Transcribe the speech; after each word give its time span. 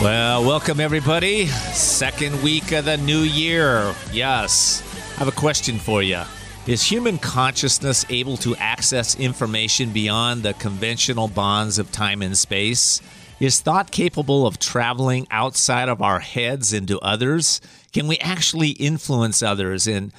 Well, 0.00 0.44
welcome 0.46 0.80
everybody. 0.80 1.44
Second 1.44 2.42
week 2.42 2.72
of 2.72 2.86
the 2.86 2.96
new 2.96 3.18
year. 3.18 3.94
Yes. 4.10 4.82
I 5.16 5.18
have 5.18 5.28
a 5.28 5.30
question 5.30 5.78
for 5.78 6.02
you. 6.02 6.22
Is 6.66 6.82
human 6.82 7.18
consciousness 7.18 8.06
able 8.08 8.38
to 8.38 8.56
access 8.56 9.20
information 9.20 9.92
beyond 9.92 10.42
the 10.42 10.54
conventional 10.54 11.28
bonds 11.28 11.78
of 11.78 11.92
time 11.92 12.22
and 12.22 12.34
space? 12.34 13.02
Is 13.40 13.60
thought 13.60 13.90
capable 13.90 14.46
of 14.46 14.58
traveling 14.58 15.26
outside 15.30 15.90
of 15.90 16.00
our 16.00 16.20
heads 16.20 16.72
into 16.72 16.98
others? 17.00 17.60
Can 17.92 18.08
we 18.08 18.16
actually 18.20 18.70
influence 18.70 19.42
others 19.42 19.86
and 19.86 20.14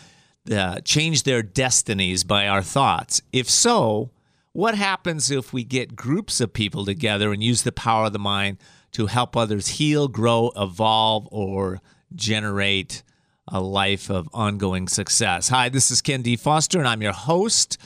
uh, 0.52 0.82
change 0.82 1.24
their 1.24 1.42
destinies 1.42 2.24
by 2.24 2.48
our 2.48 2.62
thoughts? 2.62 3.24
If 3.34 3.50
so, 3.50 4.12
what 4.54 4.76
happens 4.76 5.32
if 5.32 5.52
we 5.52 5.64
get 5.64 5.96
groups 5.96 6.40
of 6.40 6.54
people 6.54 6.86
together 6.86 7.34
and 7.34 7.42
use 7.42 7.64
the 7.64 7.72
power 7.72 8.06
of 8.06 8.14
the 8.14 8.20
mind 8.20 8.60
to 8.94 9.08
help 9.08 9.36
others 9.36 9.68
heal, 9.68 10.08
grow, 10.08 10.52
evolve, 10.56 11.28
or 11.32 11.82
generate 12.14 13.04
a 13.48 13.60
life 13.60 14.10
of 14.10 14.30
ongoing 14.34 14.88
success. 14.88 15.50
Hi, 15.50 15.70
this 15.70 15.92
is 15.92 16.02
Ken 16.02 16.22
D. 16.22 16.36
Foster, 16.36 16.80
and 16.80 16.88
I'm 16.88 17.02
your 17.02 17.14
host 17.14 17.78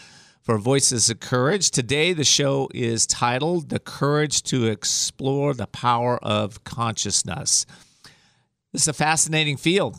for 0.42 0.58
Voices 0.58 1.10
of 1.10 1.20
Courage. 1.20 1.72
Today, 1.72 2.14
the 2.14 2.24
show 2.24 2.70
is 2.74 3.08
titled 3.08 3.70
The 3.70 3.80
Courage 3.80 4.44
to 4.44 4.68
Explore 4.68 5.54
the 5.56 5.68
Power 5.68 6.18
of 6.24 6.64
Consciousness. 6.64 7.66
This 8.72 8.84
is 8.84 8.88
a 8.88 8.94
fascinating 8.94 9.58
field, 9.58 9.98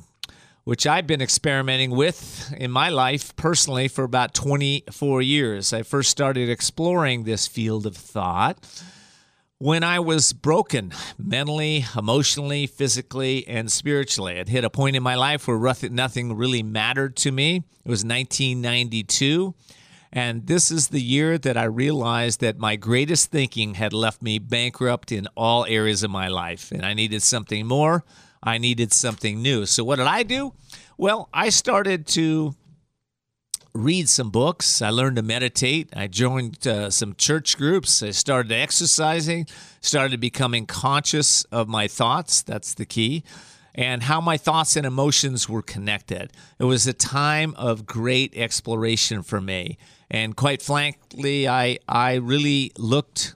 which 0.65 0.87
I've 0.87 1.07
been 1.07 1.23
experimenting 1.23 1.91
with 1.91 2.55
in 2.57 2.71
my 2.71 2.91
life 2.91 3.35
personally 3.37 3.89
for 3.89 4.05
about 4.05 4.35
24 4.35 5.23
years. 5.23 5.73
I 5.73 5.83
first 5.83 6.11
started 6.11 6.49
exploring 6.49 7.25
this 7.25 7.47
field 7.47 7.87
of 7.87 7.97
thought 7.97 8.59
when 9.59 9.83
I 9.83 10.01
was 10.01 10.33
broken 10.33 10.93
mentally, 11.19 11.87
emotionally, 11.97 12.67
physically, 12.67 13.47
and 13.49 13.73
spiritually. 13.73 14.39
I'd 14.39 14.49
hit 14.49 14.65
a 14.65 14.71
point 14.71 14.97
in 14.97 15.03
my 15.03 15.15
life 15.15 15.49
where 15.49 15.59
nothing 15.91 16.37
really 16.37 16.63
mattered 16.63 17.17
to 17.17 17.33
me. 17.33 17.57
It 17.57 17.89
was 17.89 18.05
1992. 18.05 19.55
And 20.13 20.47
this 20.47 20.71
is 20.71 20.89
the 20.89 21.01
year 21.01 21.37
that 21.39 21.57
I 21.57 21.65
realized 21.65 22.41
that 22.41 22.59
my 22.59 22.77
greatest 22.77 23.31
thinking 23.31 23.75
had 23.75 23.93
left 23.93 24.23
me 24.23 24.39
bankrupt 24.39 25.11
in 25.11 25.27
all 25.37 25.65
areas 25.67 26.03
of 26.03 26.11
my 26.11 26.29
life. 26.29 26.71
And 26.71 26.85
I 26.85 26.95
needed 26.95 27.23
something 27.23 27.67
more. 27.67 28.05
I 28.43 28.59
needed 28.59 28.93
something 28.93 29.43
new. 29.43 29.67
So, 29.67 29.83
what 29.85 29.97
did 29.97 30.07
I 30.07 30.23
do? 30.23 30.53
Well, 30.97 31.29
I 31.35 31.49
started 31.49 32.07
to 32.09 32.55
read 33.77 34.09
some 34.09 34.31
books. 34.31 34.83
I 34.83 34.91
learned 34.91 35.17
to 35.17 35.23
meditate. 35.23 35.93
I 35.95 36.07
joined 36.07 36.67
uh, 36.67 36.91
some 36.91 37.15
church 37.15 37.57
groups. 37.57 38.03
I 38.03 38.11
started 38.11 38.53
exercising, 38.53 39.47
started 39.81 40.21
becoming 40.21 40.67
conscious 40.67 41.45
of 41.45 41.69
my 41.69 41.89
thoughts. 41.89 42.43
That's 42.43 42.75
the 42.75 42.87
key. 42.87 43.23
And 43.75 44.05
how 44.05 44.21
my 44.21 44.39
thoughts 44.39 44.77
and 44.77 44.87
emotions 44.87 45.49
were 45.49 45.63
connected. 45.63 46.33
It 46.59 46.65
was 46.65 46.87
a 46.87 46.95
time 46.95 47.55
of 47.57 47.85
great 47.85 48.35
exploration 48.35 49.23
for 49.23 49.41
me. 49.41 49.77
And 50.11 50.35
quite 50.35 50.63
frankly, 50.63 51.47
I, 51.47 51.79
I 51.87 52.15
really 52.15 52.73
looked 52.79 53.35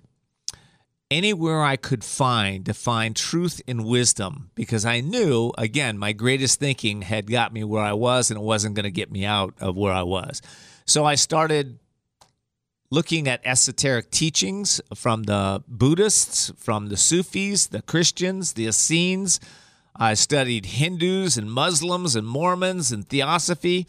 anywhere 1.10 1.62
I 1.62 1.76
could 1.76 2.04
find 2.04 2.64
to 2.66 2.74
find 2.74 3.16
truth 3.16 3.60
and 3.66 3.84
wisdom 3.84 4.50
because 4.54 4.84
I 4.84 5.00
knew, 5.00 5.52
again, 5.58 5.98
my 5.98 6.12
greatest 6.12 6.60
thinking 6.60 7.02
had 7.02 7.30
got 7.30 7.52
me 7.52 7.64
where 7.64 7.82
I 7.82 7.92
was 7.92 8.30
and 8.30 8.38
it 8.38 8.44
wasn't 8.44 8.76
going 8.76 8.84
to 8.84 8.90
get 8.90 9.10
me 9.10 9.24
out 9.24 9.54
of 9.60 9.76
where 9.76 9.92
I 9.92 10.02
was. 10.02 10.40
So 10.86 11.04
I 11.04 11.16
started 11.16 11.78
looking 12.90 13.28
at 13.28 13.40
esoteric 13.44 14.10
teachings 14.10 14.80
from 14.94 15.24
the 15.24 15.62
Buddhists, 15.68 16.52
from 16.56 16.88
the 16.88 16.96
Sufis, 16.96 17.66
the 17.66 17.82
Christians, 17.82 18.54
the 18.54 18.66
Essenes. 18.66 19.40
I 19.96 20.14
studied 20.14 20.66
Hindus 20.66 21.36
and 21.36 21.50
Muslims 21.50 22.16
and 22.16 22.26
Mormons 22.26 22.90
and 22.92 23.08
theosophy. 23.08 23.86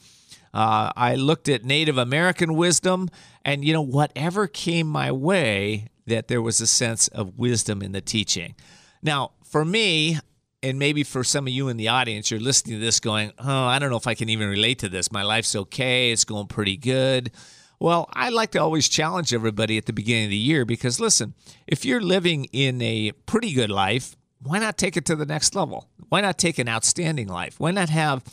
Uh, 0.54 0.92
I 0.96 1.16
looked 1.16 1.48
at 1.48 1.64
Native 1.64 1.98
American 1.98 2.56
wisdom, 2.56 3.10
and 3.46 3.64
you 3.64 3.74
know, 3.74 3.82
whatever 3.82 4.48
came 4.48 4.88
my 4.88 5.12
way, 5.12 5.88
that 6.08 6.28
there 6.28 6.42
was 6.42 6.62
a 6.62 6.68
sense 6.68 7.08
of 7.10 7.38
wisdom 7.38 7.82
in 7.82 7.92
the 7.92 8.02
teaching. 8.02 8.56
Now, 9.02 9.32
for 9.44 9.66
me, 9.66 10.20
and 10.64 10.78
maybe 10.78 11.04
for 11.04 11.24
some 11.24 11.48
of 11.48 11.54
you 11.54 11.70
in 11.70 11.78
the 11.78 11.88
audience, 11.88 12.30
you're 12.30 12.40
listening 12.40 12.80
to 12.80 12.86
this 12.86 13.00
going, 13.00 13.32
oh, 13.40 13.66
I 13.66 13.80
don't 13.80 13.90
know 13.90 13.98
if 13.98 14.08
I 14.08 14.14
can 14.14 14.30
even 14.30 14.50
relate 14.50 14.80
to 14.80 14.90
this. 14.90 15.12
My 15.12 15.24
life's 15.24 15.56
okay, 15.56 16.12
it's 16.12 16.24
going 16.24 16.48
pretty 16.48 16.78
good. 16.78 17.32
Well, 17.80 18.08
I 18.14 18.30
like 18.30 18.52
to 18.52 18.60
always 18.60 18.88
challenge 18.88 19.34
everybody 19.34 19.78
at 19.78 19.88
the 19.88 19.94
beginning 19.94 20.26
of 20.26 20.30
the 20.30 20.38
year 20.38 20.66
because 20.66 21.00
listen, 21.00 21.34
if 21.66 21.84
you're 21.84 22.02
living 22.02 22.46
in 22.52 22.80
a 22.82 23.12
pretty 23.26 23.54
good 23.54 23.72
life, 23.72 24.16
why 24.44 24.60
not 24.60 24.78
take 24.78 24.96
it 24.98 25.06
to 25.06 25.16
the 25.16 25.26
next 25.26 25.56
level? 25.56 25.90
Why 26.10 26.22
not 26.22 26.38
take 26.38 26.60
an 26.60 26.70
outstanding 26.70 27.28
life? 27.28 27.60
Why 27.60 27.72
not 27.72 27.90
have, 27.90 28.24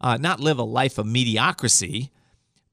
uh, 0.00 0.16
not 0.16 0.40
live 0.40 0.58
a 0.58 0.64
life 0.64 0.98
of 0.98 1.06
mediocrity, 1.06 2.10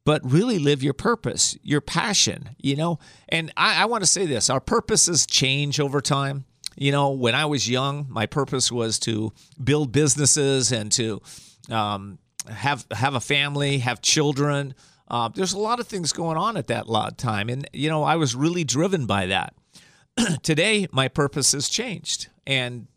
but 0.07 0.22
really 0.23 0.57
live 0.57 0.81
your 0.81 0.94
purpose, 0.94 1.57
your 1.63 1.81
passion, 1.81 2.56
you 2.59 2.78
know? 2.78 2.97
And 3.28 3.51
I, 3.57 3.81
I 3.81 3.85
want 3.88 4.03
to 4.03 4.07
say 4.07 4.25
this 4.25 4.50
our 4.50 4.62
purposes 4.62 5.25
change 5.25 5.81
over 5.81 6.00
time. 6.00 6.45
You 6.78 6.94
know, 6.94 7.09
when 7.09 7.35
I 7.35 7.44
was 7.44 7.69
young, 7.69 8.06
my 8.07 8.25
purpose 8.25 8.72
was 8.72 9.00
to 9.00 9.34
build 9.62 9.91
businesses 9.91 10.72
and 10.72 10.94
to 10.94 11.22
um, 11.69 12.19
have 12.50 12.85
have 12.91 13.16
a 13.16 13.19
family, 13.19 13.79
have 13.79 14.01
children. 14.01 14.75
Uh, 15.09 15.28
there's 15.28 15.51
a 15.51 15.59
lot 15.59 15.81
of 15.81 15.88
things 15.88 16.13
going 16.13 16.38
on 16.38 16.56
at 16.56 16.68
that 16.68 16.88
time, 17.18 17.50
and 17.50 17.69
you 17.74 17.89
know, 17.89 18.03
I 18.03 18.16
was 18.16 18.34
really 18.34 18.63
driven 18.63 19.07
by 19.07 19.25
that. 19.25 19.56
today, 20.41 20.88
my 20.94 21.09
purpose 21.09 21.51
has 21.51 21.68
changed, 21.68 22.29
and 22.45 22.88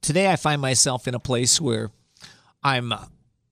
today 0.00 0.28
I 0.28 0.34
find 0.34 0.60
myself 0.60 1.06
in 1.06 1.14
a 1.14 1.20
place 1.20 1.60
where 1.60 1.92
I'm 2.64 2.92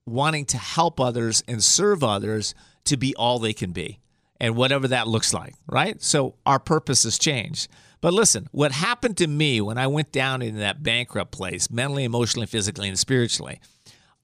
wanting 0.06 0.44
to 0.46 0.58
help 0.58 0.98
others 0.98 1.44
and 1.46 1.62
serve 1.62 2.02
others 2.02 2.52
to 2.90 2.96
be 2.96 3.14
all 3.16 3.38
they 3.38 3.52
can 3.52 3.72
be 3.72 3.98
and 4.40 4.56
whatever 4.56 4.88
that 4.88 5.06
looks 5.06 5.34
like, 5.34 5.54
right? 5.66 6.02
So 6.02 6.34
our 6.46 6.58
purpose 6.58 7.04
has 7.04 7.18
changed. 7.18 7.68
But 8.00 8.14
listen, 8.14 8.48
what 8.52 8.72
happened 8.72 9.18
to 9.18 9.26
me 9.26 9.60
when 9.60 9.76
I 9.76 9.86
went 9.86 10.10
down 10.10 10.40
in 10.40 10.58
that 10.58 10.82
bankrupt 10.82 11.32
place, 11.32 11.70
mentally, 11.70 12.04
emotionally, 12.04 12.46
physically, 12.46 12.88
and 12.88 12.98
spiritually, 12.98 13.60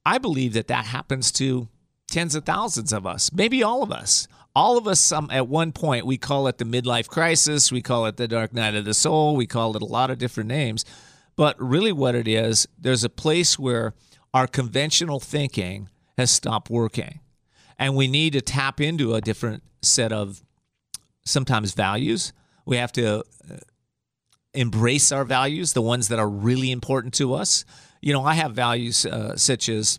I 0.06 0.18
believe 0.18 0.54
that 0.54 0.68
that 0.68 0.86
happens 0.86 1.30
to 1.32 1.68
tens 2.08 2.34
of 2.34 2.44
thousands 2.44 2.92
of 2.92 3.06
us, 3.06 3.32
maybe 3.32 3.62
all 3.62 3.82
of 3.82 3.92
us. 3.92 4.26
All 4.54 4.78
of 4.78 4.88
us, 4.88 5.12
um, 5.12 5.28
at 5.30 5.48
one 5.48 5.72
point, 5.72 6.06
we 6.06 6.16
call 6.16 6.46
it 6.46 6.56
the 6.56 6.64
midlife 6.64 7.08
crisis, 7.08 7.70
we 7.70 7.82
call 7.82 8.06
it 8.06 8.16
the 8.16 8.26
dark 8.26 8.54
night 8.54 8.74
of 8.74 8.86
the 8.86 8.94
soul, 8.94 9.36
we 9.36 9.46
call 9.46 9.76
it 9.76 9.82
a 9.82 9.86
lot 9.86 10.10
of 10.10 10.16
different 10.16 10.48
names. 10.48 10.82
But 11.36 11.60
really, 11.60 11.92
what 11.92 12.14
it 12.14 12.26
is, 12.26 12.66
there's 12.78 13.04
a 13.04 13.10
place 13.10 13.58
where 13.58 13.92
our 14.32 14.46
conventional 14.46 15.20
thinking 15.20 15.90
has 16.16 16.30
stopped 16.30 16.70
working 16.70 17.20
and 17.78 17.94
we 17.94 18.08
need 18.08 18.32
to 18.32 18.40
tap 18.40 18.80
into 18.80 19.14
a 19.14 19.20
different 19.20 19.62
set 19.82 20.12
of 20.12 20.42
sometimes 21.24 21.74
values. 21.74 22.32
We 22.64 22.76
have 22.76 22.92
to 22.92 23.18
uh, 23.18 23.56
embrace 24.54 25.12
our 25.12 25.24
values, 25.24 25.72
the 25.72 25.82
ones 25.82 26.08
that 26.08 26.18
are 26.18 26.28
really 26.28 26.70
important 26.70 27.14
to 27.14 27.34
us. 27.34 27.64
You 28.00 28.12
know, 28.12 28.24
I 28.24 28.34
have 28.34 28.52
values 28.52 29.04
uh, 29.04 29.36
such 29.36 29.68
as 29.68 29.98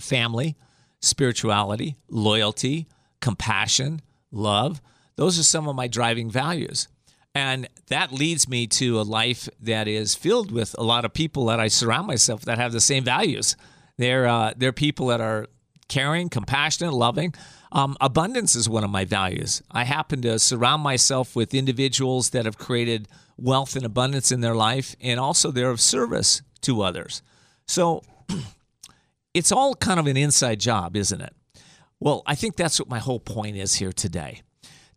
family, 0.00 0.56
spirituality, 1.00 1.96
loyalty, 2.08 2.86
compassion, 3.20 4.00
love. 4.30 4.80
Those 5.16 5.38
are 5.38 5.44
some 5.44 5.68
of 5.68 5.76
my 5.76 5.88
driving 5.88 6.30
values. 6.30 6.88
And 7.34 7.68
that 7.88 8.12
leads 8.12 8.48
me 8.48 8.66
to 8.68 9.00
a 9.00 9.02
life 9.02 9.48
that 9.60 9.86
is 9.86 10.14
filled 10.14 10.50
with 10.50 10.74
a 10.78 10.82
lot 10.82 11.04
of 11.04 11.12
people 11.12 11.46
that 11.46 11.60
I 11.60 11.68
surround 11.68 12.08
myself 12.08 12.42
that 12.42 12.58
have 12.58 12.72
the 12.72 12.80
same 12.80 13.04
values. 13.04 13.56
They're, 13.98 14.26
uh, 14.26 14.54
they're 14.56 14.72
people 14.72 15.08
that 15.08 15.20
are 15.20 15.46
caring, 15.90 16.30
compassionate, 16.30 16.94
loving. 16.94 17.34
Um, 17.72 17.96
abundance 18.00 18.56
is 18.56 18.68
one 18.68 18.84
of 18.84 18.90
my 18.90 19.04
values. 19.04 19.62
I 19.70 19.84
happen 19.84 20.22
to 20.22 20.38
surround 20.38 20.82
myself 20.82 21.36
with 21.36 21.52
individuals 21.52 22.30
that 22.30 22.46
have 22.46 22.56
created 22.56 23.08
wealth 23.36 23.76
and 23.76 23.84
abundance 23.84 24.32
in 24.32 24.40
their 24.40 24.54
life, 24.54 24.96
and 25.00 25.20
also 25.20 25.50
they're 25.50 25.70
of 25.70 25.80
service 25.80 26.40
to 26.62 26.80
others. 26.80 27.22
So 27.66 28.02
it's 29.34 29.52
all 29.52 29.74
kind 29.74 30.00
of 30.00 30.06
an 30.06 30.16
inside 30.16 30.60
job, 30.60 30.96
isn't 30.96 31.20
it? 31.20 31.34
Well, 31.98 32.22
I 32.26 32.34
think 32.34 32.56
that's 32.56 32.80
what 32.80 32.88
my 32.88 32.98
whole 32.98 33.20
point 33.20 33.56
is 33.56 33.74
here 33.74 33.92
today 33.92 34.40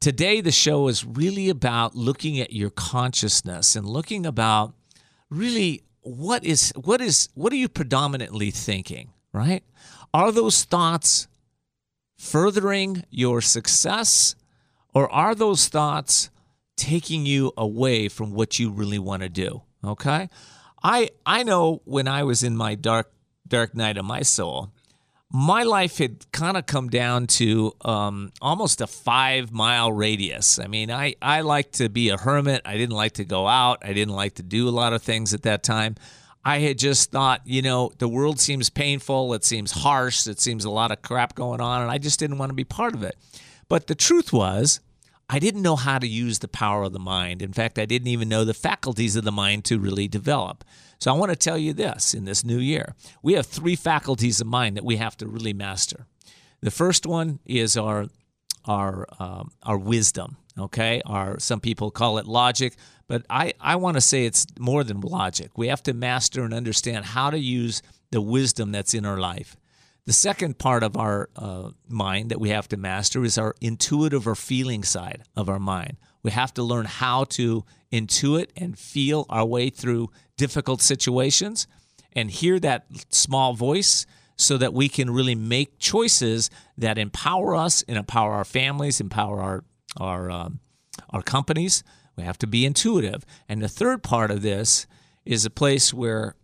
today 0.03 0.41
the 0.41 0.51
show 0.51 0.89
is 0.89 1.05
really 1.05 1.47
about 1.47 1.95
looking 1.95 2.37
at 2.37 2.51
your 2.51 2.69
consciousness 2.69 3.73
and 3.73 3.87
looking 3.87 4.25
about 4.25 4.73
really 5.29 5.81
what 6.01 6.43
is 6.43 6.73
what 6.75 6.99
is 6.99 7.29
what 7.35 7.53
are 7.53 7.55
you 7.55 7.69
predominantly 7.69 8.51
thinking, 8.51 9.11
right? 9.31 9.63
Are 10.13 10.31
those 10.31 10.63
thoughts 10.63 11.27
furthering 12.17 13.03
your 13.09 13.41
success 13.41 14.35
or 14.93 15.11
are 15.11 15.33
those 15.33 15.67
thoughts 15.67 16.29
taking 16.77 17.25
you 17.25 17.51
away 17.57 18.07
from 18.07 18.33
what 18.33 18.59
you 18.59 18.69
really 18.69 18.99
want 18.99 19.23
to 19.23 19.29
do? 19.29 19.63
Okay? 19.83 20.29
I 20.83 21.09
I 21.25 21.43
know 21.43 21.81
when 21.85 22.07
I 22.07 22.23
was 22.23 22.43
in 22.43 22.55
my 22.55 22.75
dark 22.75 23.11
dark 23.47 23.75
night 23.75 23.97
of 23.97 24.05
my 24.05 24.21
soul, 24.21 24.71
my 25.31 25.63
life 25.63 25.97
had 25.97 26.31
kind 26.31 26.57
of 26.57 26.67
come 26.67 26.89
down 26.89 27.25
to 27.25 27.73
um, 27.81 28.31
almost 28.39 28.81
a 28.81 28.87
five 28.87 29.51
mile 29.51 29.91
radius. 29.91 30.59
I 30.59 30.67
mean, 30.67 30.91
I, 30.91 31.15
I 31.23 31.41
like 31.41 31.71
to 31.73 31.89
be 31.89 32.09
a 32.09 32.17
hermit. 32.17 32.61
I 32.65 32.77
didn't 32.77 32.95
like 32.95 33.13
to 33.13 33.25
go 33.25 33.47
out. 33.47 33.79
I 33.83 33.93
didn't 33.93 34.13
like 34.13 34.35
to 34.35 34.43
do 34.43 34.69
a 34.69 34.71
lot 34.71 34.93
of 34.93 35.01
things 35.01 35.33
at 35.33 35.41
that 35.41 35.63
time. 35.63 35.95
I 36.45 36.59
had 36.59 36.77
just 36.77 37.11
thought, 37.11 37.41
you 37.45 37.61
know, 37.61 37.91
the 37.97 38.07
world 38.07 38.39
seems 38.39 38.69
painful. 38.69 39.33
It 39.33 39.45
seems 39.45 39.71
harsh. 39.71 40.27
It 40.27 40.39
seems 40.39 40.65
a 40.65 40.69
lot 40.69 40.91
of 40.91 41.01
crap 41.01 41.35
going 41.35 41.61
on. 41.61 41.81
And 41.81 41.89
I 41.89 41.97
just 41.97 42.19
didn't 42.19 42.37
want 42.37 42.49
to 42.49 42.55
be 42.55 42.65
part 42.65 42.93
of 42.93 43.03
it. 43.03 43.17
But 43.69 43.87
the 43.87 43.95
truth 43.95 44.33
was, 44.33 44.81
I 45.29 45.39
didn't 45.39 45.61
know 45.61 45.77
how 45.77 45.99
to 45.99 46.07
use 46.07 46.39
the 46.39 46.47
power 46.49 46.83
of 46.83 46.93
the 46.93 46.99
mind. 46.99 47.41
In 47.41 47.53
fact, 47.53 47.79
I 47.79 47.85
didn't 47.85 48.09
even 48.09 48.27
know 48.27 48.43
the 48.43 48.53
faculties 48.53 49.15
of 49.15 49.23
the 49.23 49.31
mind 49.31 49.63
to 49.65 49.79
really 49.79 50.07
develop. 50.07 50.63
So 50.99 51.13
I 51.13 51.17
want 51.17 51.31
to 51.31 51.35
tell 51.35 51.57
you 51.57 51.73
this 51.73 52.13
in 52.13 52.25
this 52.25 52.43
new 52.43 52.59
year. 52.59 52.93
We 53.21 53.33
have 53.33 53.45
three 53.45 53.75
faculties 53.75 54.41
of 54.41 54.47
mind 54.47 54.77
that 54.77 54.85
we 54.85 54.97
have 54.97 55.17
to 55.17 55.27
really 55.27 55.53
master. 55.53 56.07
The 56.61 56.71
first 56.71 57.05
one 57.05 57.39
is 57.45 57.75
our 57.77 58.07
our 58.65 59.07
um, 59.19 59.51
our 59.63 59.77
wisdom. 59.77 60.37
Okay, 60.57 61.01
our 61.05 61.39
some 61.39 61.59
people 61.59 61.89
call 61.89 62.19
it 62.19 62.27
logic, 62.27 62.75
but 63.07 63.25
I 63.29 63.53
I 63.59 63.75
want 63.75 63.95
to 63.97 64.01
say 64.01 64.25
it's 64.25 64.45
more 64.59 64.83
than 64.83 65.01
logic. 65.01 65.57
We 65.57 65.67
have 65.67 65.83
to 65.83 65.93
master 65.93 66.43
and 66.43 66.53
understand 66.53 67.05
how 67.05 67.29
to 67.29 67.37
use 67.37 67.81
the 68.11 68.21
wisdom 68.21 68.71
that's 68.71 68.93
in 68.93 69.05
our 69.05 69.17
life. 69.17 69.55
The 70.05 70.13
second 70.13 70.57
part 70.57 70.83
of 70.83 70.97
our 70.97 71.29
uh, 71.35 71.69
mind 71.87 72.29
that 72.29 72.39
we 72.39 72.49
have 72.49 72.67
to 72.69 72.77
master 72.77 73.23
is 73.23 73.37
our 73.37 73.55
intuitive 73.61 74.27
or 74.27 74.35
feeling 74.35 74.83
side 74.83 75.23
of 75.35 75.47
our 75.47 75.59
mind. 75.59 75.97
We 76.21 76.31
have 76.31 76.53
to 76.55 76.63
learn 76.63 76.85
how 76.85 77.23
to 77.25 77.63
intuit 77.91 78.49
and 78.57 78.77
feel 78.77 79.25
our 79.29 79.45
way 79.45 79.69
through 79.69 80.09
difficult 80.37 80.81
situations 80.81 81.67
and 82.11 82.29
hear 82.29 82.59
that 82.59 82.85
small 83.09 83.53
voice 83.53 84.05
so 84.35 84.57
that 84.57 84.73
we 84.73 84.89
can 84.89 85.09
really 85.09 85.35
make 85.35 85.79
choices 85.79 86.49
that 86.77 86.97
empower 86.97 87.55
us 87.55 87.83
and 87.87 87.97
empower 87.97 88.33
our 88.33 88.45
families, 88.45 88.99
empower 88.99 89.41
our 89.41 89.63
our 89.99 90.29
um, 90.29 90.59
our 91.11 91.21
companies. 91.21 91.83
We 92.15 92.23
have 92.23 92.37
to 92.39 92.47
be 92.47 92.65
intuitive. 92.65 93.25
And 93.49 93.61
the 93.61 93.69
third 93.69 94.03
part 94.03 94.31
of 94.31 94.41
this 94.41 94.87
is 95.25 95.45
a 95.45 95.49
place 95.49 95.93
where 95.93 96.35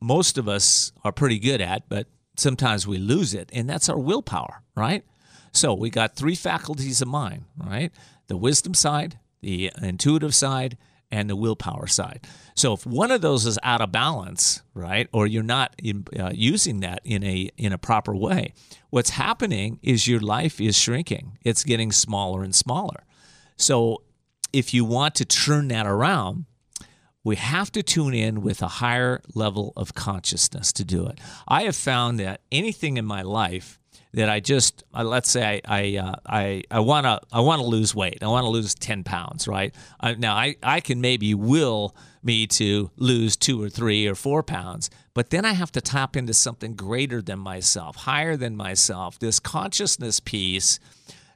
most 0.00 0.38
of 0.38 0.48
us 0.48 0.92
are 1.04 1.12
pretty 1.12 1.38
good 1.38 1.60
at, 1.60 1.88
but 1.88 2.06
sometimes 2.36 2.86
we 2.86 2.98
lose 2.98 3.34
it, 3.34 3.50
and 3.52 3.68
that's 3.68 3.88
our 3.88 3.98
willpower, 3.98 4.62
right? 4.76 5.04
So 5.52 5.74
we 5.74 5.90
got 5.90 6.14
three 6.14 6.34
faculties 6.34 7.02
of 7.02 7.08
mind, 7.08 7.44
right? 7.56 7.92
The 8.28 8.36
wisdom 8.36 8.74
side, 8.74 9.18
the 9.40 9.72
intuitive 9.82 10.34
side, 10.34 10.78
and 11.10 11.28
the 11.28 11.36
willpower 11.36 11.86
side. 11.86 12.26
So 12.54 12.74
if 12.74 12.84
one 12.84 13.10
of 13.10 13.22
those 13.22 13.46
is 13.46 13.58
out 13.62 13.80
of 13.80 13.90
balance, 13.90 14.62
right, 14.74 15.08
or 15.12 15.26
you're 15.26 15.42
not 15.42 15.74
in, 15.82 16.04
uh, 16.18 16.32
using 16.34 16.80
that 16.80 17.00
in 17.04 17.24
a 17.24 17.50
in 17.56 17.72
a 17.72 17.78
proper 17.78 18.14
way, 18.14 18.52
what's 18.90 19.10
happening 19.10 19.78
is 19.82 20.06
your 20.06 20.20
life 20.20 20.60
is 20.60 20.76
shrinking. 20.76 21.38
It's 21.42 21.64
getting 21.64 21.92
smaller 21.92 22.42
and 22.42 22.54
smaller. 22.54 23.04
So 23.56 24.02
if 24.58 24.74
you 24.74 24.84
want 24.84 25.14
to 25.14 25.24
turn 25.24 25.68
that 25.68 25.86
around, 25.86 26.44
we 27.22 27.36
have 27.36 27.70
to 27.70 27.82
tune 27.82 28.12
in 28.12 28.40
with 28.42 28.60
a 28.60 28.68
higher 28.68 29.20
level 29.32 29.72
of 29.76 29.94
consciousness 29.94 30.72
to 30.72 30.84
do 30.84 31.06
it. 31.06 31.20
I 31.46 31.62
have 31.62 31.76
found 31.76 32.18
that 32.18 32.40
anything 32.50 32.96
in 32.96 33.04
my 33.04 33.22
life 33.22 33.78
that 34.14 34.28
I 34.28 34.40
just 34.40 34.82
uh, 34.92 35.04
let's 35.04 35.30
say 35.30 35.60
I 35.64 35.78
I 35.80 35.96
uh, 35.98 36.14
I, 36.26 36.62
I 36.70 36.80
want 36.80 37.04
to 37.04 37.20
I 37.30 37.40
want 37.40 37.60
to 37.60 37.68
lose 37.68 37.94
weight. 37.94 38.18
I 38.22 38.26
want 38.26 38.44
to 38.44 38.48
lose 38.48 38.74
ten 38.74 39.04
pounds, 39.04 39.46
right? 39.46 39.72
I, 40.00 40.14
now 40.14 40.34
I 40.34 40.56
I 40.62 40.80
can 40.80 41.00
maybe 41.00 41.34
will 41.34 41.94
me 42.22 42.46
to 42.46 42.90
lose 42.96 43.36
two 43.36 43.62
or 43.62 43.68
three 43.68 44.08
or 44.08 44.16
four 44.16 44.42
pounds, 44.42 44.90
but 45.14 45.30
then 45.30 45.44
I 45.44 45.52
have 45.52 45.70
to 45.72 45.80
tap 45.80 46.16
into 46.16 46.34
something 46.34 46.74
greater 46.74 47.22
than 47.22 47.38
myself, 47.38 47.94
higher 47.96 48.36
than 48.36 48.56
myself. 48.56 49.18
This 49.18 49.38
consciousness 49.38 50.18
piece 50.18 50.80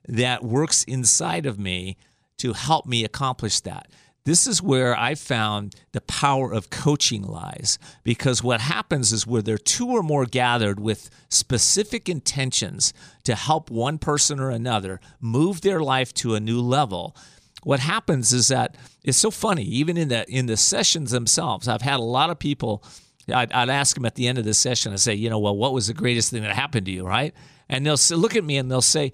that 0.08 0.42
works 0.42 0.82
inside 0.84 1.46
of 1.46 1.58
me 1.58 1.96
to 2.38 2.52
help 2.52 2.86
me 2.86 3.04
accomplish 3.04 3.60
that. 3.60 3.88
This 4.24 4.46
is 4.46 4.62
where 4.62 4.96
I 4.96 5.16
found 5.16 5.74
the 5.90 6.00
power 6.00 6.52
of 6.52 6.70
coaching 6.70 7.22
lies 7.22 7.78
because 8.04 8.42
what 8.42 8.60
happens 8.60 9.12
is 9.12 9.26
where 9.26 9.42
there 9.42 9.56
are 9.56 9.58
two 9.58 9.88
or 9.88 10.02
more 10.02 10.26
gathered 10.26 10.78
with 10.78 11.10
specific 11.28 12.08
intentions 12.08 12.94
to 13.24 13.34
help 13.34 13.68
one 13.68 13.98
person 13.98 14.38
or 14.38 14.50
another 14.50 15.00
move 15.20 15.62
their 15.62 15.80
life 15.80 16.14
to 16.14 16.36
a 16.36 16.40
new 16.40 16.60
level. 16.60 17.16
What 17.64 17.80
happens 17.80 18.32
is 18.32 18.48
that 18.48 18.76
it's 19.02 19.18
so 19.18 19.32
funny, 19.32 19.64
even 19.64 19.96
in 19.96 20.08
the 20.08 20.28
in 20.28 20.46
the 20.46 20.56
sessions 20.56 21.10
themselves. 21.10 21.66
I've 21.66 21.82
had 21.82 21.98
a 21.98 22.04
lot 22.04 22.30
of 22.30 22.38
people. 22.38 22.84
I'd, 23.32 23.52
I'd 23.52 23.70
ask 23.70 23.94
them 23.94 24.04
at 24.04 24.16
the 24.16 24.26
end 24.26 24.38
of 24.38 24.44
the 24.44 24.54
session. 24.54 24.92
I 24.92 24.96
say, 24.96 25.14
you 25.14 25.30
know, 25.30 25.38
well, 25.38 25.56
what 25.56 25.72
was 25.72 25.86
the 25.86 25.94
greatest 25.94 26.30
thing 26.30 26.42
that 26.42 26.54
happened 26.54 26.86
to 26.86 26.92
you, 26.92 27.06
right? 27.06 27.34
And 27.68 27.86
they'll 27.86 27.96
look 28.16 28.36
at 28.36 28.44
me 28.44 28.56
and 28.56 28.70
they'll 28.70 28.82
say, 28.82 29.12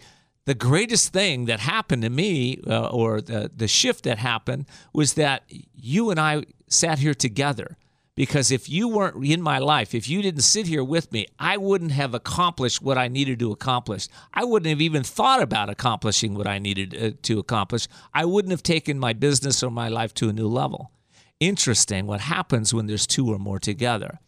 the 0.48 0.54
greatest 0.54 1.12
thing 1.12 1.44
that 1.44 1.60
happened 1.60 2.00
to 2.00 2.08
me, 2.08 2.58
uh, 2.66 2.86
or 2.86 3.20
the, 3.20 3.50
the 3.54 3.68
shift 3.68 4.04
that 4.04 4.16
happened, 4.16 4.64
was 4.94 5.12
that 5.12 5.42
you 5.74 6.08
and 6.08 6.18
I 6.18 6.44
sat 6.68 7.00
here 7.00 7.12
together. 7.12 7.76
Because 8.14 8.50
if 8.50 8.66
you 8.66 8.88
weren't 8.88 9.22
in 9.22 9.42
my 9.42 9.58
life, 9.58 9.94
if 9.94 10.08
you 10.08 10.22
didn't 10.22 10.40
sit 10.40 10.66
here 10.66 10.82
with 10.82 11.12
me, 11.12 11.26
I 11.38 11.58
wouldn't 11.58 11.92
have 11.92 12.14
accomplished 12.14 12.80
what 12.80 12.96
I 12.96 13.08
needed 13.08 13.38
to 13.40 13.52
accomplish. 13.52 14.08
I 14.32 14.44
wouldn't 14.44 14.70
have 14.70 14.80
even 14.80 15.02
thought 15.04 15.42
about 15.42 15.68
accomplishing 15.68 16.34
what 16.34 16.46
I 16.46 16.58
needed 16.58 16.96
uh, 16.96 17.10
to 17.24 17.38
accomplish. 17.38 17.86
I 18.14 18.24
wouldn't 18.24 18.50
have 18.50 18.62
taken 18.62 18.98
my 18.98 19.12
business 19.12 19.62
or 19.62 19.70
my 19.70 19.90
life 19.90 20.14
to 20.14 20.30
a 20.30 20.32
new 20.32 20.48
level. 20.48 20.92
Interesting 21.40 22.06
what 22.06 22.22
happens 22.22 22.72
when 22.72 22.86
there's 22.86 23.06
two 23.06 23.28
or 23.28 23.38
more 23.38 23.58
together. 23.58 24.18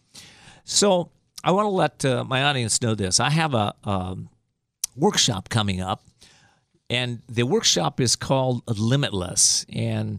So 0.65 1.13
I 1.43 1.53
want 1.53 1.65
to 1.65 1.71
let 1.71 2.05
uh, 2.05 2.25
my 2.25 2.43
audience 2.45 2.83
know 2.83 2.95
this. 2.95 3.21
I 3.21 3.31
have 3.31 3.55
a 3.55 3.75
um, 3.85 4.29
workshop 4.95 5.49
coming 5.49 5.81
up 5.81 6.03
and 6.91 7.23
the 7.29 7.45
workshop 7.45 8.01
is 8.01 8.17
called 8.17 8.63
Limitless. 8.67 9.65
And 9.73 10.19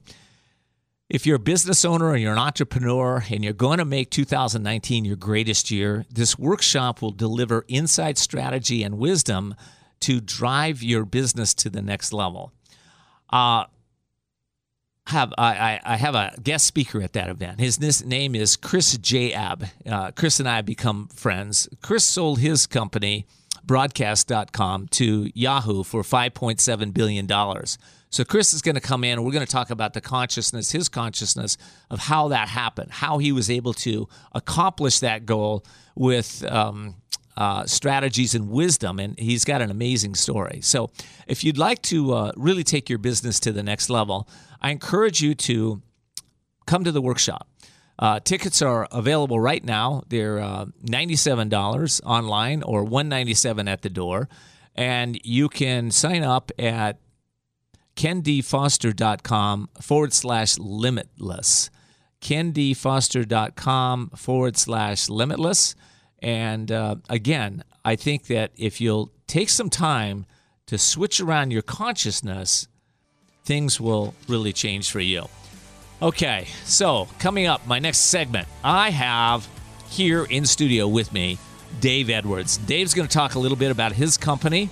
if 1.09 1.25
you're 1.25 1.35
a 1.35 1.39
business 1.39 1.83
owner 1.83 2.13
and 2.13 2.21
you're 2.21 2.31
an 2.31 2.39
entrepreneur 2.39 3.21
and 3.29 3.43
you're 3.43 3.51
going 3.51 3.79
to 3.79 3.85
make 3.85 4.09
2019 4.09 5.03
your 5.03 5.17
greatest 5.17 5.69
year, 5.69 6.05
this 6.09 6.39
workshop 6.39 7.01
will 7.01 7.11
deliver 7.11 7.65
insight, 7.67 8.17
strategy, 8.17 8.83
and 8.83 8.97
wisdom 8.97 9.53
to 9.99 10.21
drive 10.21 10.81
your 10.81 11.03
business 11.03 11.53
to 11.55 11.69
the 11.69 11.81
next 11.81 12.13
level. 12.13 12.53
Uh, 13.29 13.65
have 15.07 15.33
I, 15.37 15.81
I 15.83 15.97
have 15.97 16.15
a 16.15 16.33
guest 16.41 16.65
speaker 16.65 17.01
at 17.01 17.11
that 17.13 17.27
event. 17.27 17.59
His 17.59 18.05
name 18.05 18.33
is 18.33 18.55
Chris 18.55 18.97
Jaeb. 18.97 19.69
Uh, 19.85 20.11
Chris 20.11 20.39
and 20.39 20.47
I 20.47 20.57
have 20.57 20.65
become 20.65 21.09
friends. 21.09 21.67
Chris 21.81 22.05
sold 22.05 22.39
his 22.39 22.65
company 22.65 23.25
broadcast.com 23.63 24.87
to 24.89 25.31
Yahoo 25.33 25.83
for 25.83 26.01
$5.7 26.01 26.93
billion. 26.93 27.27
So 28.09 28.25
Chris 28.25 28.53
is 28.53 28.61
going 28.61 28.75
to 28.75 28.81
come 28.81 29.03
in 29.05 29.13
and 29.13 29.25
we're 29.25 29.31
going 29.31 29.45
to 29.45 29.51
talk 29.51 29.69
about 29.69 29.93
the 29.93 30.01
consciousness, 30.01 30.71
his 30.71 30.89
consciousness 30.89 31.57
of 31.89 31.99
how 31.99 32.27
that 32.27 32.49
happened, 32.49 32.91
how 32.91 33.19
he 33.19 33.31
was 33.31 33.49
able 33.49 33.73
to 33.75 34.09
accomplish 34.33 34.99
that 34.99 35.25
goal 35.25 35.63
with 35.95 36.43
um, 36.51 36.95
uh, 37.37 37.65
strategies 37.65 38.35
and 38.35 38.49
wisdom. 38.49 38.99
And 38.99 39.17
he's 39.17 39.45
got 39.45 39.61
an 39.61 39.71
amazing 39.71 40.15
story. 40.15 40.59
So 40.61 40.91
if 41.25 41.43
you'd 41.43 41.57
like 41.57 41.81
to 41.83 42.13
uh, 42.13 42.31
really 42.35 42.65
take 42.65 42.89
your 42.89 42.99
business 42.99 43.39
to 43.41 43.53
the 43.53 43.63
next 43.63 43.89
level, 43.89 44.27
I 44.61 44.71
encourage 44.71 45.21
you 45.21 45.33
to 45.35 45.81
come 46.65 46.83
to 46.83 46.91
the 46.91 47.01
workshop. 47.01 47.47
Uh, 48.01 48.19
tickets 48.19 48.61
are 48.63 48.87
available 48.91 49.39
right 49.39 49.63
now. 49.63 50.01
They're 50.09 50.39
uh, 50.39 50.65
$97 50.83 52.01
online 52.03 52.63
or 52.63 52.83
197 52.83 53.67
at 53.67 53.83
the 53.83 53.89
door. 53.89 54.27
And 54.75 55.19
you 55.23 55.47
can 55.47 55.91
sign 55.91 56.23
up 56.23 56.51
at 56.57 56.97
kendfoster.com 57.95 59.69
forward 59.79 60.13
slash 60.13 60.57
limitless. 60.57 61.69
kendfoster.com 62.21 64.09
forward 64.15 64.57
slash 64.57 65.07
limitless. 65.09 65.75
And 66.19 66.71
uh, 66.71 66.95
again, 67.07 67.63
I 67.85 67.95
think 67.95 68.25
that 68.27 68.51
if 68.55 68.81
you'll 68.81 69.11
take 69.27 69.49
some 69.49 69.69
time 69.69 70.25
to 70.65 70.77
switch 70.79 71.19
around 71.19 71.51
your 71.51 71.61
consciousness, 71.61 72.67
things 73.43 73.79
will 73.79 74.15
really 74.27 74.53
change 74.53 74.89
for 74.89 75.01
you. 75.01 75.27
Okay, 76.01 76.47
so 76.65 77.07
coming 77.19 77.45
up, 77.45 77.67
my 77.67 77.77
next 77.77 77.99
segment, 77.99 78.47
I 78.63 78.89
have 78.89 79.47
here 79.87 80.23
in 80.23 80.45
studio 80.45 80.87
with 80.87 81.13
me 81.13 81.37
Dave 81.79 82.09
Edwards. 82.09 82.57
Dave's 82.57 82.95
going 82.95 83.07
to 83.07 83.13
talk 83.13 83.35
a 83.35 83.39
little 83.39 83.57
bit 83.57 83.69
about 83.69 83.91
his 83.91 84.17
company 84.17 84.71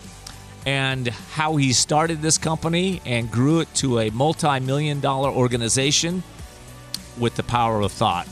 and 0.65 1.07
how 1.07 1.55
he 1.57 1.71
started 1.71 2.23
this 2.23 2.39
company 2.39 2.99
and 3.05 3.29
grew 3.29 3.59
it 3.59 3.71
to 3.75 3.99
a 3.99 4.09
multi 4.09 4.59
million 4.59 5.01
dollar 5.01 5.29
organization 5.29 6.23
with 7.19 7.35
the 7.35 7.43
power 7.43 7.81
of 7.81 7.91
thought, 7.91 8.27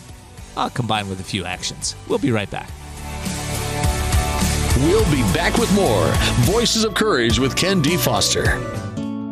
uh, 0.55 0.67
combined 0.69 1.07
with 1.07 1.19
a 1.19 1.23
few 1.23 1.45
actions. 1.45 1.95
We'll 2.07 2.17
be 2.17 2.31
right 2.31 2.49
back. 2.49 2.71
We'll 4.77 5.05
be 5.11 5.21
back 5.33 5.55
with 5.59 5.71
more 5.75 6.11
Voices 6.51 6.83
of 6.83 6.95
Courage 6.95 7.37
with 7.37 7.55
Ken 7.55 7.79
D. 7.79 7.95
Foster. 7.95 8.86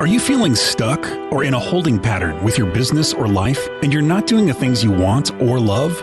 Are 0.00 0.08
you 0.08 0.18
feeling 0.18 0.56
stuck 0.56 1.06
or 1.30 1.44
in 1.44 1.54
a 1.54 1.58
holding 1.58 2.00
pattern 2.00 2.42
with 2.42 2.58
your 2.58 2.66
business 2.66 3.14
or 3.14 3.28
life 3.28 3.68
and 3.80 3.92
you're 3.92 4.02
not 4.02 4.26
doing 4.26 4.44
the 4.44 4.52
things 4.52 4.82
you 4.82 4.90
want 4.90 5.30
or 5.40 5.60
love? 5.60 6.02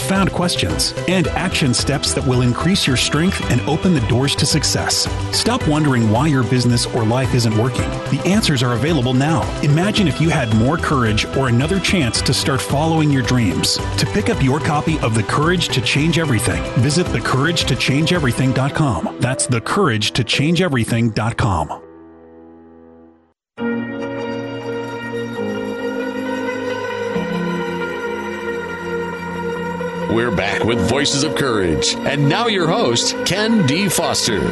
profound 0.00 0.32
questions, 0.32 0.94
and 1.08 1.26
action 1.28 1.72
steps 1.74 2.12
that 2.14 2.26
will 2.26 2.40
increase 2.42 2.86
your 2.86 2.96
strength 2.96 3.40
and 3.50 3.60
open 3.62 3.94
the 3.94 4.00
doors 4.08 4.34
to 4.34 4.44
success. 4.46 5.08
Stop 5.36 5.66
wondering 5.68 6.10
why 6.10 6.26
your 6.26 6.42
business 6.42 6.86
or 6.86 7.04
life 7.04 7.34
isn't 7.34 7.56
working. 7.56 7.88
The 8.10 8.20
answers 8.24 8.62
are 8.62 8.72
available 8.72 9.12
now. 9.14 9.42
Imagine 9.62 10.08
if 10.08 10.20
you 10.20 10.30
had 10.30 10.52
more 10.56 10.76
courage 10.76 11.24
or 11.36 11.48
another 11.48 11.78
chance 11.78 12.20
to 12.22 12.34
start 12.34 12.60
following 12.60 13.10
your 13.10 13.22
dreams. 13.22 13.76
To 13.76 14.06
pick 14.06 14.30
up 14.30 14.42
your 14.42 14.58
copy 14.58 14.98
of 15.00 15.14
The 15.14 15.22
Courage 15.24 15.68
to 15.68 15.80
Change 15.80 16.18
Everything, 16.18 16.62
visit 16.80 17.06
thecouragetochangeeverything.com. 17.08 19.18
That's 19.20 19.46
thecouragetochangeeverything.com. 19.46 21.89
We're 30.20 30.36
back 30.36 30.64
with 30.64 30.78
Voices 30.86 31.22
of 31.22 31.34
Courage. 31.34 31.94
And 32.00 32.28
now 32.28 32.46
your 32.46 32.68
host, 32.68 33.16
Ken 33.24 33.66
D. 33.66 33.88
Foster. 33.88 34.38
Whatever 34.38 34.50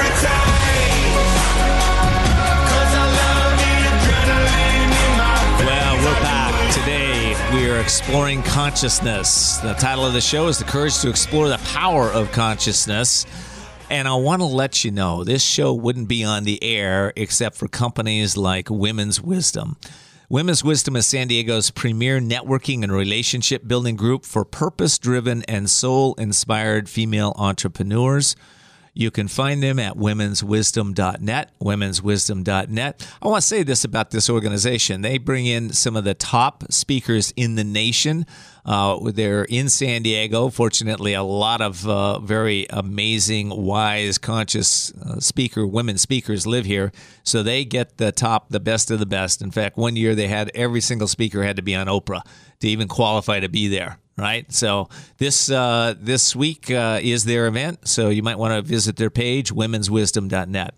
it 0.00 0.16
takes, 0.16 0.64
'cause 2.64 2.94
I 2.94 3.04
love 3.20 3.58
the 3.60 3.68
in 4.64 5.12
my 5.18 5.36
Well, 5.66 5.96
we're 5.98 6.22
back. 6.22 6.72
Today, 6.72 7.36
we 7.52 7.68
are 7.68 7.78
exploring 7.78 8.42
consciousness. 8.44 9.58
The 9.58 9.74
title 9.74 10.06
of 10.06 10.14
the 10.14 10.22
show 10.22 10.48
is 10.48 10.56
The 10.56 10.64
Courage 10.64 10.98
to 11.00 11.10
Explore 11.10 11.50
the 11.50 11.58
Power 11.58 12.10
of 12.10 12.32
Consciousness. 12.32 13.26
And 13.90 14.08
I 14.08 14.14
want 14.14 14.40
to 14.40 14.46
let 14.46 14.84
you 14.84 14.90
know 14.90 15.22
this 15.22 15.42
show 15.42 15.74
wouldn't 15.74 16.08
be 16.08 16.24
on 16.24 16.44
the 16.44 16.64
air 16.64 17.12
except 17.14 17.58
for 17.58 17.68
companies 17.68 18.38
like 18.38 18.70
Women's 18.70 19.20
Wisdom. 19.20 19.76
Women's 20.34 20.64
Wisdom 20.64 20.96
is 20.96 21.06
San 21.06 21.28
Diego's 21.28 21.70
premier 21.70 22.18
networking 22.18 22.82
and 22.82 22.90
relationship 22.90 23.68
building 23.68 23.94
group 23.94 24.24
for 24.24 24.44
purpose 24.44 24.98
driven 24.98 25.44
and 25.44 25.70
soul 25.70 26.14
inspired 26.14 26.88
female 26.88 27.34
entrepreneurs. 27.36 28.34
You 28.96 29.10
can 29.10 29.26
find 29.26 29.60
them 29.60 29.80
at 29.80 29.96
womenswisdom.net, 29.96 31.50
womenswisdom.net. 31.60 33.08
I 33.20 33.28
want 33.28 33.42
to 33.42 33.46
say 33.46 33.64
this 33.64 33.84
about 33.84 34.12
this 34.12 34.30
organization. 34.30 35.02
They 35.02 35.18
bring 35.18 35.46
in 35.46 35.72
some 35.72 35.96
of 35.96 36.04
the 36.04 36.14
top 36.14 36.62
speakers 36.70 37.32
in 37.36 37.56
the 37.56 37.64
nation. 37.64 38.24
Uh, 38.64 39.10
they're 39.10 39.44
in 39.44 39.68
San 39.68 40.02
Diego. 40.02 40.48
Fortunately, 40.48 41.12
a 41.12 41.24
lot 41.24 41.60
of 41.60 41.88
uh, 41.88 42.20
very 42.20 42.66
amazing, 42.70 43.50
wise, 43.50 44.16
conscious 44.16 44.92
uh, 44.92 45.18
speaker, 45.18 45.66
women 45.66 45.98
speakers 45.98 46.46
live 46.46 46.64
here. 46.64 46.92
So 47.24 47.42
they 47.42 47.64
get 47.64 47.98
the 47.98 48.12
top, 48.12 48.50
the 48.50 48.60
best 48.60 48.92
of 48.92 49.00
the 49.00 49.06
best. 49.06 49.42
In 49.42 49.50
fact, 49.50 49.76
one 49.76 49.96
year 49.96 50.14
they 50.14 50.28
had 50.28 50.52
every 50.54 50.80
single 50.80 51.08
speaker 51.08 51.42
had 51.42 51.56
to 51.56 51.62
be 51.62 51.74
on 51.74 51.88
Oprah 51.88 52.22
to 52.60 52.68
even 52.68 52.86
qualify 52.86 53.40
to 53.40 53.48
be 53.48 53.66
there 53.66 53.98
right? 54.16 54.50
So 54.52 54.88
this 55.18 55.50
uh, 55.50 55.94
this 55.98 56.36
week 56.36 56.70
uh, 56.70 57.00
is 57.02 57.24
their 57.24 57.46
event, 57.46 57.88
so 57.88 58.08
you 58.08 58.22
might 58.22 58.38
want 58.38 58.54
to 58.54 58.62
visit 58.62 58.96
their 58.96 59.10
page, 59.10 59.52
womenswisdom.net. 59.52 60.74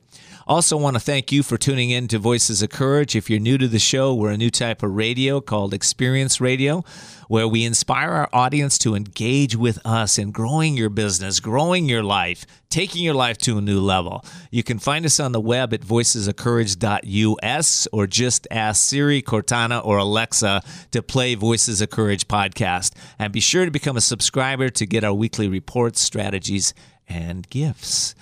Also, 0.49 0.77
want 0.77 0.95
to 0.95 1.01
thank 1.01 1.33
you 1.33 1.43
for 1.43 1.59
tuning 1.59 1.91
in 1.91 2.07
to 2.07 2.21
Voices 2.21 2.63
of 2.63 2.71
Courage. 2.71 3.17
If 3.17 3.29
you're 3.29 3.41
new 3.41 3.59
to 3.59 3.67
the 3.67 3.81
show, 3.81 4.15
we're 4.15 4.31
a 4.31 4.37
new 4.37 4.51
type 4.51 4.85
of 4.85 4.95
radio 4.95 5.41
called 5.41 5.75
Experience 5.75 6.41
Radio, 6.41 6.85
where 7.27 7.49
we 7.49 7.65
inspire 7.65 8.11
our 8.11 8.29
audience 8.33 8.79
to 8.79 8.95
engage 8.95 9.57
with 9.57 9.85
us 9.85 10.19
in 10.19 10.31
growing 10.31 10.77
your 10.77 10.89
business, 10.89 11.41
growing 11.41 11.89
your 11.89 12.05
life, 12.05 12.47
taking 12.71 13.03
your 13.03 13.15
life 13.15 13.39
to 13.39 13.59
a 13.59 13.61
new 13.61 13.81
level. 13.81 14.25
You 14.53 14.63
can 14.63 14.79
find 14.79 15.05
us 15.05 15.19
on 15.19 15.33
the 15.33 15.41
web 15.41 15.75
at 15.75 15.81
voicesofcourage.us 15.81 17.89
or 17.93 18.07
just 18.07 18.47
ask 18.49 18.89
Siri, 18.89 19.23
Cortana, 19.23 19.85
or 19.85 19.99
Alexa 19.99 20.63
to 20.93 21.03
play 21.03 21.35
Voices 21.35 21.81
of 21.81 21.91
Courage 21.91 22.29
podcast. 22.29 22.93
And 23.19 23.33
be 23.33 23.41
sure 23.41 23.65
to 23.65 23.73
become 23.73 23.97
a 23.97 24.01
subscriber 24.01 24.69
to 24.69 24.87
get 24.87 25.03
our 25.03 25.13
weekly 25.13 25.49
reports, 25.49 26.01
strategies, 26.01 26.73
and 27.09 27.51
gifts. 27.51 28.15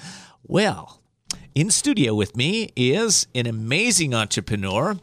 Well, 0.42 1.02
in 1.54 1.70
studio 1.70 2.14
with 2.14 2.36
me 2.36 2.72
is 2.74 3.28
an 3.34 3.46
amazing 3.46 4.12
entrepreneur. 4.12 4.96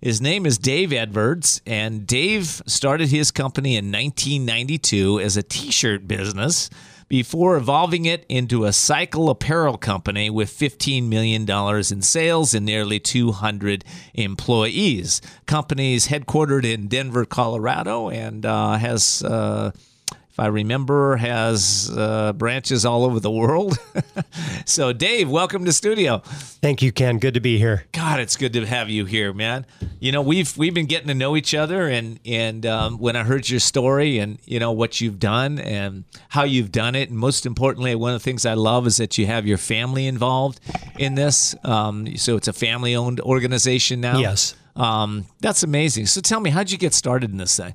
His 0.00 0.20
name 0.20 0.44
is 0.44 0.58
Dave 0.58 0.92
Edwards, 0.92 1.62
and 1.66 2.06
Dave 2.06 2.62
started 2.66 3.08
his 3.08 3.30
company 3.30 3.76
in 3.76 3.86
1992 3.90 5.20
as 5.20 5.38
a 5.38 5.42
t 5.42 5.70
shirt 5.70 6.06
business 6.06 6.68
before 7.08 7.56
evolving 7.56 8.04
it 8.04 8.26
into 8.28 8.64
a 8.64 8.72
cycle 8.72 9.30
apparel 9.30 9.78
company 9.78 10.28
with 10.28 10.50
$15 10.50 11.08
million 11.08 11.48
in 11.48 12.02
sales 12.02 12.52
and 12.52 12.66
nearly 12.66 12.98
200 13.00 13.84
employees. 14.12 15.22
Company's 15.46 16.08
headquartered 16.08 16.64
in 16.64 16.88
Denver, 16.88 17.24
Colorado, 17.24 18.10
and 18.10 18.44
uh, 18.44 18.74
has. 18.74 19.22
Uh, 19.22 19.70
if 20.36 20.40
I 20.40 20.48
remember, 20.48 21.16
has 21.16 21.90
uh, 21.96 22.34
branches 22.34 22.84
all 22.84 23.06
over 23.06 23.18
the 23.20 23.30
world. 23.30 23.78
so, 24.66 24.92
Dave, 24.92 25.30
welcome 25.30 25.64
to 25.64 25.72
studio. 25.72 26.18
Thank 26.26 26.82
you, 26.82 26.92
Ken. 26.92 27.18
Good 27.18 27.32
to 27.32 27.40
be 27.40 27.56
here. 27.56 27.86
God, 27.92 28.20
it's 28.20 28.36
good 28.36 28.52
to 28.52 28.66
have 28.66 28.90
you 28.90 29.06
here, 29.06 29.32
man. 29.32 29.64
You 29.98 30.12
know, 30.12 30.20
we've 30.20 30.54
we've 30.58 30.74
been 30.74 30.84
getting 30.84 31.08
to 31.08 31.14
know 31.14 31.36
each 31.36 31.54
other, 31.54 31.88
and 31.88 32.20
and 32.26 32.66
um, 32.66 32.98
when 32.98 33.16
I 33.16 33.22
heard 33.22 33.48
your 33.48 33.60
story 33.60 34.18
and 34.18 34.38
you 34.44 34.58
know 34.58 34.72
what 34.72 35.00
you've 35.00 35.18
done 35.18 35.58
and 35.58 36.04
how 36.28 36.42
you've 36.42 36.70
done 36.70 36.94
it, 36.94 37.08
and 37.08 37.18
most 37.18 37.46
importantly, 37.46 37.94
one 37.94 38.12
of 38.12 38.20
the 38.20 38.24
things 38.24 38.44
I 38.44 38.52
love 38.52 38.86
is 38.86 38.98
that 38.98 39.16
you 39.16 39.24
have 39.24 39.46
your 39.46 39.56
family 39.56 40.06
involved 40.06 40.60
in 40.98 41.14
this. 41.14 41.54
Um, 41.64 42.14
so 42.18 42.36
it's 42.36 42.48
a 42.48 42.52
family-owned 42.52 43.20
organization 43.20 44.02
now. 44.02 44.18
Yes. 44.18 44.54
Um, 44.76 45.24
that's 45.40 45.62
amazing. 45.62 46.04
So 46.04 46.20
tell 46.20 46.40
me, 46.40 46.50
how'd 46.50 46.70
you 46.70 46.76
get 46.76 46.92
started 46.92 47.30
in 47.30 47.38
this 47.38 47.56
thing? 47.56 47.74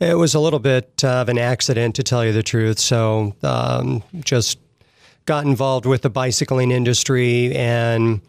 It 0.00 0.18
was 0.18 0.34
a 0.34 0.40
little 0.40 0.58
bit 0.58 1.04
of 1.04 1.28
an 1.28 1.38
accident, 1.38 1.94
to 1.96 2.02
tell 2.02 2.24
you 2.24 2.32
the 2.32 2.42
truth. 2.42 2.78
So, 2.78 3.34
um, 3.42 4.02
just 4.20 4.58
got 5.26 5.46
involved 5.46 5.86
with 5.86 6.02
the 6.02 6.10
bicycling 6.10 6.70
industry 6.70 7.54
and 7.54 8.20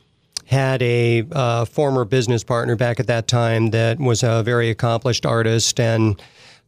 had 0.46 0.82
a 0.82 1.26
uh, 1.32 1.66
former 1.66 2.06
business 2.06 2.44
partner 2.44 2.76
back 2.76 3.00
at 3.00 3.08
that 3.08 3.28
time 3.28 3.72
that 3.72 4.00
was 4.00 4.24
a 4.24 4.44
very 4.44 4.70
accomplished 4.70 5.26
artist. 5.26 5.80
And 5.80 6.22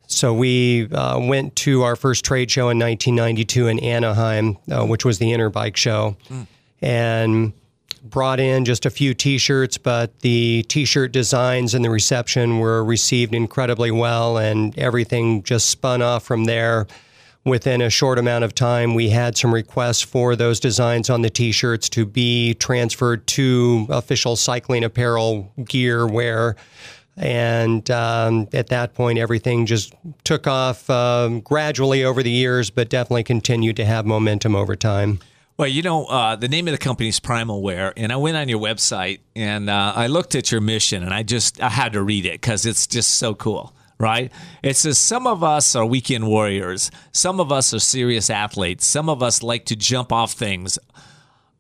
so 0.08 0.34
we 0.34 0.90
uh, 0.92 1.20
went 1.20 1.56
to 1.58 1.84
our 1.84 1.96
first 1.96 2.26
trade 2.26 2.50
show 2.50 2.70
in 2.70 2.80
1992 2.80 3.68
in 3.68 3.80
Anaheim, 3.80 4.58
uh, 4.72 4.86
which 4.86 5.06
was 5.06 5.20
the 5.20 5.28
Interbike 5.28 5.76
Show. 5.76 6.18
And 6.82 7.54
brought 8.10 8.40
in 8.40 8.66
just 8.66 8.86
a 8.86 8.90
few 8.90 9.14
t-shirts 9.14 9.78
but 9.78 10.20
the 10.20 10.64
t-shirt 10.64 11.12
designs 11.12 11.74
and 11.74 11.84
the 11.84 11.90
reception 11.90 12.60
were 12.60 12.84
received 12.84 13.34
incredibly 13.34 13.92
well 13.92 14.38
and 14.38 14.78
everything 14.78 15.44
just 15.44 15.70
spun 15.70 16.02
off 16.02 16.24
from 16.24 16.46
there. 16.46 16.88
Within 17.46 17.82
a 17.82 17.90
short 17.90 18.20
amount 18.20 18.44
of 18.44 18.54
time 18.54 18.94
we 18.94 19.10
had 19.10 19.38
some 19.38 19.54
requests 19.54 20.02
for 20.02 20.36
those 20.36 20.60
designs 20.60 21.10
on 21.10 21.22
the 21.22 21.30
t-shirts 21.30 21.90
to 21.90 22.06
be 22.06 22.54
transferred 22.56 23.26
to 23.28 23.88
official 23.90 24.36
cycling 24.36 24.84
apparel 24.84 25.52
gear 25.64 26.06
wear. 26.06 26.56
And 27.16 27.90
um, 27.90 28.48
at 28.54 28.68
that 28.68 28.94
point 28.94 29.18
everything 29.18 29.66
just 29.66 29.94
took 30.24 30.46
off 30.46 30.90
um, 30.90 31.40
gradually 31.40 32.04
over 32.04 32.22
the 32.22 32.32
years 32.32 32.70
but 32.70 32.90
definitely 32.90 33.24
continued 33.24 33.76
to 33.78 33.86
have 33.86 34.06
momentum 34.06 34.56
over 34.56 34.76
time 34.76 35.20
Well, 35.58 35.68
you 35.68 35.82
know, 35.82 36.06
uh, 36.06 36.36
the 36.36 36.48
name 36.48 36.68
of 36.68 36.74
the 36.74 36.78
company 36.78 37.10
is 37.10 37.20
Primal 37.20 37.64
Wear, 37.64 37.92
and 37.98 38.14
I 38.14 38.16
went 38.18 38.38
on 38.38 38.48
your 38.48 38.60
website 38.60 39.22
and 39.36 39.72
uh, 39.72 39.92
I 39.96 40.06
looked 40.06 40.36
at 40.36 40.52
your 40.52 40.62
mission, 40.62 41.02
and 41.02 41.12
I 41.12 41.24
just 41.24 41.60
I 41.60 41.70
had 41.70 41.94
to 41.94 42.04
read 42.04 42.28
it 42.28 42.34
because 42.34 42.68
it's 42.68 42.86
just 42.86 43.16
so 43.16 43.34
cool, 43.34 43.74
right? 43.98 44.32
It 44.62 44.76
says 44.76 45.00
some 45.00 45.26
of 45.26 45.44
us 45.44 45.76
are 45.76 45.84
weekend 45.84 46.28
warriors, 46.28 46.92
some 47.12 47.40
of 47.40 47.52
us 47.52 47.74
are 47.74 47.80
serious 47.80 48.30
athletes, 48.30 48.86
some 48.86 49.10
of 49.10 49.24
us 49.24 49.42
like 49.42 49.66
to 49.66 49.76
jump 49.76 50.12
off 50.12 50.34
things 50.34 50.78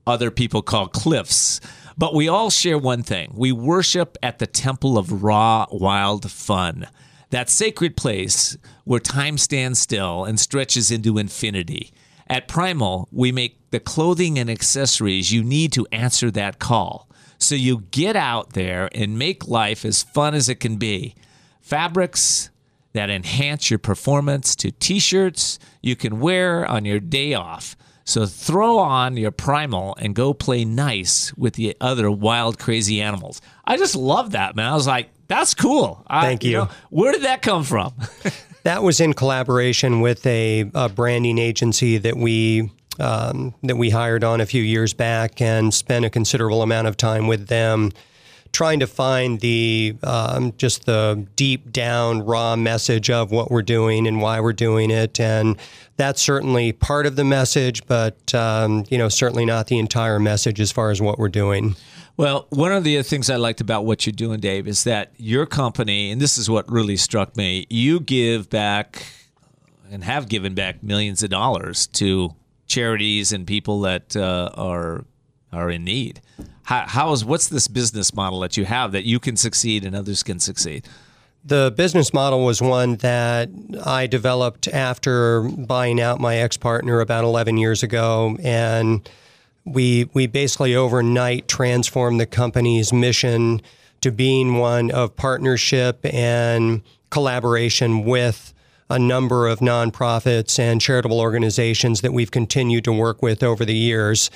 other 0.05 0.29
people 0.29 0.61
call 0.61 0.87
cliffs. 0.89 1.59
But 1.97 2.13
we 2.13 2.27
all 2.27 2.51
share 2.51 2.77
one 2.77 3.01
thing 3.01 3.33
we 3.35 3.51
worship 3.51 4.15
at 4.21 4.37
the 4.37 4.45
temple 4.45 4.99
of 4.99 5.23
raw, 5.23 5.65
wild 5.71 6.29
fun, 6.29 6.85
that 7.31 7.49
sacred 7.49 7.97
place 7.97 8.59
where 8.83 8.99
time 8.99 9.39
stands 9.39 9.79
still 9.79 10.23
and 10.23 10.39
stretches 10.39 10.91
into 10.91 11.17
infinity. 11.17 11.91
At 12.29 12.47
Primal, 12.47 13.07
we 13.11 13.31
make 13.31 13.57
the 13.71 13.79
clothing 13.79 14.37
and 14.37 14.49
accessories 14.49 15.31
you 15.31 15.43
need 15.43 15.71
to 15.73 15.87
answer 15.91 16.29
that 16.31 16.59
call. 16.59 17.09
So 17.39 17.55
you 17.55 17.81
get 17.91 18.15
out 18.15 18.53
there 18.53 18.89
and 18.93 19.17
make 19.17 19.47
life 19.47 19.85
as 19.85 20.03
fun 20.03 20.33
as 20.33 20.49
it 20.49 20.59
can 20.59 20.77
be. 20.77 21.15
Fabrics 21.61 22.49
that 22.93 23.09
enhance 23.09 23.69
your 23.69 23.77
performance 23.79 24.55
to 24.55 24.71
t 24.71 24.99
shirts 24.99 25.59
you 25.81 25.95
can 25.95 26.19
wear 26.19 26.65
on 26.65 26.85
your 26.85 26.99
day 26.99 27.33
off. 27.33 27.75
So 28.05 28.25
throw 28.25 28.79
on 28.79 29.17
your 29.17 29.31
primal 29.31 29.95
and 29.99 30.15
go 30.15 30.33
play 30.33 30.63
nice 30.63 31.33
with 31.35 31.55
the 31.55 31.75
other 31.81 32.09
wild, 32.09 32.57
crazy 32.57 33.01
animals. 33.01 33.41
I 33.65 33.75
just 33.77 33.95
love 33.95 34.31
that, 34.31 34.55
man. 34.55 34.71
I 34.71 34.73
was 34.73 34.87
like, 34.87 35.09
that's 35.27 35.53
cool. 35.53 36.03
I- 36.07 36.21
Thank 36.21 36.43
you. 36.45 36.53
know, 36.53 36.69
where 36.89 37.11
did 37.11 37.23
that 37.23 37.41
come 37.41 37.63
from? 37.63 37.93
That 38.67 38.83
was 38.83 38.99
in 38.99 39.13
collaboration 39.13 40.01
with 40.01 40.25
a, 40.25 40.69
a 40.75 40.89
branding 40.89 41.37
agency 41.37 41.97
that 41.99 42.17
we 42.17 42.69
um, 42.99 43.55
that 43.63 43.77
we 43.77 43.91
hired 43.91 44.25
on 44.25 44.41
a 44.41 44.45
few 44.45 44.61
years 44.61 44.93
back 44.93 45.39
and 45.39 45.73
spent 45.73 46.03
a 46.03 46.09
considerable 46.09 46.61
amount 46.61 46.89
of 46.89 46.97
time 46.97 47.27
with 47.27 47.47
them, 47.47 47.93
trying 48.51 48.81
to 48.81 48.85
find 48.85 49.39
the 49.39 49.95
um, 50.03 50.51
just 50.57 50.85
the 50.85 51.25
deep 51.37 51.71
down 51.71 52.25
raw 52.25 52.57
message 52.57 53.09
of 53.09 53.31
what 53.31 53.49
we're 53.49 53.61
doing 53.61 54.05
and 54.05 54.21
why 54.21 54.41
we're 54.41 54.51
doing 54.51 54.91
it, 54.91 55.17
and 55.17 55.55
that's 55.95 56.21
certainly 56.21 56.73
part 56.73 57.05
of 57.05 57.15
the 57.15 57.23
message, 57.23 57.87
but 57.87 58.35
um, 58.35 58.83
you 58.89 58.97
know 58.97 59.07
certainly 59.07 59.45
not 59.45 59.67
the 59.67 59.79
entire 59.79 60.19
message 60.19 60.59
as 60.59 60.73
far 60.73 60.91
as 60.91 61.01
what 61.01 61.17
we're 61.17 61.29
doing. 61.29 61.77
Well, 62.17 62.47
one 62.49 62.71
of 62.71 62.83
the 62.83 63.03
things 63.03 63.29
I 63.29 63.35
liked 63.35 63.61
about 63.61 63.85
what 63.85 64.07
you're 64.07 64.11
doing, 64.11 64.39
Dave, 64.39 64.67
is 64.67 64.85
that 64.85 65.11
your 65.17 65.45
company, 65.45 66.09
and 66.09 66.19
this 66.19 66.39
is 66.39 66.49
what 66.49 66.69
really 66.71 66.97
struck 66.97 67.37
me, 67.37 67.67
you 67.69 67.99
give 67.99 68.49
back 68.49 69.05
and 69.91 70.03
have 70.03 70.27
given 70.27 70.55
back 70.55 70.81
millions 70.81 71.21
of 71.21 71.29
dollars 71.29 71.85
to 71.87 72.33
charities 72.65 73.31
and 73.31 73.45
people 73.45 73.81
that 73.81 74.15
uh, 74.15 74.49
are 74.55 75.05
are 75.53 75.69
in 75.69 75.83
need. 75.83 76.19
How, 76.63 76.85
how 76.87 77.11
is 77.11 77.23
what's 77.23 77.49
this 77.49 77.67
business 77.67 78.13
model 78.13 78.39
that 78.39 78.57
you 78.57 78.65
have 78.65 78.93
that 78.93 79.05
you 79.05 79.19
can 79.19 79.37
succeed 79.37 79.85
and 79.85 79.95
others 79.95 80.23
can 80.23 80.39
succeed? 80.39 80.87
The 81.45 81.71
business 81.77 82.13
model 82.15 82.43
was 82.43 82.61
one 82.63 82.95
that 82.97 83.49
I 83.85 84.07
developed 84.07 84.67
after 84.67 85.43
buying 85.43 86.01
out 86.01 86.19
my 86.19 86.37
ex 86.37 86.57
partner 86.57 86.99
about 86.99 87.23
11 87.23 87.57
years 87.57 87.83
ago. 87.83 88.37
And 88.43 89.07
we, 89.73 90.09
we 90.13 90.27
basically 90.27 90.75
overnight 90.75 91.47
transformed 91.47 92.19
the 92.19 92.25
company's 92.25 92.93
mission 92.93 93.61
to 94.01 94.11
being 94.11 94.57
one 94.57 94.91
of 94.91 95.15
partnership 95.15 96.05
and 96.05 96.81
collaboration 97.09 98.05
with 98.05 98.53
a 98.89 98.97
number 98.99 99.47
of 99.47 99.59
nonprofits 99.59 100.59
and 100.59 100.79
charitable 100.79 101.19
organizations 101.19 102.01
that 102.01 102.13
we've 102.13 102.31
continued 102.31 102.83
to 102.85 102.93
work 102.93 103.21
with 103.21 103.43
over 103.43 103.65
the 103.65 103.75
years. 103.75 104.29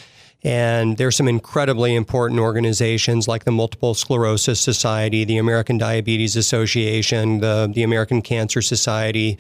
And 0.44 0.98
there's 0.98 1.16
some 1.16 1.28
incredibly 1.28 1.96
important 1.96 2.40
organizations 2.40 3.28
like 3.28 3.44
the 3.44 3.52
Multiple 3.52 3.94
Sclerosis 3.94 4.60
Society, 4.60 5.24
the 5.24 5.38
American 5.38 5.78
Diabetes 5.78 6.36
Association, 6.36 7.40
the, 7.40 7.72
the 7.72 7.84
American 7.84 8.22
Cancer 8.22 8.62
Society, 8.62 9.38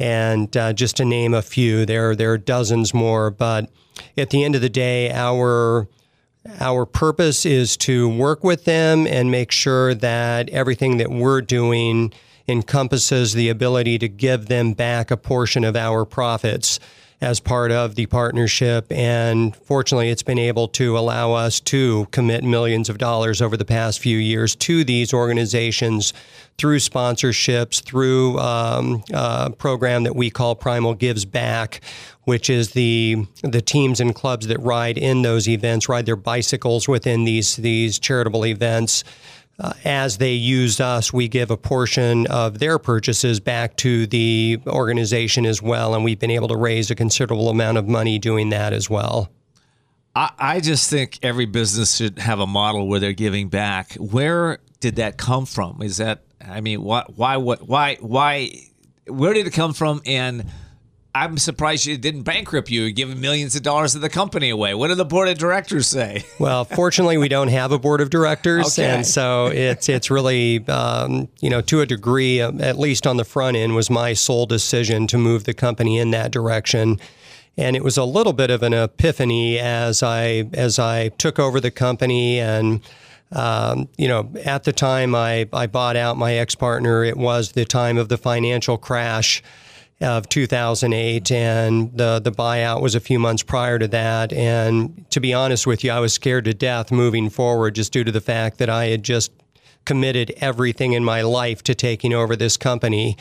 and 0.00 0.56
uh, 0.56 0.72
just 0.72 0.96
to 0.96 1.04
name 1.04 1.34
a 1.34 1.42
few, 1.42 1.84
there 1.84 2.16
there 2.16 2.32
are 2.32 2.38
dozens 2.38 2.92
more. 2.94 3.30
But 3.30 3.70
at 4.16 4.30
the 4.30 4.42
end 4.42 4.54
of 4.54 4.62
the 4.62 4.70
day, 4.70 5.12
our 5.12 5.86
our 6.58 6.86
purpose 6.86 7.44
is 7.44 7.76
to 7.76 8.08
work 8.08 8.42
with 8.42 8.64
them 8.64 9.06
and 9.06 9.30
make 9.30 9.52
sure 9.52 9.94
that 9.94 10.48
everything 10.48 10.96
that 10.96 11.10
we're 11.10 11.42
doing 11.42 12.12
encompasses 12.48 13.34
the 13.34 13.50
ability 13.50 13.98
to 13.98 14.08
give 14.08 14.46
them 14.46 14.72
back 14.72 15.10
a 15.10 15.16
portion 15.18 15.64
of 15.64 15.76
our 15.76 16.06
profits 16.06 16.80
as 17.20 17.38
part 17.38 17.70
of 17.70 17.96
the 17.96 18.06
partnership. 18.06 18.90
And 18.90 19.54
fortunately, 19.54 20.08
it's 20.10 20.22
been 20.22 20.38
able 20.38 20.68
to 20.68 20.96
allow 20.96 21.32
us 21.32 21.60
to 21.60 22.06
commit 22.12 22.42
millions 22.42 22.88
of 22.88 22.98
dollars 22.98 23.42
over 23.42 23.56
the 23.56 23.64
past 23.64 24.00
few 24.00 24.16
years 24.16 24.56
to 24.56 24.84
these 24.84 25.12
organizations 25.12 26.12
through 26.56 26.78
sponsorships, 26.78 27.82
through 27.82 28.38
um, 28.38 29.02
a 29.12 29.50
program 29.50 30.04
that 30.04 30.14
we 30.14 30.30
call 30.30 30.54
Primal 30.54 30.94
Gives 30.94 31.24
Back, 31.24 31.80
which 32.24 32.50
is 32.50 32.72
the 32.72 33.26
the 33.42 33.62
teams 33.62 34.00
and 34.00 34.14
clubs 34.14 34.46
that 34.46 34.60
ride 34.60 34.98
in 34.98 35.22
those 35.22 35.48
events, 35.48 35.88
ride 35.88 36.06
their 36.06 36.16
bicycles 36.16 36.86
within 36.88 37.24
these 37.24 37.56
these 37.56 37.98
charitable 37.98 38.46
events. 38.46 39.04
Uh, 39.60 39.74
as 39.84 40.16
they 40.16 40.32
used 40.32 40.80
us, 40.80 41.12
we 41.12 41.28
give 41.28 41.50
a 41.50 41.56
portion 41.56 42.26
of 42.28 42.58
their 42.58 42.78
purchases 42.78 43.40
back 43.40 43.76
to 43.76 44.06
the 44.06 44.58
organization 44.66 45.44
as 45.44 45.60
well, 45.60 45.94
and 45.94 46.02
we've 46.02 46.18
been 46.18 46.30
able 46.30 46.48
to 46.48 46.56
raise 46.56 46.90
a 46.90 46.94
considerable 46.94 47.50
amount 47.50 47.76
of 47.76 47.86
money 47.86 48.18
doing 48.18 48.48
that 48.48 48.72
as 48.72 48.88
well. 48.88 49.30
I, 50.16 50.30
I 50.38 50.60
just 50.60 50.88
think 50.88 51.18
every 51.22 51.46
business 51.46 51.96
should 51.96 52.18
have 52.18 52.40
a 52.40 52.46
model 52.46 52.88
where 52.88 53.00
they're 53.00 53.12
giving 53.12 53.50
back. 53.50 53.94
Where 53.94 54.58
did 54.80 54.96
that 54.96 55.18
come 55.18 55.44
from? 55.44 55.82
Is 55.82 55.98
that 55.98 56.22
I 56.40 56.60
mean, 56.60 56.82
why, 56.82 57.04
why, 57.14 57.36
what, 57.36 57.66
why, 57.68 57.96
why, 58.00 58.50
where 59.06 59.34
did 59.34 59.46
it 59.46 59.52
come 59.52 59.74
from? 59.74 60.00
And 60.06 60.46
I'm 61.14 61.38
surprised 61.38 61.86
you 61.86 61.98
didn't 61.98 62.22
bankrupt 62.22 62.70
you, 62.70 62.90
giving 62.92 63.20
millions 63.20 63.56
of 63.56 63.62
dollars 63.62 63.94
of 63.96 64.00
the 64.00 64.08
company 64.08 64.50
away. 64.50 64.74
What 64.74 64.88
did 64.88 64.96
the 64.98 65.04
board 65.04 65.28
of 65.28 65.38
directors 65.38 65.86
say? 65.88 66.24
Well, 66.38 66.64
fortunately, 66.64 67.18
we 67.18 67.28
don't 67.28 67.48
have 67.48 67.72
a 67.72 67.78
board 67.78 68.00
of 68.00 68.10
directors, 68.10 68.78
Okay. 68.78 68.88
and 68.88 69.06
so 69.06 69.46
it's 69.48 69.88
it's 69.88 70.10
really 70.10 70.66
um, 70.68 71.28
you 71.40 71.50
know 71.50 71.60
to 71.62 71.80
a 71.80 71.86
degree, 71.86 72.40
um, 72.40 72.60
at 72.60 72.78
least 72.78 73.06
on 73.06 73.16
the 73.16 73.24
front 73.24 73.56
end, 73.56 73.74
was 73.74 73.90
my 73.90 74.12
sole 74.14 74.46
decision 74.46 75.06
to 75.08 75.18
move 75.18 75.44
the 75.44 75.54
company 75.54 75.98
in 75.98 76.10
that 76.12 76.30
direction. 76.30 76.98
And 77.56 77.76
it 77.76 77.84
was 77.84 77.98
a 77.98 78.04
little 78.04 78.32
bit 78.32 78.50
of 78.50 78.62
an 78.62 78.72
epiphany 78.72 79.58
as 79.58 80.02
I 80.02 80.48
as 80.54 80.78
I 80.78 81.08
took 81.08 81.38
over 81.38 81.60
the 81.60 81.70
company 81.70 82.38
and. 82.40 82.80
Um, 83.32 83.88
you 83.96 84.08
know, 84.08 84.28
at 84.44 84.64
the 84.64 84.72
time 84.72 85.14
I, 85.14 85.48
I 85.52 85.68
bought 85.68 85.94
out 85.94 86.16
my 86.16 86.34
ex 86.34 86.56
partner, 86.56 87.04
it 87.04 87.16
was 87.16 87.52
the 87.52 87.64
time 87.64 87.96
of 87.96 88.08
the 88.08 88.18
financial 88.18 88.76
crash 88.76 89.40
of 90.00 90.28
2008, 90.28 91.30
and 91.30 91.96
the 91.96 92.20
the 92.20 92.32
buyout 92.32 92.80
was 92.80 92.94
a 92.94 93.00
few 93.00 93.18
months 93.18 93.42
prior 93.42 93.78
to 93.78 93.88
that. 93.88 94.32
And 94.32 95.10
to 95.10 95.20
be 95.20 95.34
honest 95.34 95.66
with 95.66 95.84
you, 95.84 95.90
I 95.90 96.00
was 96.00 96.12
scared 96.12 96.46
to 96.46 96.54
death 96.54 96.90
moving 96.90 97.28
forward, 97.28 97.74
just 97.74 97.92
due 97.92 98.04
to 98.04 98.12
the 98.12 98.20
fact 98.20 98.58
that 98.58 98.70
I 98.70 98.86
had 98.86 99.02
just 99.02 99.32
committed 99.84 100.32
everything 100.38 100.92
in 100.92 101.04
my 101.04 101.22
life 101.22 101.62
to 101.64 101.74
taking 101.74 102.12
over 102.12 102.36
this 102.36 102.56
company, 102.56 103.16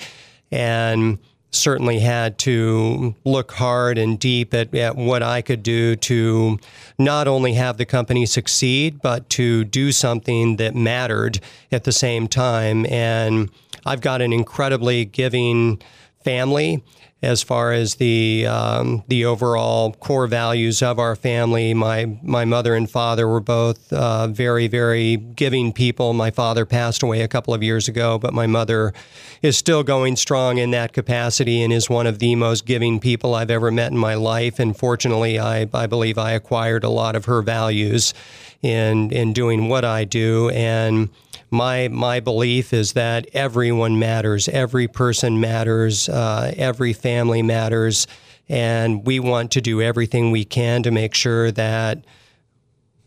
and 0.52 1.20
certainly 1.52 2.00
had 2.00 2.38
to 2.38 3.15
look 3.26 3.54
hard 3.54 3.98
and 3.98 4.20
deep 4.20 4.54
at, 4.54 4.74
at 4.76 4.96
what 4.96 5.24
I 5.24 5.42
could 5.42 5.63
do 5.63 5.96
to 5.96 6.60
not 6.98 7.28
only 7.28 7.54
have 7.54 7.78
the 7.78 7.86
company 7.86 8.26
succeed, 8.26 9.02
but 9.02 9.30
to 9.32 9.63
do 9.63 9.92
something 9.92 10.58
that 10.58 10.76
mattered 10.76 11.39
at 11.72 11.86
the 11.86 11.92
same 11.92 12.28
time. 12.28 12.86
And 12.86 13.50
I've 13.86 14.02
got 14.02 14.22
an 14.22 14.32
incredibly 14.32 15.06
giving 15.06 15.82
family 16.24 16.84
as 17.22 17.44
far 17.44 17.74
as 17.74 17.96
the 17.96 18.46
um, 18.48 19.04
the 19.10 19.26
overall 19.26 19.92
core 19.94 20.28
values 20.28 20.82
of 20.82 21.00
our 21.00 21.16
family. 21.16 21.74
My 21.74 22.18
my 22.22 22.46
mother 22.46 22.76
and 22.76 22.90
father 22.90 23.28
were 23.28 23.42
both 23.42 23.92
uh, 23.92 24.28
very 24.28 24.68
very 24.68 25.18
giving 25.18 25.74
people. 25.74 26.14
My 26.14 26.32
father 26.32 26.66
passed 26.66 27.04
away 27.04 27.22
a 27.22 27.28
couple 27.28 27.54
of 27.54 27.62
years 27.62 27.88
ago, 27.88 28.18
but 28.18 28.34
my 28.34 28.48
mother 28.48 28.94
is 29.42 29.58
still 29.58 29.84
going 29.84 30.16
strong 30.16 30.58
in 30.58 30.72
that 30.72 30.94
capacity 30.94 31.62
and 31.62 31.74
is 31.74 31.90
one 31.90 32.08
of 32.08 32.20
the 32.20 32.36
most 32.36 32.66
giving 32.66 33.00
people 33.00 33.36
I've 33.36 33.52
ever 33.52 33.70
met 33.70 33.92
in 33.92 33.98
my 33.98 34.16
life. 34.16 34.60
And 34.60 34.76
fortunately, 34.76 35.40
I 35.40 35.68
I 35.74 35.88
believe 35.88 36.18
I 36.18 36.32
acquired 36.32 36.84
a 36.86 36.90
lot 36.90 37.16
of 37.16 37.26
her 37.26 37.42
values 37.42 38.14
in 38.62 39.12
in 39.12 39.34
doing 39.34 39.68
what 39.68 39.84
I 39.84 40.06
do 40.06 40.50
and 40.52 41.10
my 41.52 41.88
my 41.88 42.20
belief 42.20 42.74
is 42.74 42.94
that 42.94 43.28
everyone 43.34 44.00
matters, 44.00 44.48
every 44.48 44.88
person 44.88 45.40
matters, 45.40 46.10
uh, 46.10 46.54
every 46.58 46.94
family 46.94 47.42
matters, 47.42 48.08
and 48.48 49.06
we 49.06 49.20
want 49.20 49.52
to 49.52 49.62
do 49.62 49.82
everything 49.82 50.32
we 50.32 50.46
can 50.46 50.84
to 50.84 50.92
make 50.92 51.14
sure 51.14 51.52
that 51.52 52.04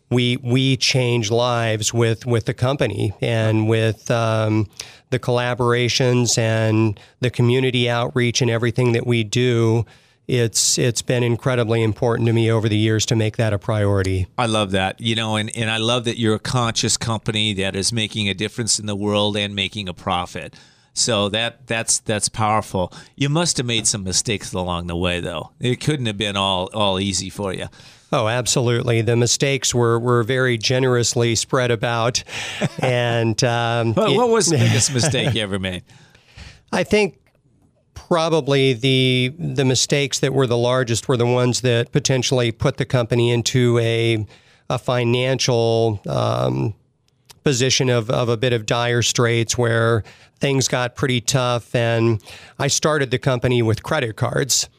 we 0.09 0.37
we 0.37 0.77
change 0.77 1.31
lives 1.31 1.93
with 1.93 2.25
with 2.25 2.45
the 2.45 2.53
company 2.53 3.13
and 3.21 3.67
with 3.67 4.09
um, 4.11 4.67
the 5.09 5.19
collaborations 5.19 6.37
and 6.37 6.99
the 7.19 7.29
community 7.29 7.89
outreach 7.89 8.41
and 8.41 8.49
everything 8.49 8.93
that 8.93 9.05
we 9.07 9.23
do 9.23 9.85
it's 10.27 10.77
it's 10.77 11.01
been 11.01 11.23
incredibly 11.23 11.83
important 11.83 12.27
to 12.27 12.33
me 12.33 12.51
over 12.51 12.69
the 12.69 12.77
years 12.77 13.05
to 13.07 13.15
make 13.15 13.37
that 13.37 13.53
a 13.53 13.59
priority. 13.59 14.27
I 14.37 14.45
love 14.45 14.71
that. 14.71 15.01
You 15.01 15.15
know, 15.15 15.35
and, 15.35 15.55
and 15.55 15.69
I 15.69 15.77
love 15.77 16.05
that 16.05 16.17
you're 16.17 16.35
a 16.35 16.39
conscious 16.39 16.97
company 16.97 17.53
that 17.55 17.75
is 17.75 17.91
making 17.91 18.29
a 18.29 18.33
difference 18.33 18.79
in 18.79 18.85
the 18.85 18.95
world 18.95 19.35
and 19.35 19.55
making 19.55 19.89
a 19.89 19.93
profit. 19.93 20.55
So 20.93 21.29
that 21.29 21.67
that's 21.67 21.99
that's 21.99 22.29
powerful. 22.29 22.93
You 23.15 23.29
must 23.29 23.57
have 23.57 23.65
made 23.65 23.87
some 23.87 24.03
mistakes 24.03 24.53
along 24.53 24.87
the 24.87 24.95
way 24.95 25.19
though. 25.19 25.51
It 25.59 25.81
couldn't 25.81 26.05
have 26.05 26.17
been 26.17 26.37
all 26.37 26.69
all 26.73 26.99
easy 26.99 27.29
for 27.29 27.53
you. 27.53 27.67
Oh, 28.13 28.27
absolutely. 28.27 29.01
The 29.01 29.15
mistakes 29.15 29.73
were, 29.73 29.97
were 29.97 30.21
very 30.21 30.55
generously 30.55 31.33
spread 31.33 31.71
about. 31.71 32.23
and 32.79 33.43
um, 33.43 33.95
What, 33.95 34.29
was 34.29 34.45
the 34.45 34.57
biggest 34.57 34.93
mistake 34.93 35.33
you 35.33 35.41
ever 35.41 35.57
made? 35.57 35.81
I 36.71 36.83
think 36.83 37.17
probably 38.07 38.73
the 38.73 39.33
the 39.37 39.65
mistakes 39.65 40.19
that 40.19 40.33
were 40.33 40.47
the 40.47 40.57
largest 40.57 41.07
were 41.07 41.17
the 41.17 41.25
ones 41.25 41.61
that 41.61 41.91
potentially 41.91 42.51
put 42.51 42.77
the 42.77 42.85
company 42.85 43.31
into 43.31 43.77
a 43.79 44.25
a 44.69 44.77
financial 44.77 46.01
um, 46.07 46.73
position 47.43 47.89
of, 47.89 48.09
of 48.09 48.29
a 48.29 48.37
bit 48.37 48.53
of 48.53 48.65
dire 48.65 49.01
straits 49.01 49.57
where 49.57 50.03
things 50.39 50.67
got 50.67 50.95
pretty 50.95 51.21
tough. 51.21 51.75
And 51.75 52.21
I 52.57 52.67
started 52.67 53.11
the 53.11 53.19
company 53.19 53.61
with 53.61 53.83
credit 53.83 54.15
cards. 54.15 54.69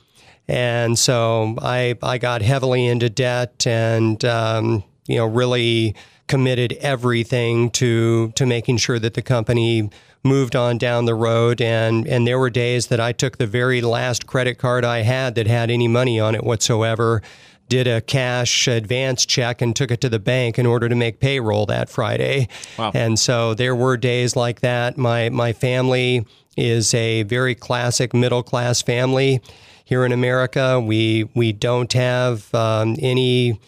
And 0.49 0.99
so 0.99 1.57
I 1.61 1.97
I 2.03 2.19
got 2.19 2.43
heavily 2.43 2.87
into 2.87 3.09
debt 3.09 3.67
and 3.67 4.23
um, 4.25 4.85
you 5.07 5.17
know 5.17 5.27
really 5.27 5.95
committed 6.27 6.73
everything 6.81 7.71
to 7.71 8.33
to 8.33 8.47
making 8.47 8.79
sure 8.79 8.99
that 8.99 9.15
the 9.15 9.23
company 9.23 9.91
moved 10.25 10.57
on 10.57 10.79
down 10.79 11.05
the 11.05 11.15
road 11.15 11.61
and 11.61 12.09
and 12.09 12.27
there 12.27 12.39
were 12.39 12.51
days 12.51 12.87
that 12.89 12.99
I 12.99 13.13
took 13.13 13.37
the 13.39 13.47
very 13.47 13.81
last 13.83 14.27
credit 14.27 14.59
card 14.59 14.85
I 14.85 15.03
had 15.03 15.35
that 15.35 15.47
had 15.47 15.71
any 15.71 15.87
money 15.87 16.19
on 16.19 16.35
it 16.35 16.43
whatsoever 16.43 17.23
did 17.69 17.87
a 17.87 18.01
cash 18.01 18.69
advance 18.69 19.25
check 19.25 19.63
and 19.63 19.75
took 19.75 19.91
it 19.91 20.01
to 20.03 20.09
the 20.09 20.19
bank 20.19 20.59
in 20.59 20.67
order 20.67 20.89
to 20.89 20.95
make 20.95 21.21
payroll 21.21 21.67
that 21.67 21.89
Friday. 21.89 22.49
Wow. 22.79 22.93
And 22.95 23.19
so 23.19 23.55
there 23.55 23.75
were 23.75 23.97
days 23.97 24.37
like 24.37 24.61
that. 24.61 24.99
My 24.99 25.29
my 25.31 25.53
family 25.53 26.27
is 26.57 26.95
a 26.95 27.23
very 27.25 27.55
classic 27.55 28.15
middle 28.15 28.43
class 28.43 28.83
family 28.83 29.41
here 29.85 30.05
in 30.05 30.13
America. 30.13 30.81
We 30.81 31.29
we 31.35 31.53
don't 31.53 31.93
have 31.93 32.55
um, 32.55 32.97
any 32.99 33.61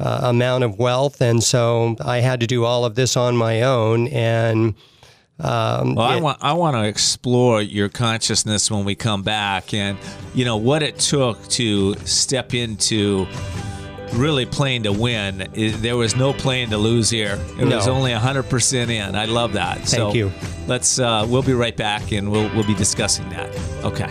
uh, 0.00 0.20
amount 0.24 0.64
of 0.64 0.78
wealth, 0.78 1.20
and 1.20 1.42
so 1.42 1.96
I 2.00 2.18
had 2.18 2.40
to 2.40 2.46
do 2.46 2.64
all 2.64 2.84
of 2.84 2.96
this 2.96 3.16
on 3.16 3.36
my 3.36 3.62
own. 3.62 4.08
And 4.08 4.74
um, 5.40 5.94
Well, 5.94 6.06
I 6.06 6.20
want 6.20 6.38
I 6.42 6.52
want 6.54 6.76
to 6.76 6.84
explore 6.84 7.60
your 7.60 7.88
consciousness 7.88 8.70
when 8.70 8.84
we 8.84 8.94
come 8.94 9.22
back, 9.22 9.74
and 9.74 9.98
you 10.34 10.44
know 10.44 10.56
what 10.56 10.82
it 10.82 10.98
took 10.98 11.46
to 11.48 11.94
step 12.06 12.54
into 12.54 13.26
really 14.14 14.46
playing 14.46 14.84
to 14.84 14.92
win. 14.92 15.48
There 15.54 15.96
was 15.96 16.14
no 16.14 16.32
playing 16.32 16.70
to 16.70 16.76
lose 16.78 17.10
here. 17.10 17.38
It 17.58 17.64
was 17.64 17.86
No. 17.86 17.94
only 17.94 18.12
hundred 18.12 18.44
percent 18.44 18.90
in. 18.90 19.16
I 19.16 19.24
love 19.24 19.54
that. 19.54 19.88
so 19.88 20.12
you. 20.12 20.30
Let's. 20.66 20.98
Uh, 20.98 21.26
we'll 21.28 21.42
be 21.42 21.52
right 21.54 21.76
back, 21.76 22.12
and 22.12 22.30
we'll 22.30 22.48
we'll 22.54 22.66
be 22.66 22.74
discussing 22.74 23.28
that. 23.30 23.50
Okay. 23.84 24.08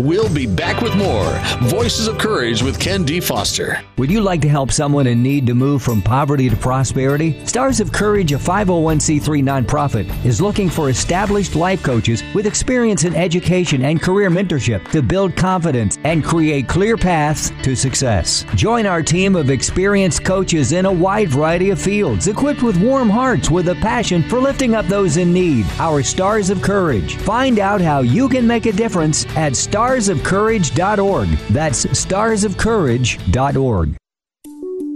We'll 0.00 0.32
be 0.34 0.46
back 0.46 0.80
with 0.80 0.96
more 0.96 1.30
Voices 1.70 2.08
of 2.08 2.18
Courage 2.18 2.62
with 2.62 2.80
Ken 2.80 3.04
D. 3.04 3.20
Foster. 3.20 3.80
Would 3.96 4.10
you 4.10 4.20
like 4.20 4.40
to 4.40 4.48
help 4.48 4.72
someone 4.72 5.06
in 5.06 5.22
need 5.22 5.46
to 5.46 5.54
move 5.54 5.82
from 5.82 6.02
poverty 6.02 6.50
to 6.50 6.56
prosperity? 6.56 7.46
Stars 7.46 7.78
of 7.78 7.92
Courage, 7.92 8.32
a 8.32 8.36
501c3 8.36 9.22
nonprofit, 9.42 10.24
is 10.24 10.40
looking 10.40 10.68
for 10.68 10.90
established 10.90 11.54
life 11.54 11.82
coaches 11.84 12.24
with 12.34 12.44
experience 12.44 13.04
in 13.04 13.14
education 13.14 13.84
and 13.84 14.02
career 14.02 14.30
mentorship 14.30 14.90
to 14.90 15.00
build 15.00 15.36
confidence 15.36 15.96
and 16.02 16.24
create 16.24 16.66
clear 16.66 16.96
paths 16.96 17.52
to 17.62 17.76
success. 17.76 18.44
Join 18.56 18.86
our 18.86 19.02
team 19.02 19.36
of 19.36 19.48
experienced 19.48 20.24
coaches 20.24 20.72
in 20.72 20.86
a 20.86 20.92
wide 20.92 21.28
variety 21.28 21.70
of 21.70 21.80
fields, 21.80 22.26
equipped 22.26 22.62
with 22.62 22.82
warm 22.82 23.08
hearts 23.08 23.48
with 23.48 23.68
a 23.68 23.76
passion 23.76 24.24
for 24.24 24.40
lifting 24.40 24.74
up 24.74 24.86
those 24.86 25.18
in 25.18 25.32
need. 25.32 25.66
Our 25.78 26.02
Stars 26.02 26.50
of 26.50 26.62
Courage. 26.62 27.16
Find 27.18 27.60
out 27.60 27.80
how 27.80 28.00
you 28.00 28.28
can 28.28 28.44
make 28.44 28.66
a 28.66 28.72
difference 28.72 29.24
at 29.36 29.54
starsofcourage.org. 29.84 31.28
That's 31.50 31.84
starsofcourage.org. 31.86 33.96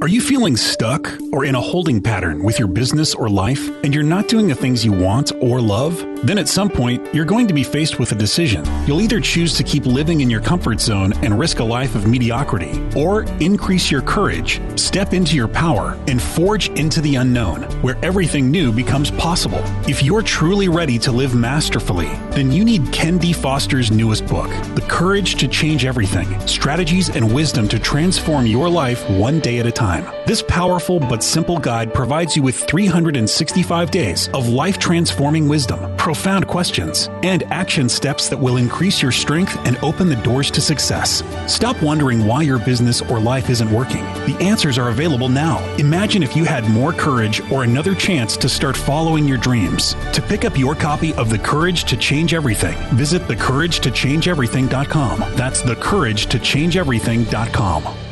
Are 0.01 0.07
you 0.07 0.21
feeling 0.21 0.57
stuck 0.57 1.13
or 1.33 1.45
in 1.45 1.57
a 1.57 1.61
holding 1.61 2.01
pattern 2.01 2.45
with 2.45 2.57
your 2.57 2.69
business 2.69 3.17
or 3.17 3.29
life 3.29 3.69
and 3.83 3.93
you're 3.93 4.05
not 4.05 4.29
doing 4.29 4.47
the 4.47 4.55
things 4.55 4.85
you 4.85 4.93
want 4.93 5.33
or 5.41 5.61
love? 5.61 5.99
Then 6.25 6.39
at 6.39 6.47
some 6.47 6.69
point, 6.69 7.13
you're 7.13 7.25
going 7.25 7.49
to 7.49 7.55
be 7.55 7.65
faced 7.65 7.99
with 7.99 8.13
a 8.13 8.15
decision. 8.15 8.65
You'll 8.87 9.01
either 9.01 9.21
choose 9.21 9.55
to 9.55 9.65
keep 9.65 9.87
living 9.87 10.21
in 10.21 10.31
your 10.31 10.41
comfort 10.41 10.81
zone 10.81 11.13
and 11.25 11.37
risk 11.37 11.59
a 11.59 11.65
life 11.65 11.97
of 11.97 12.07
mediocrity, 12.07 12.81
or 12.97 13.23
increase 13.41 13.89
your 13.89 14.03
courage, 14.03 14.61
step 14.77 15.15
into 15.15 15.37
your 15.37 15.47
power, 15.47 15.99
and 16.09 16.21
forge 16.21 16.69
into 16.71 17.01
the 17.01 17.17
unknown, 17.17 17.63
where 17.83 17.97
everything 18.05 18.51
new 18.51 18.73
becomes 18.73 19.13
possible. 19.13 19.63
If 19.89 20.03
you're 20.03 20.23
truly 20.23 20.69
ready 20.69 20.99
to 21.01 21.13
live 21.13 21.37
masterfully, 21.37 22.09
then 22.31 22.51
you 22.51 22.65
need 22.65 22.93
Ken 22.93 23.19
D. 23.19 23.33
Foster's 23.33 23.93
newest 23.93 24.27
book, 24.27 24.51
The 24.75 24.85
Courage 24.89 25.37
to 25.37 25.47
Change 25.47 25.85
Everything 25.85 26.29
Strategies 26.49 27.11
and 27.11 27.33
Wisdom 27.33 27.69
to 27.69 27.79
Transform 27.79 28.45
Your 28.47 28.69
Life 28.69 29.09
One 29.11 29.39
Day 29.39 29.59
at 29.59 29.67
a 29.67 29.73
Time. 29.73 29.88
This 30.27 30.43
powerful 30.43 31.01
but 31.01 31.23
simple 31.23 31.59
guide 31.59 31.95
provides 31.95 32.37
you 32.37 32.43
with 32.43 32.57
365 32.57 33.91
days 33.91 34.29
of 34.35 34.49
life 34.49 34.79
transforming 34.79 35.49
wisdom, 35.49 35.97
profound 35.97 36.47
questions, 36.47 37.09
and 37.23 37.43
action 37.45 37.89
steps 37.89 38.29
that 38.29 38.39
will 38.39 38.59
increase 38.59 39.01
your 39.01 39.13
strength 39.13 39.57
and 39.67 39.79
open 39.79 40.11
the 40.11 40.17
doors 40.17 40.51
to 40.51 40.61
success. 40.61 41.23
Stop 41.47 41.81
wondering 41.83 42.27
why 42.27 42.43
your 42.43 42.59
business 42.59 43.01
or 43.03 43.19
life 43.19 43.49
isn't 43.49 43.73
working. 43.73 44.05
The 44.27 44.37
answers 44.41 44.77
are 44.77 44.91
available 44.91 45.31
now. 45.31 45.65
Imagine 45.77 46.23
if 46.23 46.37
you 46.37 46.45
had 46.45 46.69
more 46.69 46.93
courage 46.93 47.41
or 47.51 47.65
another 47.65 47.95
chance 47.95 48.37
to 48.37 48.47
start 48.49 48.77
following 48.77 49.27
your 49.27 49.39
dreams. 49.39 49.95
To 50.13 50.21
pick 50.21 50.45
up 50.45 50.59
your 50.59 50.75
copy 50.75 51.15
of 51.15 51.31
The 51.31 51.39
Courage 51.39 51.85
to 51.85 51.97
Change 51.97 52.35
Everything, 52.35 52.77
visit 52.95 53.23
thecouragetochangeeverything.com. 53.23 55.21
That's 55.35 55.63
thecouragetochangeeverything.com. 55.63 58.08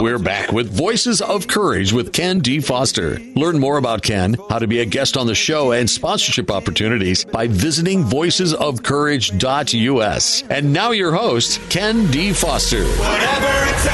We're 0.00 0.20
back 0.20 0.52
with 0.52 0.70
Voices 0.70 1.20
of 1.20 1.48
Courage 1.48 1.92
with 1.92 2.12
Ken 2.12 2.38
D. 2.38 2.60
Foster. 2.60 3.18
Learn 3.34 3.58
more 3.58 3.78
about 3.78 4.02
Ken, 4.02 4.36
how 4.48 4.60
to 4.60 4.68
be 4.68 4.78
a 4.78 4.84
guest 4.84 5.16
on 5.16 5.26
the 5.26 5.34
show, 5.34 5.72
and 5.72 5.90
sponsorship 5.90 6.52
opportunities 6.52 7.24
by 7.24 7.48
visiting 7.48 8.04
voicesofcourage.us. 8.04 10.44
And 10.50 10.72
now 10.72 10.92
your 10.92 11.10
host, 11.12 11.60
Ken 11.68 12.08
D. 12.12 12.32
Foster. 12.32 12.84
Whatever 12.84 13.64
it 13.64 13.74
takes. 13.74 13.88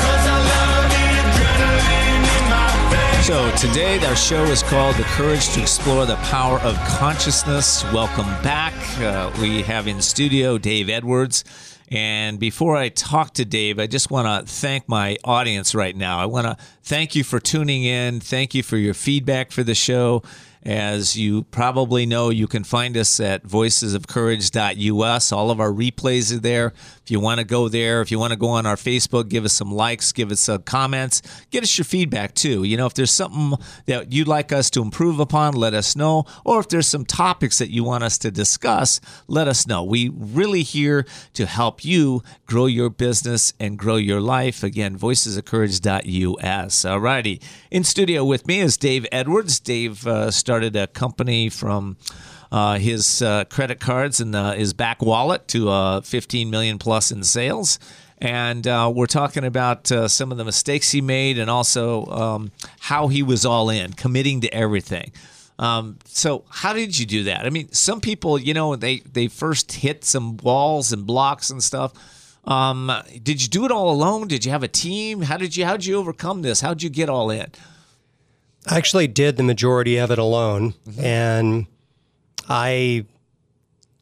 'Cause 0.00 0.26
I 0.26 0.38
love 0.48 0.90
the 0.90 1.20
adrenaline 1.20 2.24
in 2.24 2.44
my 2.48 2.72
veins. 2.90 3.26
So 3.26 3.50
today 3.68 3.98
our 4.06 4.16
show 4.16 4.44
is 4.44 4.62
called 4.62 4.96
"The 4.96 5.04
Courage 5.04 5.50
to 5.50 5.60
Explore 5.60 6.06
the 6.06 6.16
Power 6.16 6.58
of 6.60 6.74
Consciousness." 6.86 7.84
Welcome 7.92 8.34
back. 8.42 8.72
Uh, 8.98 9.30
we 9.38 9.60
have 9.62 9.86
in 9.86 10.00
studio 10.00 10.56
Dave 10.56 10.88
Edwards. 10.88 11.44
And 11.90 12.38
before 12.38 12.76
I 12.76 12.90
talk 12.90 13.34
to 13.34 13.44
Dave, 13.44 13.78
I 13.78 13.86
just 13.86 14.10
want 14.10 14.46
to 14.46 14.52
thank 14.52 14.88
my 14.88 15.16
audience 15.24 15.74
right 15.74 15.96
now. 15.96 16.18
I 16.18 16.26
want 16.26 16.46
to 16.46 16.56
thank 16.82 17.14
you 17.14 17.24
for 17.24 17.40
tuning 17.40 17.84
in. 17.84 18.20
Thank 18.20 18.54
you 18.54 18.62
for 18.62 18.76
your 18.76 18.94
feedback 18.94 19.50
for 19.50 19.62
the 19.62 19.74
show. 19.74 20.22
As 20.62 21.16
you 21.16 21.44
probably 21.44 22.04
know, 22.04 22.30
you 22.30 22.46
can 22.46 22.64
find 22.64 22.96
us 22.96 23.20
at 23.20 23.44
voicesofcourage.us. 23.44 25.32
All 25.32 25.50
of 25.50 25.60
our 25.60 25.70
replays 25.70 26.34
are 26.34 26.40
there. 26.40 26.74
If 27.08 27.12
you 27.12 27.20
want 27.20 27.38
to 27.38 27.44
go 27.44 27.70
there, 27.70 28.02
if 28.02 28.10
you 28.10 28.18
want 28.18 28.34
to 28.34 28.38
go 28.38 28.48
on 28.48 28.66
our 28.66 28.76
Facebook, 28.76 29.30
give 29.30 29.46
us 29.46 29.54
some 29.54 29.72
likes, 29.72 30.12
give 30.12 30.30
us 30.30 30.40
some 30.40 30.60
comments, 30.64 31.22
get 31.50 31.62
us 31.62 31.78
your 31.78 31.86
feedback 31.86 32.34
too. 32.34 32.64
You 32.64 32.76
know, 32.76 32.84
if 32.84 32.92
there's 32.92 33.10
something 33.10 33.54
that 33.86 34.12
you'd 34.12 34.28
like 34.28 34.52
us 34.52 34.68
to 34.72 34.82
improve 34.82 35.18
upon, 35.18 35.54
let 35.54 35.72
us 35.72 35.96
know. 35.96 36.26
Or 36.44 36.60
if 36.60 36.68
there's 36.68 36.86
some 36.86 37.06
topics 37.06 37.56
that 37.60 37.70
you 37.70 37.82
want 37.82 38.04
us 38.04 38.18
to 38.18 38.30
discuss, 38.30 39.00
let 39.26 39.48
us 39.48 39.66
know. 39.66 39.82
We 39.82 40.10
really 40.10 40.62
here 40.62 41.06
to 41.32 41.46
help 41.46 41.82
you 41.82 42.22
grow 42.44 42.66
your 42.66 42.90
business 42.90 43.54
and 43.58 43.78
grow 43.78 43.96
your 43.96 44.20
life. 44.20 44.62
Again, 44.62 44.98
voicesofcourage.us. 44.98 46.84
All 46.84 47.00
righty. 47.00 47.40
In 47.70 47.84
studio 47.84 48.22
with 48.22 48.46
me 48.46 48.60
is 48.60 48.76
Dave 48.76 49.06
Edwards. 49.10 49.60
Dave 49.60 50.06
uh, 50.06 50.30
started 50.30 50.76
a 50.76 50.86
company 50.86 51.48
from 51.48 51.96
uh, 52.50 52.78
his 52.78 53.22
uh, 53.22 53.44
credit 53.44 53.80
cards 53.80 54.20
and 54.20 54.34
uh, 54.34 54.52
his 54.52 54.72
back 54.72 55.02
wallet 55.02 55.48
to 55.48 55.68
uh, 55.68 56.00
15 56.00 56.50
million 56.50 56.78
plus 56.78 57.10
in 57.10 57.22
sales. 57.22 57.78
And 58.18 58.66
uh, 58.66 58.90
we're 58.92 59.06
talking 59.06 59.44
about 59.44 59.92
uh, 59.92 60.08
some 60.08 60.32
of 60.32 60.38
the 60.38 60.44
mistakes 60.44 60.90
he 60.90 61.00
made 61.00 61.38
and 61.38 61.48
also 61.48 62.06
um, 62.06 62.52
how 62.80 63.08
he 63.08 63.22
was 63.22 63.44
all 63.44 63.70
in, 63.70 63.92
committing 63.92 64.40
to 64.40 64.52
everything. 64.52 65.12
Um, 65.58 65.98
so 66.04 66.44
how 66.48 66.72
did 66.72 66.98
you 66.98 67.06
do 67.06 67.24
that? 67.24 67.44
I 67.44 67.50
mean, 67.50 67.70
some 67.72 68.00
people, 68.00 68.38
you 68.38 68.54
know, 68.54 68.76
they 68.76 69.00
they 69.00 69.26
first 69.26 69.72
hit 69.72 70.04
some 70.04 70.36
walls 70.36 70.92
and 70.92 71.04
blocks 71.04 71.50
and 71.50 71.62
stuff. 71.62 71.92
Um, 72.44 72.92
did 73.22 73.42
you 73.42 73.48
do 73.48 73.64
it 73.64 73.72
all 73.72 73.90
alone? 73.90 74.28
Did 74.28 74.44
you 74.44 74.52
have 74.52 74.62
a 74.62 74.68
team? 74.68 75.22
How 75.22 75.36
did 75.36 75.56
you 75.56 75.64
how 75.64 75.72
did 75.76 75.86
you 75.86 75.96
overcome 75.96 76.42
this? 76.42 76.60
How 76.60 76.74
did 76.74 76.82
you 76.82 76.90
get 76.90 77.08
all 77.08 77.30
in? 77.30 77.48
I 78.66 78.76
actually 78.76 79.08
did 79.08 79.36
the 79.36 79.42
majority 79.42 79.96
of 79.96 80.10
it 80.10 80.18
alone, 80.18 80.74
and 80.98 81.66
I 82.48 83.04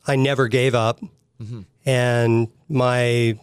I 0.06 0.16
never 0.16 0.48
gave 0.48 0.74
up. 0.74 1.00
And 1.85 2.48
my 2.68 3.38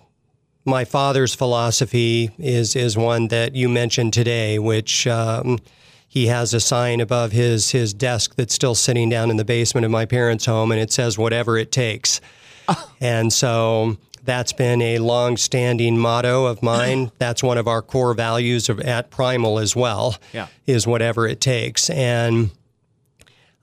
my 0.66 0.86
father's 0.86 1.36
philosophy 1.36 2.32
is 2.40 2.76
is 2.76 2.98
one 2.98 3.28
that 3.28 3.56
you 3.56 3.70
mentioned 3.70 4.14
today, 4.14 4.60
which 4.60 5.06
um, 5.08 5.60
he 6.08 6.28
has 6.28 6.54
a 6.54 6.60
sign 6.60 7.02
above 7.02 7.32
his 7.32 7.72
his 7.72 7.94
desk 7.94 8.36
that's 8.36 8.54
still 8.54 8.76
sitting 8.76 9.10
down 9.10 9.30
in 9.30 9.38
the 9.38 9.46
basement 9.46 9.86
of 9.86 9.92
my 9.92 10.06
parents' 10.06 10.46
home, 10.46 10.72
and 10.72 10.80
it 10.82 10.92
says 10.92 11.18
"whatever 11.18 11.58
it 11.58 11.72
takes." 11.72 12.22
And 13.02 13.34
so 13.34 13.98
that's 14.24 14.54
been 14.54 14.82
a 14.82 15.00
long-standing 15.00 15.98
motto 15.98 16.46
of 16.46 16.64
mine. 16.64 17.12
That's 17.18 17.44
one 17.44 17.58
of 17.58 17.68
our 17.68 17.82
core 17.82 18.14
values 18.14 18.70
of, 18.70 18.80
at 18.80 19.12
Primal 19.12 19.60
as 19.60 19.76
well. 19.76 20.16
Yeah. 20.32 20.48
is 20.66 20.88
whatever 20.88 21.28
it 21.28 21.42
takes, 21.42 21.90
and 21.90 22.50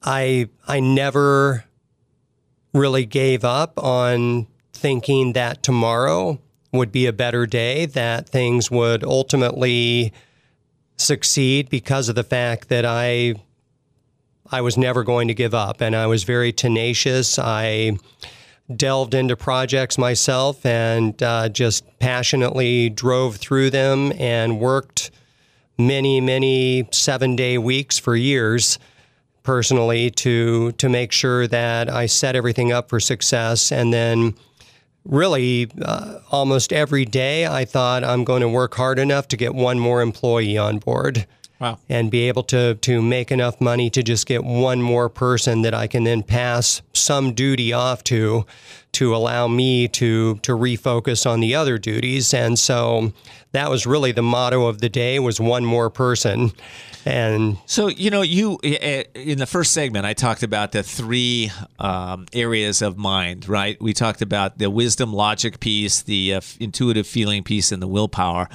I 0.03 0.49
I 0.67 0.81
never 0.81 1.65
really 2.73 3.05
gave 3.05 3.45
up 3.45 3.83
on 3.83 4.47
thinking 4.73 5.33
that 5.35 5.63
tomorrow 5.63 6.41
would 6.73 6.93
be 6.93 7.07
a 7.07 7.13
better 7.13 7.47
day, 7.47 7.87
that 7.87 8.29
things 8.29 8.71
would 8.71 9.03
ultimately 9.05 10.13
succeed 10.97 11.69
because 11.69 12.09
of 12.09 12.15
the 12.15 12.23
fact 12.23 12.69
that 12.69 12.85
I 12.85 13.35
I 14.51 14.61
was 14.61 14.77
never 14.77 15.05
going 15.05 15.29
to 15.29 15.35
give 15.35 15.55
up 15.55 15.81
and 15.81 15.95
I 15.95 16.07
was 16.07 16.25
very 16.25 16.53
tenacious. 16.53 17.39
I 17.39 17.99
delved 18.75 19.15
into 19.15 19.37
projects 19.37 19.99
myself 19.99 20.65
and 20.65 21.21
uh, 21.23 21.49
just 21.49 21.85
passionately 21.99 22.89
drove 22.89 23.37
through 23.37 23.71
them 23.71 24.13
and 24.19 24.61
worked 24.61 25.11
many, 25.79 26.21
many 26.21 26.89
seven 26.93 27.37
day 27.37 27.59
weeks 27.59 27.99
for 27.99 28.17
years 28.17 28.79
personally 29.51 30.11
to 30.11 30.71
to 30.71 30.89
make 30.89 31.11
sure 31.11 31.45
that 31.49 31.91
I 31.91 32.07
set 32.07 32.37
everything 32.37 32.71
up 32.71 32.89
for 32.89 33.01
success. 33.01 33.73
And 33.73 33.93
then 33.93 34.37
really 35.05 35.69
uh, 35.83 36.21
almost 36.31 36.73
every 36.73 37.05
day 37.05 37.49
I 37.49 37.65
thought 37.65 38.05
I'm 38.05 38.23
going 38.23 38.43
to 38.43 38.49
work 38.49 38.77
hard 38.77 39.01
enough 39.01 39.27
to 39.27 39.37
get 39.37 39.53
one 39.53 39.81
more 39.81 40.03
employee 40.03 40.57
on 40.57 40.79
board. 40.79 41.27
Wow. 41.59 41.79
and 41.91 42.11
be 42.11 42.27
able 42.27 42.45
to 42.45 42.77
to 42.77 43.03
make 43.03 43.31
enough 43.31 43.61
money 43.61 43.91
to 43.91 44.03
just 44.03 44.25
get 44.27 44.45
one 44.45 44.81
more 44.81 45.11
person 45.11 45.61
that 45.61 45.75
I 45.75 45.89
can 45.89 46.05
then 46.05 46.23
pass 46.23 46.81
some 46.95 47.35
duty 47.35 47.71
off 47.75 48.03
to 48.05 48.47
to 48.93 49.15
allow 49.15 49.47
me 49.47 49.87
to 49.89 50.37
to 50.37 50.53
refocus 50.53 51.31
on 51.31 51.41
the 51.41 51.55
other 51.55 51.77
duties. 51.77 52.33
And 52.33 52.59
so 52.59 53.13
that 53.53 53.69
was 53.69 53.85
really 53.85 54.13
the 54.13 54.23
motto 54.23 54.69
of 54.69 54.81
the 54.81 54.89
day 54.89 55.19
was 55.19 55.39
one 55.39 55.67
more 55.67 55.91
person 55.91 56.53
and 57.05 57.59
So 57.67 57.89
you 57.89 58.11
know, 58.11 58.23
you 58.23 58.59
eh, 58.63 59.05
in 59.15 59.39
the 59.39 59.47
first 59.47 59.73
segment, 59.73 60.07
I 60.07 60.13
talked 60.13 60.43
about 60.43 60.73
the 60.73 60.83
three 60.83 61.51
um, 61.79 62.27
areas 62.33 62.83
of 62.83 62.97
mind. 62.97 63.49
Right? 63.49 63.81
We 63.81 63.93
talked 63.93 64.23
about 64.23 64.59
the 64.59 64.71
wisdom, 64.71 65.13
logic 65.13 65.61
piece, 65.61 66.03
the 66.03 66.35
uh, 66.35 66.41
intuitive 66.59 67.07
feeling 67.07 67.43
piece, 67.43 67.73
and 67.73 67.83
the 67.83 67.89
willpower. 67.89 68.49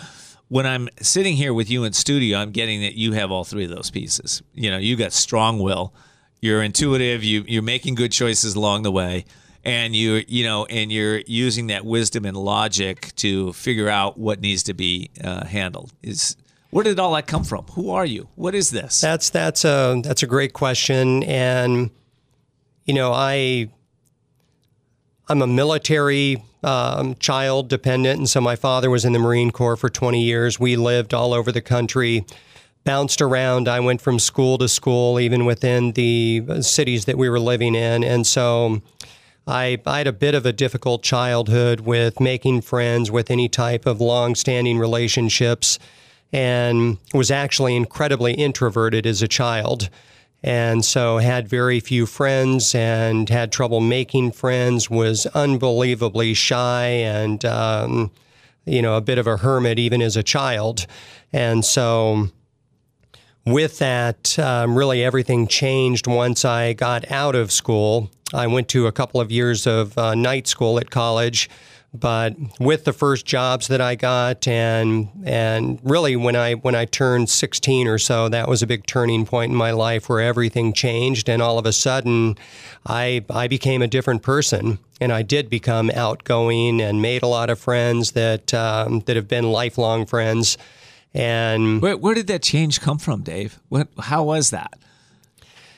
When 0.48 0.68
I'm 0.68 0.90
sitting 1.02 1.36
here 1.36 1.54
with 1.54 1.72
you 1.72 1.84
in 1.86 1.94
studio, 1.94 2.38
I'm 2.38 2.52
getting 2.52 2.82
that 2.82 2.94
you 2.94 3.14
have 3.14 3.32
all 3.32 3.44
three 3.44 3.64
of 3.64 3.72
those 3.72 3.90
pieces. 3.90 4.44
You 4.54 4.70
know, 4.70 4.78
you 4.78 4.96
got 4.96 5.12
strong 5.12 5.60
will, 5.60 5.94
you're 6.40 6.62
intuitive, 6.62 7.24
you 7.24 7.44
you're 7.48 7.64
making 7.64 7.96
good 7.96 8.12
choices 8.12 8.54
along 8.54 8.84
the 8.84 8.92
way, 8.92 9.26
and 9.64 9.96
you 9.96 10.24
you 10.28 10.44
know, 10.44 10.66
and 10.66 10.92
you're 10.92 11.22
using 11.26 11.68
that 11.68 11.84
wisdom 11.84 12.26
and 12.26 12.38
logic 12.38 13.16
to 13.16 13.54
figure 13.54 13.90
out 13.90 14.20
what 14.20 14.40
needs 14.40 14.64
to 14.64 14.74
be 14.74 15.10
uh, 15.24 15.46
handled. 15.46 15.92
Is 16.04 16.38
where 16.76 16.84
did 16.84 17.00
all 17.00 17.14
that 17.14 17.26
come 17.26 17.46
from? 17.46 17.64
Who 17.68 17.92
are 17.92 18.06
you? 18.06 18.28
What 18.36 18.54
is 18.54 18.70
this? 18.70 19.00
That's 19.00 19.30
that's 19.30 19.64
a 19.64 20.02
that's 20.04 20.24
a 20.24 20.28
great 20.28 20.52
question, 20.52 21.24
and 21.24 21.90
you 22.84 22.94
know 22.94 23.14
I 23.14 23.70
I'm 25.30 25.42
a 25.42 25.48
military 25.48 26.44
um, 26.66 27.16
child 27.16 27.70
dependent, 27.70 28.20
and 28.20 28.30
so 28.30 28.42
my 28.42 28.58
father 28.58 28.90
was 28.90 29.06
in 29.06 29.14
the 29.14 29.20
Marine 29.20 29.52
Corps 29.52 29.78
for 29.78 29.88
20 29.88 30.22
years. 30.22 30.60
We 30.60 30.76
lived 30.76 31.14
all 31.14 31.34
over 31.34 31.50
the 31.50 31.62
country, 31.62 32.26
bounced 32.84 33.22
around. 33.22 33.70
I 33.70 33.80
went 33.80 34.02
from 34.02 34.20
school 34.20 34.58
to 34.58 34.68
school, 34.68 35.18
even 35.18 35.46
within 35.46 35.94
the 35.94 36.44
cities 36.60 37.06
that 37.06 37.18
we 37.18 37.30
were 37.30 37.40
living 37.40 37.76
in, 37.76 38.04
and 38.04 38.28
so. 38.28 38.82
I, 39.48 39.80
I 39.86 40.00
had 40.00 40.08
a 40.08 40.12
bit 40.12 40.34
of 40.34 40.48
a 40.48 40.52
difficult 40.52 41.04
childhood 41.04 41.82
with 41.82 42.20
making 42.20 42.62
friends 42.62 43.12
with 43.12 43.30
any 43.30 43.48
type 43.48 43.86
of 43.86 44.02
long 44.02 44.34
standing 44.34 44.80
relationships 44.80 45.78
and 46.36 46.98
was 47.14 47.32
actually 47.32 47.78
incredibly 47.78 48.34
introverted 48.34 49.06
as 49.08 49.22
a 49.22 49.28
child. 49.28 49.90
And 50.44 50.84
so 50.84 51.18
had 51.20 51.48
very 51.48 51.80
few 51.80 52.06
friends 52.06 52.76
and 52.76 53.30
had 53.30 53.54
trouble 53.54 53.80
making 53.80 54.34
friends, 54.34 54.90
was 54.90 55.26
unbelievably 55.28 56.34
shy 56.34 56.88
and, 56.88 57.46
um, 57.46 58.12
you 58.66 58.82
know, 58.82 58.98
a 58.98 59.02
bit 59.02 59.18
of 59.18 59.28
a 59.28 59.38
hermit 59.38 59.80
even 59.80 60.02
as 60.02 60.18
a 60.18 60.24
child. 60.24 60.86
And 61.32 61.64
so 61.64 62.28
with 63.46 63.80
that, 63.80 64.38
um, 64.38 64.78
really 64.78 65.06
everything 65.06 65.48
changed 65.48 66.06
once 66.06 66.44
I 66.44 66.74
got 66.74 67.10
out 67.10 67.36
of 67.36 67.50
school. 67.50 68.12
I 68.34 68.48
went 68.48 68.68
to 68.70 68.88
a 68.88 68.92
couple 68.92 69.22
of 69.22 69.32
years 69.32 69.66
of 69.66 69.98
uh, 69.98 70.16
night 70.16 70.48
school 70.48 70.80
at 70.80 70.90
college, 70.90 71.50
but 72.00 72.36
with 72.60 72.86
the 72.86 72.94
first 72.94 73.26
jobs 73.26 73.68
that 73.68 73.82
I 73.82 73.96
got, 73.96 74.48
and 74.48 75.10
and 75.26 75.80
really 75.84 76.16
when 76.16 76.36
I 76.36 76.54
when 76.54 76.76
I 76.76 76.86
turned 76.86 77.30
16 77.30 77.88
or 77.88 77.98
so, 77.98 78.30
that 78.30 78.48
was 78.48 78.62
a 78.62 78.68
big 78.68 78.86
turning 78.86 79.26
point 79.26 79.52
in 79.52 79.58
my 79.58 79.72
life 79.72 80.10
where 80.10 80.22
everything 80.22 80.74
changed, 80.74 81.30
and 81.30 81.42
all 81.42 81.58
of 81.58 81.66
a 81.66 81.74
sudden, 81.74 82.38
I 82.86 83.26
I 83.30 83.48
became 83.48 83.82
a 83.82 83.88
different 83.88 84.22
person, 84.22 84.80
and 85.02 85.12
I 85.12 85.22
did 85.22 85.50
become 85.50 85.90
outgoing 85.92 86.82
and 86.82 87.02
made 87.02 87.24
a 87.24 87.28
lot 87.28 87.50
of 87.50 87.60
friends 87.60 88.12
that 88.12 88.54
um, 88.54 89.02
that 89.02 89.16
have 89.16 89.28
been 89.28 89.52
lifelong 89.52 90.06
friends. 90.06 90.58
And 91.14 91.82
Where, 91.82 91.96
where 91.96 92.14
did 92.14 92.28
that 92.28 92.44
change 92.44 92.82
come 92.82 92.98
from, 92.98 93.22
Dave? 93.22 93.58
What, 93.70 93.88
how 93.98 94.24
was 94.24 94.50
that? 94.50 94.74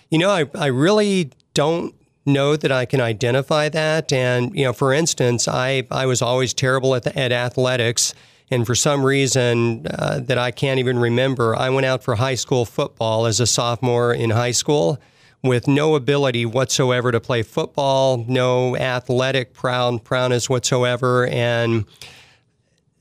You 0.09 0.17
know, 0.17 0.31
I, 0.31 0.45
I 0.55 0.67
really 0.67 1.29
don't 1.53 1.93
know 2.27 2.55
that 2.55 2.71
I 2.71 2.85
can 2.85 3.01
identify 3.01 3.69
that. 3.69 4.11
And, 4.13 4.55
you 4.55 4.65
know, 4.65 4.73
for 4.73 4.93
instance, 4.93 5.47
I, 5.47 5.87
I 5.89 6.05
was 6.05 6.21
always 6.21 6.53
terrible 6.53 6.93
at, 6.95 7.03
the, 7.03 7.17
at 7.17 7.31
athletics. 7.31 8.13
And 8.51 8.65
for 8.65 8.75
some 8.75 9.03
reason 9.03 9.87
uh, 9.87 10.19
that 10.19 10.37
I 10.37 10.51
can't 10.51 10.79
even 10.79 10.99
remember, 10.99 11.55
I 11.55 11.69
went 11.69 11.85
out 11.85 12.03
for 12.03 12.15
high 12.15 12.35
school 12.35 12.65
football 12.65 13.25
as 13.25 13.39
a 13.39 13.47
sophomore 13.47 14.13
in 14.13 14.29
high 14.29 14.51
school 14.51 14.99
with 15.43 15.67
no 15.67 15.95
ability 15.95 16.45
whatsoever 16.45 17.11
to 17.11 17.19
play 17.19 17.43
football, 17.43 18.25
no 18.27 18.75
athletic 18.77 19.53
proud, 19.53 20.03
prowess 20.03 20.49
whatsoever. 20.49 21.27
And 21.27 21.85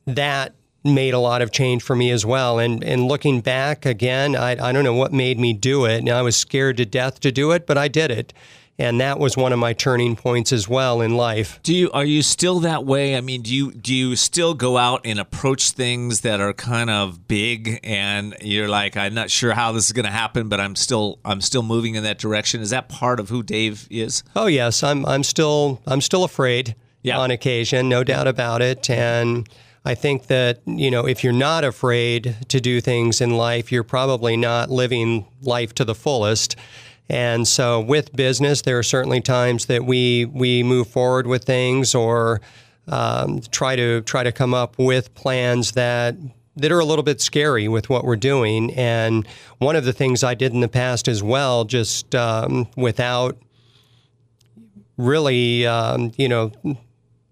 that 0.07 0.55
made 0.85 1.15
a 1.15 1.19
lot 1.19 1.43
of 1.43 1.51
change 1.51 1.83
for 1.83 1.97
me 1.97 2.11
as 2.11 2.25
well. 2.25 2.59
And 2.59 2.83
and 2.85 3.07
looking 3.07 3.41
back 3.41 3.85
again, 3.85 4.37
I, 4.37 4.53
I 4.53 4.73
don't 4.73 4.85
know 4.85 4.95
what 4.95 5.13
made 5.13 5.39
me 5.39 5.53
do 5.53 5.85
it. 5.85 5.99
And 5.99 6.09
I 6.09 6.23
was 6.23 6.37
scared 6.37 6.77
to 6.79 6.87
death 6.87 7.21
to 7.21 7.33
do 7.33 7.53
it, 7.53 7.67
but 7.67 7.77
I 7.77 7.89
did 7.89 8.11
it. 8.11 8.33
And 8.79 9.01
that 9.01 9.19
was 9.19 9.37
one 9.39 9.55
of 9.55 9.59
my 9.59 9.73
turning 9.73 10.17
points 10.17 10.53
as 10.53 10.69
well 10.69 11.01
in 11.01 11.17
life. 11.17 11.61
Do 11.63 11.75
you 11.75 11.91
are 11.93 12.05
you 12.05 12.23
still 12.23 12.61
that 12.61 12.85
way? 12.85 13.17
I 13.17 13.23
mean, 13.23 13.41
do 13.41 13.55
you 13.55 13.73
do 13.73 13.95
you 13.95 14.17
still 14.17 14.53
go 14.53 14.77
out 14.77 15.01
and 15.05 15.19
approach 15.19 15.71
things 15.71 16.21
that 16.21 16.41
are 16.41 16.53
kind 16.53 16.91
of 16.91 17.27
big 17.27 17.81
and 17.83 18.37
you're 18.43 18.69
like, 18.69 18.97
I'm 18.97 19.15
not 19.15 19.31
sure 19.31 19.53
how 19.55 19.73
this 19.73 19.87
is 19.87 19.93
going 19.93 20.05
to 20.05 20.11
happen, 20.11 20.49
but 20.49 20.61
I'm 20.61 20.77
still 20.77 21.19
I'm 21.25 21.41
still 21.41 21.63
moving 21.63 21.95
in 21.95 22.03
that 22.03 22.19
direction. 22.19 22.61
Is 22.61 22.71
that 22.71 22.89
part 22.91 23.19
of 23.19 23.31
who 23.31 23.43
Dave 23.43 23.89
is? 23.91 24.23
Oh 24.35 24.47
yes, 24.47 24.83
I'm 24.83 25.07
I'm 25.07 25.23
still 25.23 25.81
I'm 25.87 26.03
still 26.03 26.25
afraid. 26.25 26.75
Yeah. 27.03 27.19
on 27.19 27.31
occasion, 27.31 27.89
no 27.89 28.03
doubt 28.03 28.27
about 28.27 28.63
it. 28.63 28.91
And 28.91 29.49
I 29.85 29.95
think 29.95 30.27
that, 30.27 30.59
you 30.67 30.91
know, 30.91 31.07
if 31.07 31.23
you're 31.23 31.33
not 31.33 31.63
afraid 31.63 32.37
to 32.49 32.61
do 32.61 32.81
things 32.81 33.21
in 33.21 33.37
life, 33.37 33.71
you're 33.71 33.85
probably 33.85 34.37
not 34.37 34.69
living 34.69 35.25
life 35.41 35.73
to 35.77 35.85
the 35.85 35.95
fullest. 35.95 36.57
And 37.09 37.47
so 37.47 37.81
with 37.81 38.15
business, 38.15 38.63
there 38.63 38.79
are 38.79 38.83
certainly 38.83 39.21
times 39.21 39.67
that 39.67 39.85
we 39.85 40.25
we 40.25 40.63
move 40.63 40.89
forward 40.89 41.27
with 41.27 41.45
things 41.45 41.95
or 41.95 42.41
um, 42.89 43.41
try 43.51 43.77
to 43.77 44.01
try 44.03 44.23
to 44.23 44.33
come 44.33 44.55
up 44.55 44.79
with 44.79 45.15
plans 45.15 45.73
that 45.73 46.17
that 46.57 46.73
are 46.73 46.81
a 46.81 46.85
little 46.85 47.03
bit 47.03 47.21
scary 47.21 47.69
with 47.69 47.91
what 47.91 48.05
we're 48.05 48.17
doing. 48.17 48.73
And 48.75 49.27
one 49.59 49.77
of 49.77 49.85
the 49.85 49.93
things 49.93 50.25
I 50.25 50.35
did 50.35 50.53
in 50.53 50.61
the 50.61 50.69
past 50.69 51.07
as 51.07 51.23
well, 51.23 51.65
just 51.65 52.15
um, 52.15 52.67
without 52.77 53.37
really, 54.97 55.67
um, 55.67 56.13
you 56.17 56.29
know, 56.29 56.53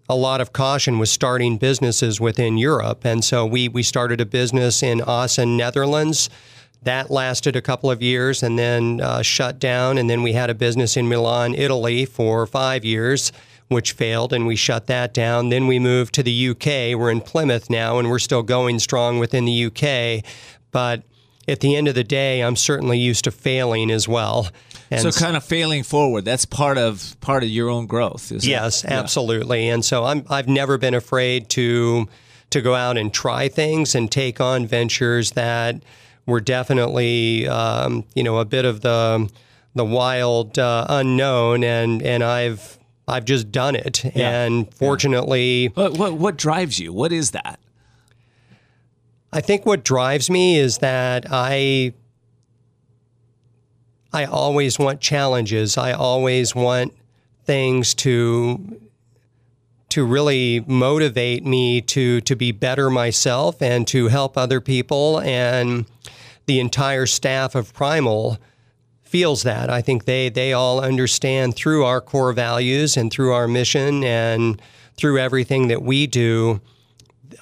a 0.08 0.14
lot 0.14 0.42
of 0.42 0.52
caution 0.52 0.98
was 0.98 1.10
starting 1.10 1.56
businesses 1.56 2.20
within 2.20 2.58
Europe. 2.58 3.06
And 3.06 3.24
so 3.24 3.46
we, 3.46 3.68
we 3.68 3.82
started 3.82 4.20
a 4.20 4.26
business 4.26 4.82
in 4.82 5.02
Assen, 5.06 5.56
Netherlands. 5.56 6.28
That 6.84 7.10
lasted 7.10 7.56
a 7.56 7.62
couple 7.62 7.90
of 7.90 8.02
years 8.02 8.42
and 8.42 8.58
then 8.58 9.00
uh, 9.00 9.22
shut 9.22 9.58
down. 9.58 9.98
And 9.98 10.08
then 10.08 10.22
we 10.22 10.32
had 10.32 10.50
a 10.50 10.54
business 10.54 10.96
in 10.96 11.08
Milan, 11.08 11.54
Italy 11.54 12.04
for 12.04 12.46
five 12.46 12.84
years, 12.84 13.32
which 13.68 13.92
failed, 13.92 14.32
and 14.32 14.46
we 14.46 14.56
shut 14.56 14.86
that 14.86 15.14
down. 15.14 15.48
Then 15.48 15.66
we 15.66 15.78
moved 15.78 16.14
to 16.14 16.22
the 16.22 16.48
UK. 16.50 16.98
We're 16.98 17.10
in 17.10 17.20
Plymouth 17.20 17.70
now, 17.70 17.98
and 17.98 18.10
we're 18.10 18.18
still 18.18 18.42
going 18.42 18.78
strong 18.78 19.18
within 19.18 19.44
the 19.46 19.66
UK. 19.66 20.24
But 20.70 21.02
at 21.48 21.60
the 21.60 21.76
end 21.76 21.88
of 21.88 21.94
the 21.94 22.04
day, 22.04 22.40
I'm 22.40 22.56
certainly 22.56 22.98
used 22.98 23.24
to 23.24 23.30
failing 23.30 23.90
as 23.90 24.06
well. 24.06 24.48
And 24.90 25.00
So 25.00 25.10
kind 25.10 25.36
of 25.36 25.44
failing 25.44 25.82
forward. 25.82 26.24
That's 26.24 26.44
part 26.44 26.78
of 26.78 27.16
part 27.20 27.42
of 27.42 27.48
your 27.48 27.68
own 27.70 27.86
growth. 27.86 28.30
Yes, 28.44 28.84
absolutely. 28.84 29.68
And 29.68 29.84
so 29.84 30.04
I'm 30.04 30.24
I've 30.28 30.48
never 30.48 30.78
been 30.78 30.94
afraid 30.94 31.48
to 31.50 32.08
to 32.50 32.60
go 32.60 32.74
out 32.74 32.96
and 32.96 33.12
try 33.12 33.48
things 33.48 33.94
and 33.94 34.10
take 34.12 34.40
on 34.40 34.66
ventures 34.66 35.32
that 35.32 35.82
were 36.26 36.40
definitely 36.40 37.46
um, 37.48 38.04
you 38.14 38.22
know 38.22 38.38
a 38.38 38.44
bit 38.44 38.64
of 38.64 38.80
the 38.80 39.30
the 39.74 39.84
wild 39.84 40.58
uh, 40.58 40.86
unknown 40.88 41.64
and 41.64 42.02
and 42.02 42.22
I've 42.22 42.78
I've 43.06 43.24
just 43.24 43.50
done 43.52 43.74
it 43.76 44.04
and 44.16 44.72
fortunately 44.74 45.66
What, 45.74 45.98
what 45.98 46.14
what 46.14 46.36
drives 46.36 46.78
you? 46.78 46.92
What 46.92 47.12
is 47.12 47.32
that? 47.32 47.58
I 49.32 49.40
think 49.40 49.66
what 49.66 49.84
drives 49.84 50.30
me 50.30 50.56
is 50.58 50.78
that 50.78 51.26
I 51.30 51.92
I 54.12 54.26
always 54.26 54.78
want 54.78 55.00
challenges. 55.00 55.76
I 55.76 55.92
always 55.92 56.54
want 56.54 56.94
things 57.44 57.94
to 57.94 58.80
to 59.94 60.04
really 60.04 60.58
motivate 60.66 61.46
me 61.46 61.80
to 61.80 62.20
to 62.22 62.34
be 62.34 62.50
better 62.50 62.90
myself 62.90 63.62
and 63.62 63.86
to 63.86 64.08
help 64.08 64.36
other 64.36 64.60
people 64.60 65.20
and 65.20 65.86
the 66.46 66.58
entire 66.58 67.06
staff 67.06 67.54
of 67.54 67.72
Primal 67.72 68.38
feels 69.04 69.44
that. 69.44 69.70
I 69.70 69.82
think 69.82 70.04
they 70.04 70.30
they 70.30 70.52
all 70.52 70.80
understand 70.80 71.54
through 71.54 71.84
our 71.84 72.00
core 72.00 72.32
values 72.32 72.96
and 72.96 73.08
through 73.12 73.32
our 73.32 73.46
mission 73.46 74.02
and 74.02 74.60
through 74.96 75.18
everything 75.18 75.68
that 75.68 75.80
we 75.82 76.08
do 76.08 76.60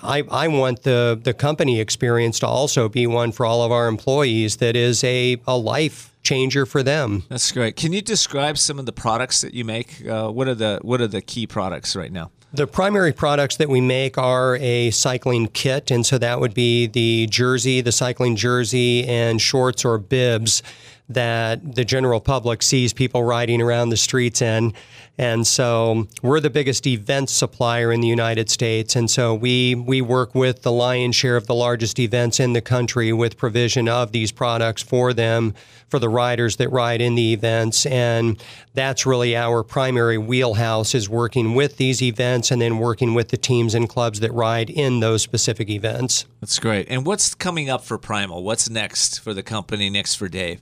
I, 0.02 0.22
I 0.30 0.48
want 0.48 0.82
the, 0.82 1.20
the 1.22 1.34
company 1.34 1.80
experience 1.80 2.38
to 2.40 2.46
also 2.46 2.88
be 2.88 3.06
one 3.06 3.30
for 3.30 3.46
all 3.46 3.62
of 3.62 3.70
our 3.70 3.88
employees 3.88 4.56
that 4.56 4.74
is 4.74 5.04
a, 5.04 5.36
a 5.46 5.56
life 5.56 6.16
changer 6.22 6.66
for 6.66 6.82
them. 6.82 7.24
That's 7.28 7.50
great. 7.52 7.76
Can 7.76 7.92
you 7.92 8.00
describe 8.00 8.58
some 8.58 8.78
of 8.78 8.86
the 8.86 8.92
products 8.92 9.42
that 9.42 9.54
you 9.54 9.64
make? 9.64 10.06
Uh, 10.06 10.30
what 10.30 10.48
are 10.48 10.54
the 10.54 10.80
what 10.82 11.00
are 11.00 11.06
the 11.06 11.20
key 11.20 11.46
products 11.46 11.94
right 11.94 12.12
now? 12.12 12.30
The 12.54 12.66
primary 12.66 13.14
products 13.14 13.56
that 13.56 13.70
we 13.70 13.80
make 13.80 14.18
are 14.18 14.56
a 14.56 14.90
cycling 14.90 15.46
kit, 15.48 15.90
and 15.90 16.04
so 16.04 16.18
that 16.18 16.38
would 16.38 16.52
be 16.52 16.86
the 16.86 17.26
jersey, 17.28 17.80
the 17.80 17.92
cycling 17.92 18.36
jersey, 18.36 19.06
and 19.06 19.40
shorts 19.40 19.86
or 19.86 19.96
bibs 19.96 20.62
that 21.08 21.76
the 21.76 21.84
general 21.84 22.20
public 22.20 22.62
sees 22.62 22.92
people 22.92 23.22
riding 23.22 23.62
around 23.62 23.88
the 23.88 23.96
streets 23.96 24.42
in. 24.42 24.74
And 25.18 25.46
so 25.46 26.08
we're 26.22 26.40
the 26.40 26.50
biggest 26.50 26.86
event 26.86 27.28
supplier 27.28 27.92
in 27.92 28.00
the 28.00 28.08
United 28.08 28.48
States, 28.48 28.96
and 28.96 29.10
so 29.10 29.34
we 29.34 29.74
we 29.74 30.00
work 30.00 30.34
with 30.34 30.62
the 30.62 30.72
lion's 30.72 31.16
share 31.16 31.36
of 31.36 31.46
the 31.46 31.54
largest 31.54 31.98
events 31.98 32.40
in 32.40 32.54
the 32.54 32.62
country 32.62 33.12
with 33.12 33.36
provision 33.36 33.88
of 33.88 34.12
these 34.12 34.32
products 34.32 34.82
for 34.82 35.12
them 35.12 35.54
for 35.88 35.98
the 35.98 36.08
riders 36.08 36.56
that 36.56 36.70
ride 36.70 37.02
in 37.02 37.14
the 37.14 37.34
events 37.34 37.84
and 37.84 38.42
that's 38.72 39.04
really 39.04 39.36
our 39.36 39.62
primary 39.62 40.16
wheelhouse 40.16 40.94
is 40.94 41.08
working 41.08 41.54
with 41.54 41.76
these 41.76 42.00
events 42.00 42.50
and 42.50 42.62
then 42.62 42.78
working 42.78 43.12
with 43.12 43.28
the 43.28 43.36
teams 43.36 43.74
and 43.74 43.90
clubs 43.90 44.20
that 44.20 44.32
ride 44.32 44.70
in 44.70 45.00
those 45.00 45.20
specific 45.20 45.68
events. 45.68 46.24
That's 46.40 46.58
great. 46.58 46.88
And 46.88 47.04
what's 47.04 47.34
coming 47.34 47.68
up 47.68 47.84
for 47.84 47.98
Primal? 47.98 48.42
What's 48.42 48.70
next 48.70 49.18
for 49.18 49.34
the 49.34 49.42
company? 49.42 49.90
Next 49.90 50.14
for 50.14 50.28
Dave? 50.28 50.60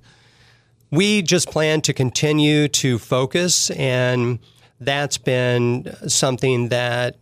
We 0.90 1.22
just 1.22 1.50
plan 1.50 1.83
to 1.83 1.92
continue 1.92 2.68
to 2.68 2.98
focus, 2.98 3.70
and 3.70 4.38
that's 4.81 5.18
been 5.18 5.94
something 6.09 6.68
that 6.68 7.16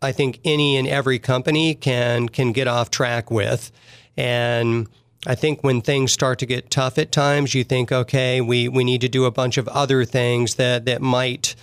I 0.00 0.12
think 0.12 0.40
any 0.44 0.76
and 0.76 0.88
every 0.88 1.18
company 1.18 1.74
can 1.74 2.28
can 2.28 2.52
get 2.52 2.68
off 2.68 2.90
track 2.90 3.30
with. 3.30 3.70
And 4.16 4.88
I 5.26 5.36
think 5.36 5.62
when 5.62 5.80
things 5.80 6.12
start 6.12 6.40
to 6.40 6.46
get 6.46 6.70
tough 6.70 6.98
at 6.98 7.12
times, 7.12 7.54
you 7.54 7.62
think, 7.62 7.92
okay, 7.92 8.40
we, 8.40 8.68
we 8.68 8.82
need 8.82 9.00
to 9.02 9.08
do 9.08 9.24
a 9.24 9.30
bunch 9.30 9.56
of 9.56 9.68
other 9.68 10.04
things 10.04 10.56
that, 10.56 10.84
that 10.86 11.00
might 11.00 11.54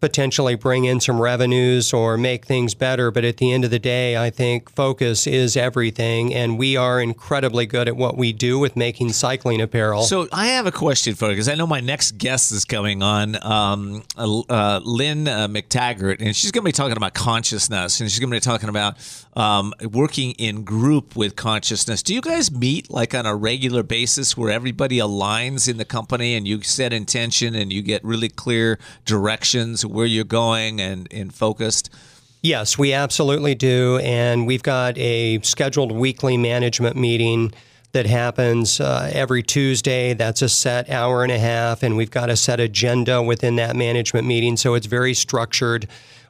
potentially 0.00 0.54
bring 0.54 0.84
in 0.84 1.00
some 1.00 1.20
revenues 1.20 1.92
or 1.92 2.16
make 2.16 2.44
things 2.44 2.74
better. 2.74 3.10
But 3.10 3.24
at 3.24 3.38
the 3.38 3.52
end 3.52 3.64
of 3.64 3.70
the 3.70 3.78
day, 3.78 4.16
I 4.16 4.30
think 4.30 4.70
focus 4.74 5.26
is 5.26 5.56
everything. 5.56 6.34
And 6.34 6.58
we 6.58 6.76
are 6.76 7.00
incredibly 7.00 7.66
good 7.66 7.88
at 7.88 7.96
what 7.96 8.16
we 8.16 8.32
do 8.32 8.58
with 8.58 8.76
making 8.76 9.12
cycling 9.12 9.60
apparel. 9.60 10.02
So 10.02 10.28
I 10.32 10.48
have 10.48 10.66
a 10.66 10.72
question 10.72 11.14
for 11.14 11.26
you 11.26 11.32
because 11.32 11.48
I 11.48 11.54
know 11.54 11.66
my 11.66 11.80
next 11.80 12.18
guest 12.18 12.52
is 12.52 12.64
coming 12.64 13.02
on, 13.02 13.42
um, 13.42 14.02
uh, 14.16 14.80
Lynne 14.84 15.28
uh, 15.28 15.48
McTaggart, 15.48 16.20
and 16.20 16.36
she's 16.36 16.50
going 16.50 16.62
to 16.62 16.68
be 16.68 16.72
talking 16.72 16.96
about 16.96 17.14
consciousness, 17.14 18.00
and 18.00 18.10
she's 18.10 18.20
going 18.20 18.30
to 18.30 18.36
be 18.36 18.40
talking 18.40 18.68
about 18.68 18.96
um, 19.36 19.74
working 19.92 20.32
in 20.32 20.64
group 20.64 21.14
with 21.14 21.36
consciousness. 21.36 22.02
Do 22.02 22.14
you 22.14 22.22
guys 22.22 22.50
meet 22.50 22.90
like 22.90 23.14
on 23.14 23.26
a 23.26 23.36
regular 23.36 23.82
basis 23.82 24.36
where 24.36 24.50
everybody 24.50 24.98
aligns 24.98 25.68
in 25.68 25.76
the 25.76 25.84
company 25.84 26.34
and 26.34 26.48
you 26.48 26.62
set 26.62 26.92
intention 26.92 27.54
and 27.54 27.72
you 27.72 27.82
get 27.82 28.02
really 28.02 28.30
clear 28.30 28.78
directions 29.04 29.84
where 29.84 30.06
you're 30.06 30.24
going 30.24 30.80
and, 30.80 31.06
and 31.12 31.34
focused? 31.34 31.90
Yes, 32.42 32.78
we 32.78 32.92
absolutely 32.92 33.54
do. 33.54 33.98
And 33.98 34.46
we've 34.46 34.62
got 34.62 34.96
a 34.96 35.40
scheduled 35.40 35.92
weekly 35.92 36.36
management 36.36 36.96
meeting 36.96 37.52
that 37.92 38.06
happens 38.06 38.80
uh, 38.80 39.10
every 39.12 39.42
Tuesday. 39.42 40.14
That's 40.14 40.42
a 40.42 40.48
set 40.48 40.88
hour 40.88 41.22
and 41.22 41.32
a 41.32 41.38
half. 41.38 41.82
And 41.82 41.96
we've 41.96 42.10
got 42.10 42.30
a 42.30 42.36
set 42.36 42.60
agenda 42.60 43.22
within 43.22 43.56
that 43.56 43.76
management 43.76 44.26
meeting. 44.26 44.56
So 44.56 44.74
it's 44.74 44.86
very 44.86 45.12
structured. 45.14 45.88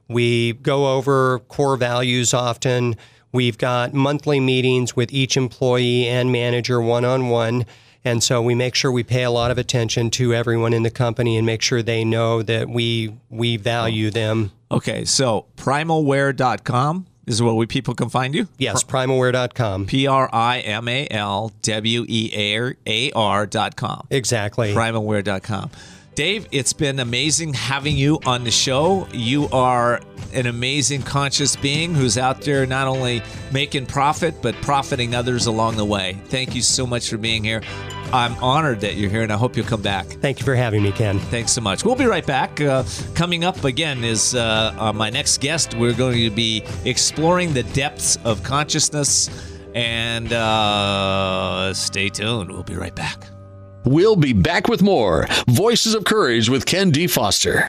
We 0.09 0.55
go 0.55 0.97
over 0.97 1.40
core 1.40 1.77
values 1.77 2.33
often. 2.33 2.97
We've 3.33 3.59
got 3.59 3.92
monthly 3.92 4.40
meetings 4.40 4.97
with 4.97 5.12
each 5.12 5.37
employee 5.37 6.07
and 6.07 6.33
manager 6.33 6.81
one 6.81 7.05
on 7.05 7.29
one. 7.29 7.66
And 8.05 8.23
so 8.23 8.40
we 8.40 8.55
make 8.55 8.77
sure 8.77 8.92
we 8.92 9.03
pay 9.03 9.25
a 9.25 9.31
lot 9.33 9.51
of 9.51 9.59
attention 9.59 10.11
to 10.12 10.33
everyone 10.33 10.73
in 10.73 10.85
the 10.85 10.90
company 10.90 11.37
and 11.37 11.45
make 11.45 11.61
sure 11.61 11.83
they 11.83 12.05
know 12.05 12.40
that 12.42 12.69
we 12.69 13.16
we 13.31 13.57
value 13.57 14.11
them. 14.11 14.53
Okay, 14.71 15.05
so 15.05 15.47
primalwear.com 15.57 17.07
is 17.27 17.42
where 17.42 17.55
we 17.55 17.66
people 17.66 17.95
can 17.95 18.09
find 18.09 18.35
you? 18.35 18.47
Yes, 18.59 18.85
primalwear.com. 18.85 19.87
P 19.87 20.07
R 20.07 20.31
I 20.33 20.61
M 20.61 20.87
A 20.87 21.09
L 21.11 21.53
W 21.62 22.05
E 22.09 22.75
A 22.87 23.11
R 23.12 23.47
dot 23.47 23.75
com. 23.75 24.07
Exactly. 24.11 24.73
Primalwear.com. 24.73 25.71
Dave, 26.16 26.48
it's 26.50 26.72
been 26.72 26.98
amazing 27.00 27.52
having 27.52 27.94
you 27.94 28.18
on 28.24 28.42
the 28.42 28.50
show. 28.50 29.07
You 29.12 29.50
are 29.50 30.00
an 30.33 30.46
amazing 30.46 31.02
conscious 31.02 31.57
being 31.57 31.94
who's 31.94 32.16
out 32.16 32.40
there 32.40 32.64
not 32.64 32.88
only 32.88 33.20
making 33.52 33.85
profit, 33.85 34.40
but 34.40 34.55
profiting 34.62 35.14
others 35.14 35.44
along 35.44 35.76
the 35.76 35.85
way. 35.85 36.18
Thank 36.29 36.55
you 36.55 36.62
so 36.62 36.87
much 36.87 37.11
for 37.11 37.18
being 37.18 37.44
here. 37.44 37.61
I'm 38.14 38.35
honored 38.42 38.81
that 38.81 38.94
you're 38.94 39.11
here, 39.11 39.20
and 39.20 39.31
I 39.31 39.37
hope 39.37 39.59
you'll 39.59 39.66
come 39.66 39.83
back. 39.83 40.07
Thank 40.07 40.38
you 40.38 40.46
for 40.46 40.55
having 40.55 40.83
me, 40.83 40.90
Ken. 40.90 41.18
Thanks 41.18 41.52
so 41.52 41.61
much. 41.61 41.85
We'll 41.85 41.96
be 41.96 42.07
right 42.07 42.24
back. 42.24 42.62
Uh, 42.62 42.85
coming 43.14 43.44
up 43.44 43.64
again 43.64 44.02
is 44.02 44.35
uh, 44.35 44.75
uh, 44.79 44.94
my 44.94 45.10
next 45.10 45.42
guest. 45.42 45.75
We're 45.75 45.92
going 45.92 46.23
to 46.23 46.31
be 46.31 46.64
exploring 46.87 47.52
the 47.52 47.62
depths 47.62 48.17
of 48.25 48.42
consciousness, 48.42 49.29
and 49.75 50.33
uh, 50.33 51.75
stay 51.75 52.08
tuned. 52.08 52.50
We'll 52.50 52.62
be 52.62 52.77
right 52.77 52.94
back. 52.94 53.36
We'll 53.87 54.17
be 54.17 54.33
back 54.33 54.67
with 54.67 54.83
more 54.83 55.29
Voices 55.47 55.95
of 55.95 56.05
Courage 56.05 56.51
with 56.51 56.67
Ken 56.67 56.91
D. 56.91 57.07
Foster. 57.07 57.69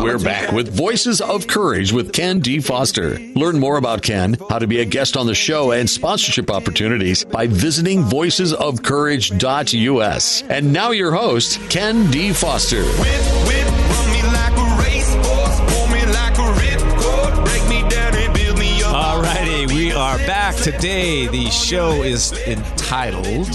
We're 0.00 0.18
back 0.18 0.52
with 0.52 0.72
Voices 0.74 1.20
of 1.20 1.46
Courage 1.48 1.92
with 1.92 2.12
Ken 2.12 2.38
D. 2.38 2.60
Foster. 2.60 3.18
Learn 3.34 3.58
more 3.58 3.78
about 3.78 4.02
Ken, 4.02 4.36
how 4.48 4.60
to 4.60 4.68
be 4.68 4.78
a 4.80 4.84
guest 4.84 5.16
on 5.16 5.26
the 5.26 5.34
show, 5.34 5.72
and 5.72 5.90
sponsorship 5.90 6.52
opportunities 6.52 7.24
by 7.24 7.48
visiting 7.48 8.04
voicesofcourage.us. 8.04 10.42
And 10.42 10.72
now 10.72 10.92
your 10.92 11.10
host, 11.12 11.58
Ken 11.68 12.08
D. 12.12 12.32
Foster. 12.32 12.84
Whip, 12.84 12.94
whip, 12.94 13.66
run 13.66 14.12
me 14.12 14.22
like 14.22 14.56
a 14.56 14.76
racehorse, 14.80 15.60
pull 15.72 15.88
me 15.88 16.06
like 16.06 16.38
a 16.38 16.52
ripcord, 16.60 17.44
break 17.44 17.68
me 17.68 17.82
down 17.90 18.14
and 18.14 18.32
build 18.32 18.56
me 18.58 18.80
up. 18.84 19.24
Alrighty, 19.24 19.66
we 19.74 19.92
are 19.92 20.18
back 20.18 20.54
today. 20.56 21.26
The 21.26 21.50
show 21.50 22.02
is 22.02 22.30
entitled 22.46 23.48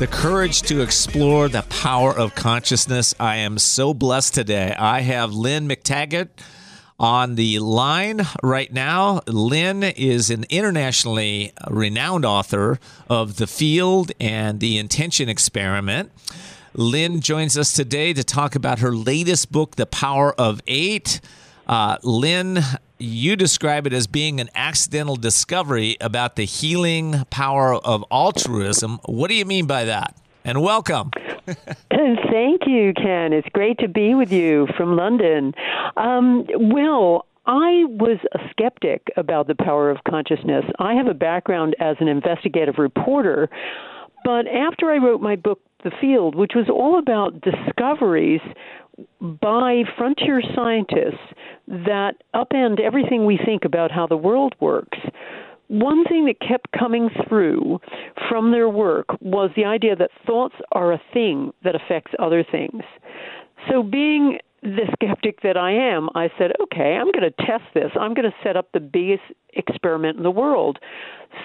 The 0.00 0.06
Courage 0.06 0.62
to 0.62 0.80
Explore 0.80 1.50
the 1.50 1.60
Power 1.60 2.16
of 2.16 2.34
Consciousness. 2.34 3.14
I 3.20 3.36
am 3.36 3.58
so 3.58 3.92
blessed 3.92 4.32
today. 4.32 4.74
I 4.78 5.02
have 5.02 5.34
Lynne 5.34 5.68
McTaggart 5.68 6.30
on 6.98 7.34
the 7.34 7.58
line 7.58 8.22
right 8.42 8.72
now. 8.72 9.20
Lynne 9.26 9.82
is 9.82 10.30
an 10.30 10.46
internationally 10.48 11.52
renowned 11.68 12.24
author 12.24 12.80
of 13.10 13.36
The 13.36 13.46
Field 13.46 14.10
and 14.18 14.58
The 14.58 14.78
Intention 14.78 15.28
Experiment. 15.28 16.10
Lynne 16.72 17.20
joins 17.20 17.58
us 17.58 17.74
today 17.74 18.14
to 18.14 18.24
talk 18.24 18.54
about 18.54 18.78
her 18.78 18.92
latest 18.92 19.52
book, 19.52 19.76
The 19.76 19.84
Power 19.84 20.32
of 20.40 20.62
Eight. 20.66 21.20
Uh, 21.66 21.98
Lynne, 22.02 22.60
you 23.00 23.34
describe 23.34 23.86
it 23.86 23.92
as 23.92 24.06
being 24.06 24.40
an 24.40 24.50
accidental 24.54 25.16
discovery 25.16 25.96
about 26.00 26.36
the 26.36 26.44
healing 26.44 27.24
power 27.30 27.74
of 27.74 28.04
altruism. 28.10 29.00
What 29.06 29.28
do 29.28 29.34
you 29.34 29.44
mean 29.44 29.66
by 29.66 29.84
that? 29.84 30.14
And 30.44 30.62
welcome. 30.62 31.10
Thank 31.90 32.62
you, 32.66 32.92
Ken. 32.94 33.32
It's 33.32 33.48
great 33.52 33.78
to 33.78 33.88
be 33.88 34.14
with 34.14 34.32
you 34.32 34.68
from 34.76 34.96
London. 34.96 35.54
Um, 35.96 36.46
well, 36.58 37.26
I 37.46 37.84
was 37.88 38.18
a 38.34 38.38
skeptic 38.50 39.08
about 39.16 39.46
the 39.46 39.54
power 39.54 39.90
of 39.90 39.98
consciousness. 40.08 40.64
I 40.78 40.94
have 40.94 41.06
a 41.06 41.14
background 41.14 41.74
as 41.80 41.96
an 42.00 42.08
investigative 42.08 42.76
reporter, 42.78 43.48
but 44.24 44.46
after 44.46 44.90
I 44.90 44.98
wrote 44.98 45.20
my 45.20 45.36
book, 45.36 45.60
The 45.82 45.90
Field, 46.00 46.34
which 46.34 46.52
was 46.54 46.68
all 46.68 46.98
about 46.98 47.40
discoveries 47.40 48.42
by 49.20 49.82
frontier 49.96 50.42
scientists 50.54 51.34
that 51.66 52.14
upend 52.34 52.80
everything 52.80 53.26
we 53.26 53.38
think 53.44 53.64
about 53.64 53.90
how 53.90 54.06
the 54.06 54.16
world 54.16 54.54
works. 54.60 54.98
One 55.68 56.04
thing 56.04 56.26
that 56.26 56.40
kept 56.40 56.72
coming 56.72 57.10
through 57.28 57.78
from 58.28 58.50
their 58.50 58.68
work 58.68 59.06
was 59.20 59.50
the 59.54 59.64
idea 59.64 59.94
that 59.96 60.10
thoughts 60.26 60.56
are 60.72 60.92
a 60.92 61.00
thing 61.12 61.52
that 61.62 61.76
affects 61.76 62.12
other 62.18 62.42
things. 62.42 62.82
So, 63.70 63.82
being 63.82 64.38
the 64.62 64.86
skeptic 64.92 65.40
that 65.42 65.56
I 65.56 65.72
am, 65.72 66.08
I 66.14 66.28
said, 66.38 66.52
okay, 66.62 66.96
I'm 67.00 67.10
going 67.12 67.30
to 67.30 67.46
test 67.46 67.64
this. 67.74 67.90
I'm 67.98 68.14
going 68.14 68.30
to 68.30 68.36
set 68.42 68.56
up 68.56 68.68
the 68.72 68.80
biggest 68.80 69.22
experiment 69.54 70.18
in 70.18 70.22
the 70.22 70.30
world. 70.30 70.78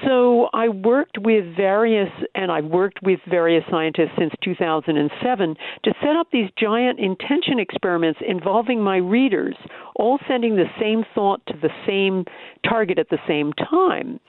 So 0.03 0.49
I 0.51 0.67
worked 0.69 1.19
with 1.19 1.55
various, 1.55 2.09
and 2.33 2.51
I've 2.51 2.65
worked 2.65 2.99
with 3.03 3.19
various 3.29 3.63
scientists 3.69 4.11
since 4.17 4.33
2007 4.43 5.55
to 5.83 5.93
set 6.01 6.15
up 6.15 6.27
these 6.31 6.49
giant 6.57 6.99
intention 6.99 7.59
experiments 7.59 8.19
involving 8.27 8.81
my 8.81 8.97
readers, 8.97 9.55
all 9.95 10.19
sending 10.27 10.55
the 10.55 10.65
same 10.79 11.03
thought 11.13 11.41
to 11.47 11.53
the 11.61 11.69
same 11.87 12.25
target 12.67 12.99
at 12.99 13.09
the 13.09 13.19
same 13.27 13.53
time. 13.53 14.19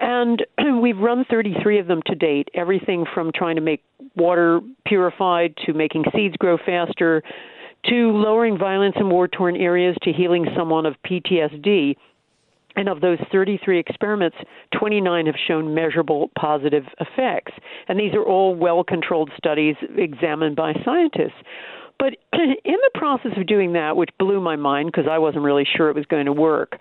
And 0.00 0.44
we've 0.82 0.98
run 0.98 1.24
33 1.30 1.78
of 1.78 1.86
them 1.86 2.02
to 2.06 2.14
date, 2.14 2.48
everything 2.54 3.04
from 3.14 3.30
trying 3.34 3.56
to 3.56 3.62
make 3.62 3.82
water 4.16 4.60
purified 4.84 5.54
to 5.64 5.72
making 5.72 6.04
seeds 6.14 6.36
grow 6.36 6.58
faster 6.58 7.22
to 7.88 8.12
lowering 8.12 8.58
violence 8.58 8.96
in 8.98 9.08
war 9.08 9.28
torn 9.28 9.56
areas 9.56 9.96
to 10.02 10.12
healing 10.12 10.46
someone 10.56 10.86
of 10.86 10.94
PTSD. 11.06 11.96
And 12.76 12.88
of 12.88 13.00
those 13.00 13.18
33 13.30 13.78
experiments, 13.78 14.36
29 14.76 15.26
have 15.26 15.36
shown 15.46 15.74
measurable 15.74 16.30
positive 16.36 16.84
effects. 16.98 17.52
And 17.86 18.00
these 18.00 18.14
are 18.14 18.24
all 18.24 18.54
well 18.54 18.82
controlled 18.82 19.30
studies 19.36 19.76
examined 19.96 20.56
by 20.56 20.72
scientists. 20.84 21.40
But 21.98 22.16
in 22.32 22.56
the 22.64 22.90
process 22.94 23.32
of 23.36 23.46
doing 23.46 23.74
that, 23.74 23.96
which 23.96 24.10
blew 24.18 24.40
my 24.40 24.56
mind 24.56 24.90
because 24.90 25.08
I 25.08 25.18
wasn't 25.18 25.44
really 25.44 25.66
sure 25.76 25.88
it 25.88 25.96
was 25.96 26.06
going 26.06 26.26
to 26.26 26.32
work, 26.32 26.78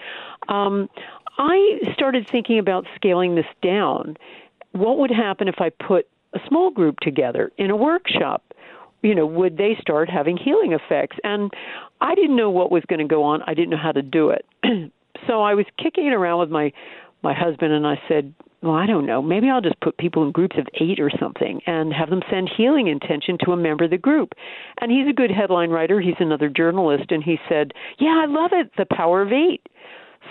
um, 0.49 0.89
I 1.37 1.79
started 1.93 2.27
thinking 2.31 2.59
about 2.59 2.85
scaling 2.95 3.35
this 3.35 3.45
down. 3.61 4.17
What 4.71 4.97
would 4.99 5.11
happen 5.11 5.47
if 5.47 5.55
I 5.59 5.69
put 5.69 6.07
a 6.33 6.39
small 6.47 6.71
group 6.71 6.99
together 6.99 7.51
in 7.57 7.69
a 7.69 7.75
workshop? 7.75 8.43
You 9.03 9.13
know, 9.13 9.25
would 9.25 9.57
they 9.57 9.77
start 9.79 10.09
having 10.09 10.37
healing 10.37 10.73
effects? 10.73 11.17
And 11.23 11.51
I 12.01 12.15
didn't 12.15 12.35
know 12.35 12.49
what 12.49 12.71
was 12.71 12.83
going 12.87 12.99
to 12.99 13.07
go 13.07 13.23
on. 13.23 13.41
I 13.43 13.53
didn't 13.53 13.69
know 13.69 13.77
how 13.77 13.91
to 13.91 14.01
do 14.01 14.29
it. 14.29 14.45
so 15.27 15.41
I 15.41 15.53
was 15.53 15.65
kicking 15.77 16.07
it 16.07 16.13
around 16.13 16.39
with 16.39 16.49
my 16.49 16.71
my 17.21 17.33
husband, 17.33 17.71
and 17.71 17.87
I 17.87 17.95
said, 18.09 18.33
well, 18.61 18.73
I 18.73 18.85
don't 18.85 19.05
know. 19.05 19.21
Maybe 19.21 19.49
I'll 19.49 19.61
just 19.61 19.79
put 19.79 19.97
people 19.97 20.23
in 20.23 20.31
groups 20.31 20.57
of 20.57 20.67
eight 20.81 20.99
or 20.99 21.09
something 21.19 21.61
and 21.67 21.93
have 21.93 22.09
them 22.09 22.21
send 22.29 22.49
healing 22.55 22.87
intention 22.87 23.37
to 23.45 23.51
a 23.51 23.57
member 23.57 23.85
of 23.85 23.91
the 23.91 23.97
group. 23.97 24.33
And 24.79 24.91
he's 24.91 25.07
a 25.07 25.13
good 25.13 25.31
headline 25.31 25.69
writer. 25.69 26.01
He's 26.01 26.15
another 26.19 26.49
journalist, 26.49 27.11
and 27.11 27.23
he 27.23 27.37
said, 27.47 27.73
"Yeah, 27.99 28.21
I 28.23 28.25
love 28.25 28.51
it. 28.53 28.71
The 28.77 28.85
power 28.93 29.21
of 29.21 29.31
eight. 29.31 29.61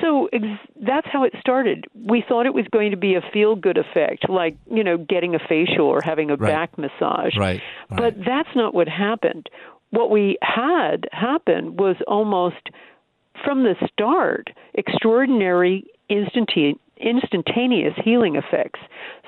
So 0.01 0.29
ex- 0.33 0.45
that's 0.81 1.07
how 1.13 1.25
it 1.25 1.33
started. 1.41 1.85
We 1.95 2.25
thought 2.27 2.47
it 2.47 2.55
was 2.55 2.67
going 2.73 2.91
to 2.93 2.97
be 2.97 3.15
a 3.15 3.21
feel 3.33 3.55
good 3.57 3.77
effect, 3.79 4.29
like, 4.29 4.57
you 4.71 4.83
know, 4.83 4.97
getting 4.97 5.35
a 5.35 5.39
facial 5.39 5.87
or 5.87 6.01
having 6.03 6.31
a 6.31 6.37
Right. 6.37 6.51
back 6.51 6.79
massage. 6.79 7.37
Right, 7.37 7.61
right. 7.91 8.01
But 8.01 8.25
that's 8.25 8.49
not 8.57 8.75
what 8.75 8.89
happened. 8.89 9.49
What 9.91 10.11
we 10.11 10.39
had 10.41 11.09
happen 11.13 11.77
was 11.77 11.97
almost 12.07 12.71
from 13.45 13.65
the 13.65 13.75
start 13.93 14.51
extraordinary 14.75 15.85
instantane- 16.11 16.79
instantaneous 17.03 17.95
healing 18.05 18.37
effects. 18.37 18.81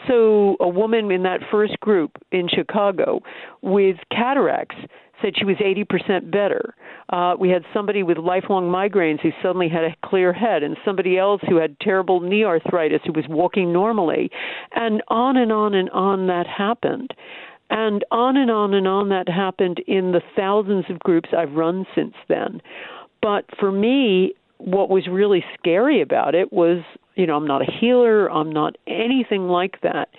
So 0.09 0.57
a 0.61 0.69
woman 0.69 1.11
in 1.11 1.23
that 1.25 1.41
first 1.51 1.79
group 1.81 2.13
in 2.31 2.49
Chicago 2.49 3.21
with 3.63 3.97
cataracts 4.11 4.77
said 5.23 5.35
she 5.39 5.45
was 5.45 5.57
80% 5.57 6.31
better. 6.31 6.75
Uh, 7.09 7.35
we 7.39 7.49
had 7.49 7.63
somebody 7.73 8.03
with 8.03 8.19
lifelong 8.19 8.65
migraines 8.65 9.21
who 9.21 9.31
suddenly 9.43 9.69
had 9.69 9.85
a 9.85 9.95
clear 10.05 10.33
head, 10.33 10.63
and 10.63 10.77
somebody 10.85 11.19
else 11.19 11.41
who 11.49 11.57
had 11.57 11.79
terrible 11.81 12.21
knee 12.21 12.45
arthritis 12.45 13.01
who 13.05 13.13
was 13.13 13.25
walking 13.29 13.73
normally. 13.73 14.31
And 14.75 15.03
on 15.09 15.37
and 15.37 15.53
on 15.53 15.75
and 15.75 15.91
on 15.91 16.27
that 16.27 16.47
happened. 16.47 17.15
And 17.71 18.05
on 18.11 18.37
and 18.37 18.51
on 18.51 18.75
and 18.75 18.87
on 18.87 19.09
that 19.09 19.29
happened 19.29 19.81
in 19.87 20.13
the 20.13 20.21
thousands 20.37 20.85
of 20.91 20.99
groups 21.01 21.31
I've 21.37 21.53
run 21.53 21.87
since 21.95 22.15
then. 22.29 22.61
But 23.23 23.47
for 23.59 23.73
me, 23.73 24.35
what 24.59 24.91
was 24.91 25.07
really 25.09 25.45
scary 25.59 26.01
about 26.03 26.35
it 26.35 26.53
was, 26.53 26.83
you 27.17 27.27
know, 27.27 27.37
I'm 27.37 27.47
not 27.47 27.63
a 27.63 27.71
healer, 27.81 28.31
I'm 28.31 28.51
not 28.51 28.77
anything 28.87 29.49
like 29.49 29.81
that. 29.83 30.11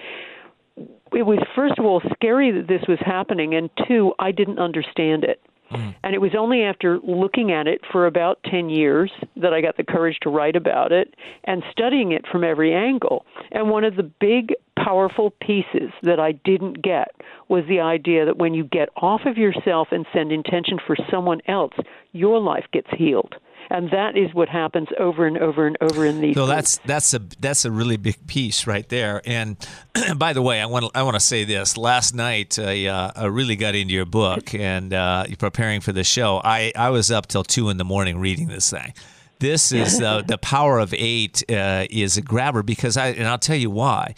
It 1.14 1.26
was, 1.26 1.40
first 1.56 1.78
of 1.78 1.86
all, 1.86 2.02
scary 2.14 2.52
that 2.52 2.68
this 2.68 2.82
was 2.88 3.00
happening, 3.00 3.56
and 3.56 3.70
two, 3.88 4.14
I 4.20 4.32
didn't 4.32 4.60
understand 4.60 5.24
it. 5.24 5.42
Hmm. 5.70 5.92
And 6.04 6.14
it 6.14 6.20
was 6.20 6.36
only 6.38 6.64
after 6.64 7.00
looking 7.00 7.52
at 7.52 7.68
it 7.68 7.82
for 7.92 8.06
about 8.06 8.40
10 8.46 8.70
years 8.70 9.12
that 9.36 9.54
I 9.54 9.62
got 9.62 9.78
the 9.78 9.84
courage 9.84 10.18
to 10.22 10.30
write 10.30 10.56
about 10.56 10.92
it 10.92 11.16
and 11.44 11.64
studying 11.72 12.12
it 12.12 12.26
from 12.32 12.44
every 12.44 12.74
angle. 12.74 13.26
And 13.52 13.70
one 13.70 13.84
of 13.84 13.96
the 13.96 14.04
big, 14.04 14.54
powerful 14.78 15.32
pieces 15.42 15.92
that 16.04 16.20
I 16.20 16.34
didn't 16.34 16.84
get 16.84 17.10
was 17.48 17.64
the 17.68 17.80
idea 17.80 18.26
that 18.26 18.38
when 18.38 18.54
you 18.54 18.64
get 18.64 18.90
off 18.98 19.22
of 19.26 19.38
yourself 19.38 19.88
and 19.92 20.06
send 20.14 20.32
intention 20.32 20.78
for 20.86 20.96
someone 21.10 21.42
else, 21.48 21.74
your 22.12 22.40
life 22.40 22.66
gets 22.72 22.90
healed 22.96 23.36
and 23.70 23.90
that 23.92 24.18
is 24.18 24.34
what 24.34 24.50
happens 24.50 24.88
over 25.00 25.26
and 25.26 25.38
over 25.38 25.66
and 25.66 25.78
over 25.82 26.06
in 26.06 26.22
these. 26.22 26.36
So 26.36 26.46
that's 26.46 26.78
that's 26.80 27.14
a 27.14 27.20
that's 27.40 27.66
a 27.66 27.72
really 27.72 27.98
big 27.98 28.28
piece 28.28 28.68
right 28.68 28.88
there. 28.90 29.22
And 29.26 29.58
by 30.18 30.34
the 30.34 30.42
way, 30.42 30.62
I 30.62 30.66
want 30.66 30.86
to, 30.86 30.92
I 30.94 31.04
want 31.04 31.16
to 31.16 31.20
say 31.20 31.44
this. 31.44 31.78
Last 31.78 32.14
night, 32.14 32.60
I, 32.60 32.86
uh, 32.86 33.12
I 33.16 33.26
really 33.26 33.56
got 33.56 33.76
into 33.76 33.94
your 33.94 34.06
book 34.06 34.54
and 34.54 34.94
uh, 34.94 35.26
preparing 35.40 35.82
for 35.82 35.92
the 35.92 36.04
show. 36.04 36.42
I 36.44 36.72
I 36.76 36.90
was 36.90 37.12
up 37.12 37.28
till 37.28 37.44
two 37.44 37.70
in 37.70 37.78
the 37.78 37.86
morning 37.86 38.20
reading 38.20 38.48
this 38.48 38.70
thing. 38.70 38.94
This 39.40 39.72
is 39.72 40.02
uh, 40.02 40.22
the 40.28 40.38
power 40.38 40.80
of 40.80 40.94
eight 40.94 41.44
uh, 41.50 41.86
is 41.90 42.18
a 42.18 42.22
grabber 42.22 42.64
because 42.64 42.98
I 42.98 43.08
and 43.08 43.28
I'll 43.28 43.38
tell 43.38 43.58
you 43.58 43.70
why. 43.70 44.16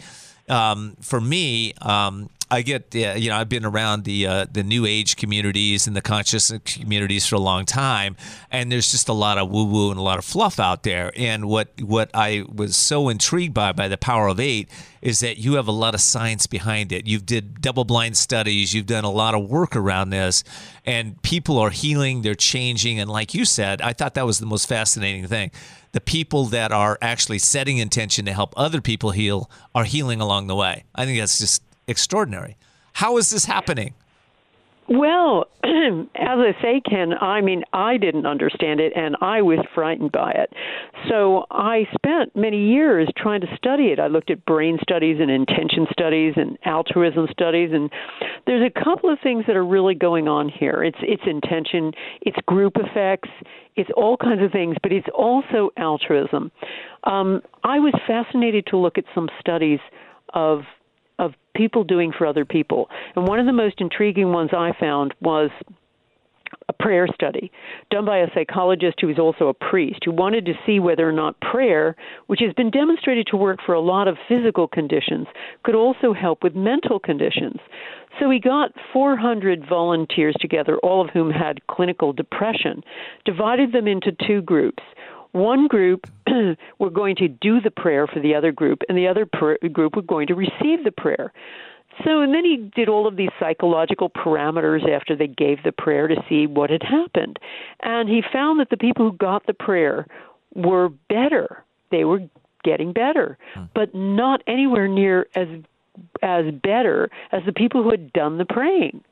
Um, 0.48 0.96
for 1.02 1.20
me, 1.20 1.74
um, 1.82 2.30
I 2.50 2.62
get, 2.62 2.94
uh, 2.94 3.14
you 3.14 3.28
know, 3.28 3.36
I've 3.36 3.48
been 3.48 3.64
around 3.64 4.04
the 4.04 4.26
uh, 4.26 4.46
the 4.50 4.62
new 4.62 4.86
age 4.86 5.16
communities 5.16 5.86
and 5.86 5.94
the 5.94 6.00
consciousness 6.00 6.62
communities 6.64 7.26
for 7.26 7.36
a 7.36 7.40
long 7.40 7.66
time, 7.66 8.16
and 8.50 8.72
there's 8.72 8.90
just 8.90 9.08
a 9.08 9.12
lot 9.12 9.36
of 9.36 9.50
woo 9.50 9.64
woo 9.64 9.90
and 9.90 9.98
a 9.98 10.02
lot 10.02 10.18
of 10.18 10.24
fluff 10.24 10.58
out 10.58 10.82
there. 10.82 11.12
And 11.16 11.46
what 11.46 11.68
what 11.80 12.10
I 12.14 12.44
was 12.52 12.74
so 12.74 13.10
intrigued 13.10 13.52
by 13.52 13.72
by 13.72 13.88
the 13.88 13.98
power 13.98 14.28
of 14.28 14.40
eight 14.40 14.70
is 15.02 15.20
that 15.20 15.36
you 15.36 15.54
have 15.54 15.68
a 15.68 15.72
lot 15.72 15.94
of 15.94 16.00
science 16.00 16.46
behind 16.46 16.90
it. 16.90 17.06
You've 17.06 17.26
did 17.26 17.60
double 17.60 17.84
blind 17.84 18.16
studies. 18.16 18.72
You've 18.72 18.86
done 18.86 19.04
a 19.04 19.10
lot 19.10 19.34
of 19.34 19.48
work 19.48 19.76
around 19.76 20.10
this, 20.10 20.42
and 20.86 21.20
people 21.22 21.58
are 21.58 21.70
healing. 21.70 22.22
They're 22.22 22.34
changing, 22.34 22.98
and 22.98 23.10
like 23.10 23.34
you 23.34 23.44
said, 23.44 23.82
I 23.82 23.92
thought 23.92 24.14
that 24.14 24.26
was 24.26 24.38
the 24.38 24.46
most 24.46 24.68
fascinating 24.68 25.26
thing 25.26 25.50
the 25.92 26.00
people 26.00 26.44
that 26.44 26.70
are 26.70 26.98
actually 27.00 27.38
setting 27.38 27.78
intention 27.78 28.26
to 28.26 28.32
help 28.32 28.52
other 28.56 28.80
people 28.80 29.10
heal 29.10 29.50
are 29.74 29.84
healing 29.84 30.20
along 30.20 30.46
the 30.46 30.54
way. 30.54 30.84
I 30.94 31.06
think 31.06 31.18
that's 31.18 31.38
just 31.38 31.62
extraordinary. 31.88 32.56
How 32.94 33.16
is 33.16 33.30
this 33.30 33.46
happening? 33.46 33.94
Well, 34.88 35.44
as 35.64 36.08
I 36.14 36.52
say, 36.62 36.80
Ken, 36.80 37.12
I 37.12 37.42
mean, 37.42 37.62
I 37.74 37.98
didn't 37.98 38.24
understand 38.24 38.80
it 38.80 38.94
and 38.96 39.16
I 39.20 39.42
was 39.42 39.58
frightened 39.74 40.12
by 40.12 40.32
it. 40.32 40.50
So 41.10 41.44
I 41.50 41.86
spent 41.94 42.34
many 42.34 42.70
years 42.70 43.06
trying 43.14 43.42
to 43.42 43.46
study 43.54 43.88
it. 43.88 44.00
I 44.00 44.06
looked 44.06 44.30
at 44.30 44.46
brain 44.46 44.78
studies 44.80 45.18
and 45.20 45.30
intention 45.30 45.86
studies 45.92 46.34
and 46.36 46.58
altruism 46.64 47.28
studies 47.30 47.70
and 47.72 47.90
there's 48.46 48.66
a 48.66 48.82
couple 48.82 49.12
of 49.12 49.18
things 49.22 49.44
that 49.46 49.56
are 49.56 49.64
really 49.64 49.94
going 49.94 50.26
on 50.26 50.48
here. 50.48 50.82
It's 50.82 50.98
it's 51.02 51.22
intention, 51.26 51.92
it's 52.22 52.38
group 52.46 52.72
effects, 52.76 53.28
it's 53.76 53.90
all 53.94 54.16
kinds 54.16 54.42
of 54.42 54.52
things, 54.52 54.76
but 54.82 54.90
it's 54.90 55.08
also 55.14 55.68
altruism. 55.76 56.50
Um, 57.04 57.42
I 57.62 57.78
was 57.78 57.92
fascinated 58.06 58.66
to 58.68 58.78
look 58.78 58.96
at 58.96 59.04
some 59.14 59.28
studies 59.38 59.80
of 60.32 60.62
of 61.18 61.32
people 61.54 61.84
doing 61.84 62.12
for 62.16 62.26
other 62.26 62.44
people. 62.44 62.88
And 63.16 63.26
one 63.26 63.38
of 63.38 63.46
the 63.46 63.52
most 63.52 63.80
intriguing 63.80 64.32
ones 64.32 64.50
I 64.52 64.72
found 64.78 65.14
was 65.20 65.50
a 66.68 66.72
prayer 66.72 67.06
study 67.14 67.50
done 67.90 68.04
by 68.04 68.18
a 68.18 68.30
psychologist 68.34 68.98
who 69.00 69.08
is 69.08 69.18
also 69.18 69.48
a 69.48 69.54
priest 69.54 70.00
who 70.04 70.12
wanted 70.12 70.46
to 70.46 70.54
see 70.66 70.78
whether 70.78 71.08
or 71.08 71.12
not 71.12 71.40
prayer, 71.40 71.96
which 72.26 72.40
has 72.40 72.52
been 72.54 72.70
demonstrated 72.70 73.26
to 73.26 73.36
work 73.36 73.58
for 73.64 73.74
a 73.74 73.80
lot 73.80 74.08
of 74.08 74.16
physical 74.28 74.68
conditions, 74.68 75.26
could 75.62 75.74
also 75.74 76.12
help 76.12 76.42
with 76.42 76.54
mental 76.54 76.98
conditions. 76.98 77.58
So 78.18 78.30
he 78.30 78.40
got 78.40 78.72
400 78.92 79.66
volunteers 79.68 80.34
together, 80.40 80.78
all 80.78 81.02
of 81.02 81.10
whom 81.10 81.30
had 81.30 81.66
clinical 81.66 82.12
depression, 82.12 82.82
divided 83.24 83.72
them 83.72 83.86
into 83.86 84.12
two 84.26 84.42
groups 84.42 84.82
one 85.32 85.68
group 85.68 86.06
were 86.78 86.90
going 86.90 87.16
to 87.16 87.28
do 87.28 87.60
the 87.60 87.70
prayer 87.70 88.06
for 88.06 88.20
the 88.20 88.34
other 88.34 88.52
group, 88.52 88.82
and 88.88 88.96
the 88.96 89.08
other 89.08 89.26
pr- 89.26 89.66
group 89.68 89.96
were 89.96 90.02
going 90.02 90.26
to 90.28 90.34
receive 90.34 90.84
the 90.84 90.92
prayer. 90.96 91.32
So, 92.04 92.20
and 92.20 92.32
then 92.32 92.44
he 92.44 92.70
did 92.76 92.88
all 92.88 93.06
of 93.06 93.16
these 93.16 93.30
psychological 93.40 94.08
parameters 94.08 94.88
after 94.88 95.16
they 95.16 95.26
gave 95.26 95.62
the 95.64 95.72
prayer 95.72 96.06
to 96.06 96.16
see 96.28 96.46
what 96.46 96.70
had 96.70 96.82
happened. 96.82 97.38
And 97.80 98.08
he 98.08 98.22
found 98.32 98.60
that 98.60 98.70
the 98.70 98.76
people 98.76 99.10
who 99.10 99.16
got 99.16 99.46
the 99.46 99.54
prayer 99.54 100.06
were 100.54 100.90
better. 101.08 101.64
They 101.90 102.04
were 102.04 102.20
getting 102.64 102.92
better, 102.92 103.38
hmm. 103.54 103.64
but 103.74 103.94
not 103.94 104.42
anywhere 104.46 104.88
near 104.88 105.26
as 105.34 105.48
as 106.22 106.44
better 106.62 107.10
as 107.32 107.42
the 107.44 107.52
people 107.52 107.82
who 107.82 107.90
had 107.90 108.12
done 108.12 108.38
the 108.38 108.44
praying. 108.44 109.02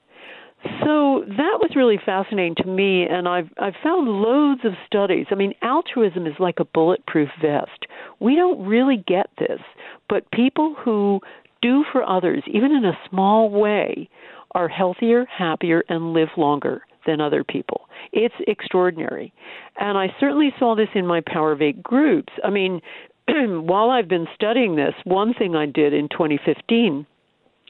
So 0.65 1.25
that 1.27 1.59
was 1.61 1.73
really 1.77 1.99
fascinating 2.05 2.55
to 2.57 2.67
me, 2.67 3.05
and 3.05 3.29
I've 3.29 3.49
I've 3.59 3.75
found 3.83 4.09
loads 4.09 4.63
of 4.65 4.73
studies. 4.87 5.27
I 5.31 5.35
mean, 5.35 5.53
altruism 5.63 6.27
is 6.27 6.35
like 6.39 6.59
a 6.59 6.65
bulletproof 6.65 7.29
vest. 7.41 7.87
We 8.21 8.35
don't 8.35 8.67
really 8.67 9.05
get 9.07 9.29
this, 9.39 9.61
but 10.09 10.31
people 10.33 10.75
who 10.79 11.21
do 11.63 11.85
for 11.93 12.03
others, 12.03 12.43
even 12.47 12.73
in 12.73 12.85
a 12.85 12.99
small 13.09 13.51
way, 13.51 14.09
are 14.53 14.69
healthier, 14.69 15.27
happier, 15.27 15.85
and 15.89 16.13
live 16.13 16.29
longer 16.37 16.83
than 17.07 17.21
other 17.21 17.45
people. 17.45 17.83
It's 18.13 18.35
extraordinary, 18.47 19.33
and 19.79 19.99
I 19.99 20.09
certainly 20.19 20.53
saw 20.59 20.75
this 20.75 20.89
in 20.95 21.07
my 21.07 21.21
Power 21.27 21.53
of 21.53 21.63
Eight 21.63 21.83
groups. 21.83 22.33
I 22.43 22.51
mean, 22.51 22.81
while 23.29 23.91
I've 23.91 24.09
been 24.09 24.27
studying 24.35 24.77
this, 24.77 24.95
one 25.05 25.35
thing 25.35 25.55
I 25.55 25.67
did 25.67 25.93
in 25.93 26.09
2015 26.09 27.07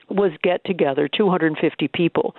was 0.09 0.31
get 0.43 0.65
together 0.65 1.09
250 1.09 1.89
people 1.89 2.35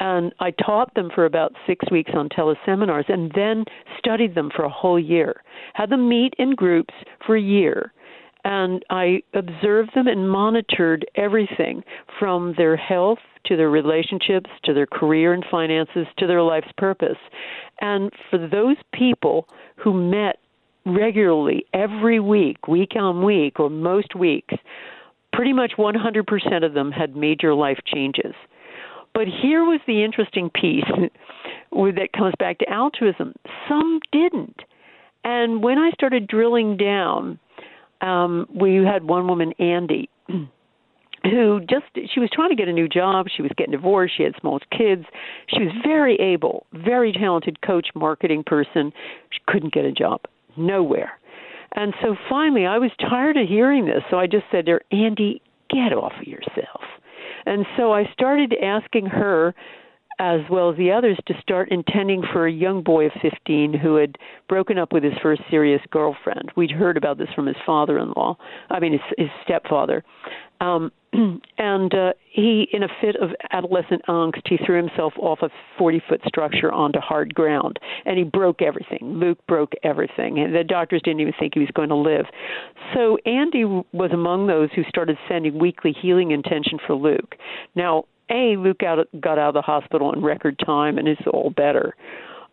and 0.00 0.34
I 0.40 0.50
taught 0.50 0.94
them 0.94 1.10
for 1.14 1.26
about 1.26 1.52
six 1.66 1.84
weeks 1.90 2.12
on 2.14 2.30
teleseminars 2.30 3.08
and 3.08 3.30
then 3.34 3.66
studied 3.98 4.34
them 4.34 4.50
for 4.54 4.64
a 4.64 4.70
whole 4.70 4.98
year. 4.98 5.42
Had 5.74 5.90
them 5.90 6.08
meet 6.08 6.34
in 6.38 6.54
groups 6.54 6.94
for 7.24 7.36
a 7.36 7.40
year. 7.40 7.92
And 8.42 8.82
I 8.88 9.22
observed 9.34 9.90
them 9.94 10.08
and 10.08 10.30
monitored 10.30 11.06
everything 11.14 11.84
from 12.18 12.54
their 12.56 12.74
health 12.74 13.18
to 13.44 13.56
their 13.56 13.68
relationships 13.68 14.48
to 14.64 14.72
their 14.72 14.86
career 14.86 15.34
and 15.34 15.44
finances 15.50 16.06
to 16.16 16.26
their 16.26 16.42
life's 16.42 16.72
purpose. 16.78 17.18
And 17.82 18.10
for 18.30 18.38
those 18.38 18.76
people 18.94 19.46
who 19.76 19.92
met 19.92 20.38
regularly 20.86 21.66
every 21.74 22.20
week, 22.20 22.66
week 22.66 22.92
on 22.96 23.22
week, 23.22 23.60
or 23.60 23.68
most 23.68 24.14
weeks, 24.14 24.54
pretty 25.34 25.52
much 25.52 25.72
100% 25.78 26.64
of 26.64 26.72
them 26.72 26.90
had 26.90 27.14
major 27.14 27.54
life 27.54 27.80
changes. 27.86 28.34
But 29.14 29.26
here 29.42 29.64
was 29.64 29.80
the 29.86 30.04
interesting 30.04 30.50
piece 30.50 30.84
that 31.72 32.08
comes 32.16 32.34
back 32.38 32.58
to 32.58 32.70
altruism. 32.70 33.34
Some 33.68 34.00
didn't. 34.12 34.60
And 35.24 35.62
when 35.62 35.78
I 35.78 35.90
started 35.90 36.26
drilling 36.26 36.76
down, 36.76 37.38
um, 38.00 38.46
we 38.54 38.76
had 38.76 39.04
one 39.04 39.28
woman, 39.28 39.52
Andy, 39.58 40.08
who 41.22 41.60
just 41.68 41.84
she 42.12 42.20
was 42.20 42.30
trying 42.32 42.48
to 42.48 42.56
get 42.56 42.68
a 42.68 42.72
new 42.72 42.88
job. 42.88 43.26
She 43.34 43.42
was 43.42 43.50
getting 43.56 43.72
divorced. 43.72 44.14
She 44.16 44.22
had 44.22 44.32
small 44.40 44.58
kids. 44.76 45.04
She 45.48 45.64
was 45.64 45.72
very 45.84 46.16
able 46.16 46.66
very 46.72 47.12
talented 47.12 47.60
coach 47.60 47.88
marketing 47.94 48.44
person. 48.44 48.92
She 49.30 49.40
couldn't 49.46 49.74
get 49.74 49.84
a 49.84 49.92
job. 49.92 50.22
Nowhere. 50.56 51.12
And 51.76 51.94
so 52.02 52.16
finally 52.28 52.66
i 52.66 52.78
was 52.78 52.90
tired 52.98 53.36
of 53.36 53.46
hearing 53.46 53.84
this. 53.86 54.02
So 54.10 54.18
i 54.18 54.26
just 54.26 54.44
said 54.50 54.66
to 54.66 54.72
her 54.72 54.82
andy 54.90 55.42
get 55.68 55.92
off 55.92 56.12
of 56.20 56.26
yourself 56.26 56.82
and 57.50 57.66
so 57.76 57.92
I 57.92 58.04
started 58.12 58.54
asking 58.62 59.06
her, 59.06 59.56
as 60.20 60.40
well 60.48 60.70
as 60.70 60.76
the 60.76 60.92
others, 60.92 61.18
to 61.26 61.34
start 61.42 61.72
intending 61.72 62.22
for 62.32 62.46
a 62.46 62.52
young 62.52 62.84
boy 62.84 63.06
of 63.06 63.12
15 63.20 63.74
who 63.74 63.96
had 63.96 64.16
broken 64.48 64.78
up 64.78 64.92
with 64.92 65.02
his 65.02 65.14
first 65.20 65.42
serious 65.50 65.82
girlfriend. 65.90 66.52
We'd 66.56 66.70
heard 66.70 66.96
about 66.96 67.18
this 67.18 67.28
from 67.34 67.46
his 67.46 67.56
father 67.66 67.98
in 67.98 68.12
law, 68.16 68.36
I 68.70 68.78
mean, 68.78 68.92
his, 68.92 69.00
his 69.18 69.28
stepfather. 69.42 70.04
Um, 70.60 70.92
and 71.58 71.92
uh, 71.94 72.12
he, 72.30 72.68
in 72.72 72.82
a 72.82 72.88
fit 73.00 73.16
of 73.16 73.30
adolescent 73.50 74.02
angst, 74.08 74.42
he 74.46 74.58
threw 74.64 74.76
himself 74.76 75.12
off 75.18 75.40
a 75.42 75.50
40 75.78 76.02
foot 76.08 76.20
structure 76.26 76.70
onto 76.70 77.00
hard 77.00 77.34
ground, 77.34 77.78
and 78.04 78.16
he 78.16 78.24
broke 78.24 78.62
everything. 78.62 78.98
Luke 79.02 79.38
broke 79.48 79.72
everything, 79.82 80.38
and 80.38 80.54
the 80.54 80.62
doctors 80.64 81.02
didn't 81.02 81.20
even 81.20 81.34
think 81.38 81.54
he 81.54 81.60
was 81.60 81.70
going 81.74 81.88
to 81.88 81.96
live. 81.96 82.26
So 82.94 83.18
Andy 83.26 83.64
was 83.64 84.10
among 84.12 84.46
those 84.46 84.68
who 84.74 84.82
started 84.88 85.16
sending 85.28 85.58
weekly 85.58 85.94
healing 86.00 86.30
intention 86.30 86.78
for 86.86 86.94
Luke. 86.94 87.34
Now, 87.74 88.04
a 88.30 88.56
Luke 88.56 88.82
out, 88.84 89.08
got 89.20 89.38
out 89.38 89.48
of 89.48 89.54
the 89.54 89.62
hospital 89.62 90.12
in 90.12 90.22
record 90.22 90.60
time 90.64 90.98
and 90.98 91.08
is 91.08 91.18
all 91.26 91.50
better, 91.50 91.96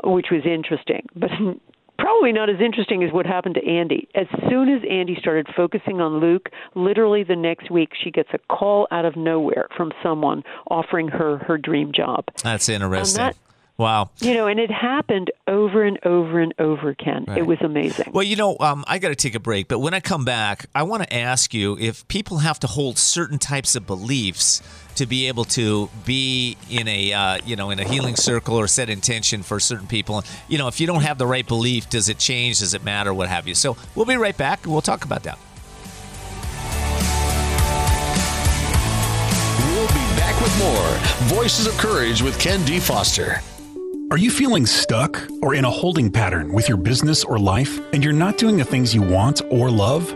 which 0.04 0.28
was 0.32 0.42
interesting. 0.46 1.06
But 1.16 1.30
probably 1.98 2.32
not 2.32 2.50
as 2.50 2.58
interesting 2.60 3.04
as 3.04 3.12
what 3.12 3.26
happened 3.26 3.56
to 3.56 3.66
Andy. 3.66 4.08
As 4.16 4.28
soon 4.50 4.70
as 4.70 4.82
Andy 4.90 5.16
started 5.20 5.48
focusing 5.56 6.02
on 6.02 6.20
Luke, 6.20 6.50
literally 6.76 7.24
the 7.24 7.36
next 7.36 7.72
week 7.72 7.90
she 8.02 8.12
gets 8.12 8.30
a 8.34 8.40
call 8.54 8.88
out 8.92 9.06
of 9.06 9.16
nowhere 9.16 9.68
from 9.76 9.92
someone 10.04 10.44
offering 10.70 11.08
her 11.08 11.38
her 11.40 11.58
dream 11.58 11.92
job. 11.94 12.26
That's 12.44 12.70
interesting. 12.70 13.18
That, 13.18 13.36
Wow. 13.78 14.10
You 14.20 14.34
know, 14.34 14.48
and 14.48 14.60
it 14.60 14.72
happened 14.72 15.30
over 15.48 15.84
and 15.84 16.00
over 16.04 16.40
and 16.40 16.52
over, 16.58 16.96
Ken. 16.96 17.26
Right. 17.28 17.38
It 17.38 17.46
was 17.46 17.60
amazing. 17.62 18.12
Well, 18.12 18.24
you 18.24 18.36
know, 18.36 18.58
um, 18.60 18.84
I 18.88 18.98
got 18.98 19.10
to 19.10 19.16
take 19.16 19.36
a 19.36 19.40
break, 19.40 19.68
but 19.68 19.80
when 19.80 19.94
I 19.94 20.00
come 20.00 20.26
back, 20.26 20.66
I 20.74 20.82
want 20.82 21.04
to 21.04 21.14
ask 21.14 21.54
you 21.54 21.78
if 21.78 22.08
people 22.08 22.40
have 22.40 22.60
to 22.62 22.68
hold 22.68 22.98
certain 22.98 23.38
types 23.38 23.76
of 23.76 23.86
beliefs 23.86 24.64
to 24.96 25.06
be 25.06 25.28
able 25.28 25.44
to 25.46 25.92
be 26.06 26.58
in 26.72 26.88
a 26.88 27.14
uh, 27.14 27.38
you 27.46 27.56
know 27.56 27.70
in 27.70 27.80
a 27.80 27.84
healing 27.84 28.16
circle 28.16 28.56
or 28.56 28.68
set 28.68 28.90
intention 28.90 29.44
for 29.44 29.60
certain 29.60 29.86
people. 29.86 30.24
You 30.48 30.58
know, 30.58 30.68
if 30.68 30.82
you 30.82 30.88
don't 30.88 31.04
have 31.04 31.20
the 31.20 31.28
right 31.28 31.48
belief, 31.48 31.88
does 31.88 32.10
it 32.10 32.18
change? 32.18 32.60
Does 32.60 32.74
it 32.74 32.84
matter? 32.84 33.14
What 33.14 33.30
have 33.30 33.48
you? 33.48 33.54
So 33.54 33.78
we'll 33.94 34.08
be 34.08 34.18
right 34.18 34.36
back, 34.36 34.64
and 34.64 34.72
we'll 34.74 34.82
talk 34.82 35.06
about 35.06 35.22
that. 35.24 35.38
We'll 39.70 39.88
be 39.88 40.18
back 40.18 40.42
with 40.42 40.58
more 40.58 41.38
Voices 41.38 41.68
of 41.68 41.74
Courage 41.78 42.24
with 42.24 42.40
Ken 42.40 42.66
D. 42.66 42.80
Foster. 42.80 43.40
Are 44.10 44.18
you 44.18 44.32
feeling 44.32 44.66
stuck 44.66 45.22
or 45.42 45.54
in 45.54 45.66
a 45.66 45.70
holding 45.70 46.10
pattern 46.10 46.54
with 46.54 46.70
your 46.70 46.78
business 46.78 47.26
or 47.26 47.38
life 47.38 47.82
and 47.92 48.02
you're 48.02 48.14
not 48.14 48.38
doing 48.38 48.56
the 48.56 48.64
things 48.64 48.96
you 48.96 49.02
want 49.02 49.42
or 49.50 49.70
love? 49.70 50.16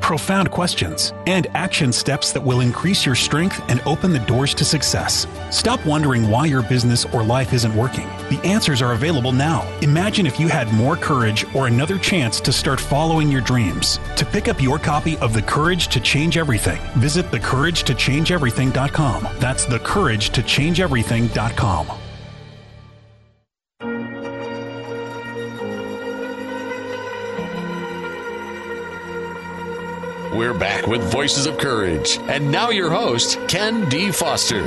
profound 0.11 0.51
questions, 0.51 1.13
and 1.25 1.47
action 1.53 1.93
steps 1.93 2.33
that 2.33 2.43
will 2.43 2.59
increase 2.59 3.05
your 3.05 3.15
strength 3.15 3.63
and 3.69 3.79
open 3.85 4.11
the 4.11 4.19
doors 4.19 4.53
to 4.53 4.65
success. 4.65 5.25
Stop 5.51 5.85
wondering 5.85 6.29
why 6.29 6.47
your 6.47 6.63
business 6.63 7.05
or 7.13 7.23
life 7.23 7.53
isn't 7.53 7.73
working. 7.73 8.07
The 8.29 8.41
answers 8.43 8.81
are 8.81 8.91
available 8.91 9.31
now. 9.31 9.65
Imagine 9.79 10.25
if 10.25 10.37
you 10.37 10.49
had 10.49 10.67
more 10.73 10.97
courage 10.97 11.45
or 11.55 11.67
another 11.67 11.97
chance 11.97 12.41
to 12.41 12.51
start 12.51 12.81
following 12.81 13.31
your 13.31 13.39
dreams. 13.39 14.01
To 14.17 14.25
pick 14.25 14.49
up 14.49 14.61
your 14.61 14.79
copy 14.79 15.17
of 15.19 15.31
The 15.31 15.43
Courage 15.43 15.87
to 15.87 16.01
Change 16.01 16.35
Everything, 16.35 16.81
visit 16.97 17.27
thecouragetochangeeverything.com. 17.27 19.29
That's 19.39 19.65
thecouragetochangeeverything.com. 19.65 22.00
We're 30.41 30.55
back 30.55 30.87
with 30.87 31.03
Voices 31.11 31.45
of 31.45 31.59
Courage. 31.59 32.17
And 32.21 32.51
now 32.51 32.71
your 32.71 32.89
host, 32.89 33.37
Ken 33.47 33.87
D. 33.89 34.11
Foster. 34.11 34.63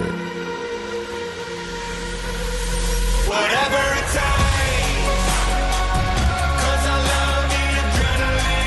Whatever 3.27 3.83
it 3.99 4.07
takes. 4.13 4.23
'Cause 6.63 6.87
I 6.87 6.97
love 7.11 7.51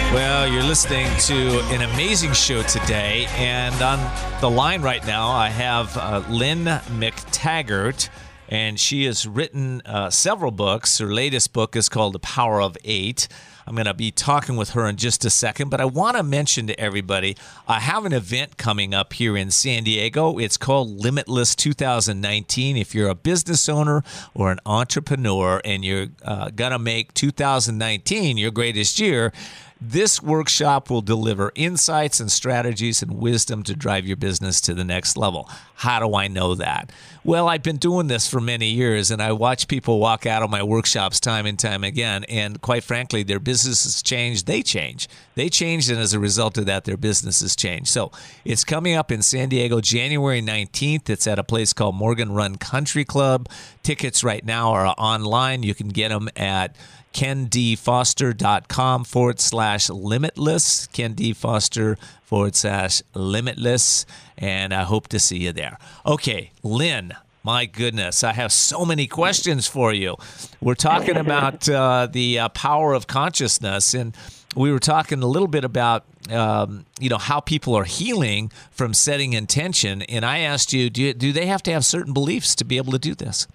the. 0.09 0.15
Well, 0.15 0.47
you're 0.49 0.63
listening 0.63 1.07
to 1.27 1.61
an 1.73 1.83
amazing 1.93 2.33
show 2.33 2.61
today, 2.63 3.29
and 3.37 3.81
on 3.81 3.99
the 4.41 4.49
line 4.49 4.81
right 4.81 5.07
now, 5.07 5.29
I 5.29 5.47
have 5.47 5.95
uh, 5.95 6.23
Lynne 6.27 6.65
McTaggart, 6.65 8.09
and 8.49 8.77
she 8.77 9.05
has 9.05 9.25
written 9.25 9.81
uh, 9.85 10.09
several 10.09 10.51
books. 10.51 10.97
Her 10.97 11.13
latest 11.13 11.53
book 11.53 11.77
is 11.77 11.87
called 11.87 12.11
The 12.11 12.19
Power 12.19 12.61
of 12.61 12.75
Eight. 12.83 13.29
I'm 13.67 13.75
going 13.75 13.85
to 13.85 13.93
be 13.93 14.11
talking 14.11 14.55
with 14.55 14.69
her 14.69 14.87
in 14.87 14.95
just 14.95 15.25
a 15.25 15.29
second, 15.29 15.67
but 15.67 15.81
I 15.81 15.85
want 15.85 16.15
to 16.15 16.23
mention 16.23 16.67
to 16.67 16.79
everybody 16.79 17.35
I 17.67 17.81
have 17.81 18.05
an 18.05 18.13
event 18.13 18.55
coming 18.55 18.93
up 18.93 19.11
here 19.11 19.35
in 19.35 19.51
San 19.51 19.83
Diego. 19.83 20.37
It's 20.37 20.55
called 20.55 21.01
Limitless 21.01 21.53
2019. 21.53 22.77
If 22.77 22.95
you're 22.95 23.09
a 23.09 23.15
business 23.15 23.67
owner 23.67 24.03
or 24.33 24.51
an 24.51 24.61
entrepreneur 24.65 25.61
and 25.65 25.83
you're 25.83 26.07
uh, 26.23 26.49
going 26.51 26.71
to 26.71 26.79
make 26.79 27.13
2019 27.13 28.37
your 28.37 28.51
greatest 28.51 28.99
year, 28.99 29.33
this 29.81 30.23
workshop 30.23 30.89
will 30.89 31.01
deliver 31.01 31.51
insights 31.53 32.21
and 32.21 32.31
strategies 32.31 33.01
and 33.01 33.19
wisdom 33.19 33.63
to 33.63 33.75
drive 33.75 34.07
your 34.07 34.17
business 34.17 34.61
to 34.61 34.73
the 34.73 34.85
next 34.85 35.17
level. 35.17 35.49
How 35.77 35.99
do 35.99 36.15
I 36.15 36.27
know 36.27 36.55
that? 36.55 36.91
Well, 37.23 37.47
I've 37.47 37.61
been 37.61 37.77
doing 37.77 38.07
this 38.07 38.27
for 38.27 38.41
many 38.41 38.69
years 38.69 39.11
and 39.11 39.21
I 39.21 39.31
watch 39.31 39.67
people 39.67 39.99
walk 39.99 40.25
out 40.25 40.41
of 40.41 40.49
my 40.49 40.63
workshops 40.63 41.19
time 41.19 41.45
and 41.45 41.59
time 41.59 41.83
again. 41.83 42.23
And 42.23 42.59
quite 42.61 42.83
frankly, 42.83 43.21
their 43.21 43.39
businesses 43.39 44.01
change, 44.01 44.45
they 44.45 44.63
change. 44.63 45.07
They 45.35 45.49
change, 45.49 45.87
and 45.89 45.99
as 45.99 46.13
a 46.13 46.19
result 46.19 46.57
of 46.57 46.65
that, 46.65 46.85
their 46.85 46.97
businesses 46.97 47.55
change. 47.55 47.89
So 47.89 48.11
it's 48.43 48.63
coming 48.63 48.95
up 48.95 49.11
in 49.11 49.21
San 49.21 49.49
Diego 49.49 49.81
January 49.81 50.41
19th. 50.41 51.11
It's 51.11 51.27
at 51.27 51.37
a 51.37 51.43
place 51.43 51.73
called 51.73 51.93
Morgan 51.93 52.31
Run 52.31 52.55
Country 52.55 53.05
Club. 53.05 53.47
Tickets 53.83 54.23
right 54.23 54.43
now 54.43 54.71
are 54.71 54.87
online. 54.97 55.61
You 55.61 55.75
can 55.75 55.89
get 55.89 56.09
them 56.09 56.27
at 56.35 56.75
kendfoster.com 57.13 59.03
forward 59.03 59.39
slash 59.39 59.89
limitless. 59.89 60.87
Ken 60.87 61.13
D. 61.13 61.33
Foster 61.33 61.97
forward 62.27 62.55
slash 62.55 63.01
limitless. 63.15 64.05
And 64.37 64.73
I 64.73 64.83
hope 64.83 65.07
to 65.07 65.19
see 65.19 65.37
you 65.37 65.53
there. 65.53 65.79
Okay, 66.05 66.51
Lynne. 66.61 67.13
My 67.43 67.65
goodness, 67.65 68.25
I 68.25 68.33
have 68.33 68.51
so 68.51 68.83
many 68.83 69.07
questions 69.07 69.67
for 69.67 69.93
you. 69.93 70.17
We're 70.59 70.75
talking 70.75 71.15
about 71.15 71.69
uh, 71.69 72.09
the 72.11 72.39
uh, 72.39 72.49
power 72.49 72.93
of 72.93 73.07
consciousness, 73.07 73.93
and 73.93 74.13
we 74.53 74.69
were 74.69 74.79
talking 74.79 75.23
a 75.23 75.27
little 75.27 75.47
bit 75.47 75.63
about 75.63 76.03
um, 76.29 76.85
you 76.99 77.07
know 77.07 77.17
how 77.17 77.39
people 77.39 77.73
are 77.73 77.85
healing 77.85 78.51
from 78.71 78.93
setting 78.93 79.31
intention. 79.31 80.01
And 80.01 80.25
I 80.25 80.39
asked 80.39 80.73
you, 80.73 80.89
do, 80.89 81.01
you, 81.01 81.13
do 81.13 81.31
they 81.31 81.45
have 81.45 81.63
to 81.63 81.71
have 81.71 81.85
certain 81.85 82.11
beliefs 82.11 82.53
to 82.55 82.65
be 82.65 82.75
able 82.75 82.91
to 82.91 82.99
do 82.99 83.15
this? 83.15 83.47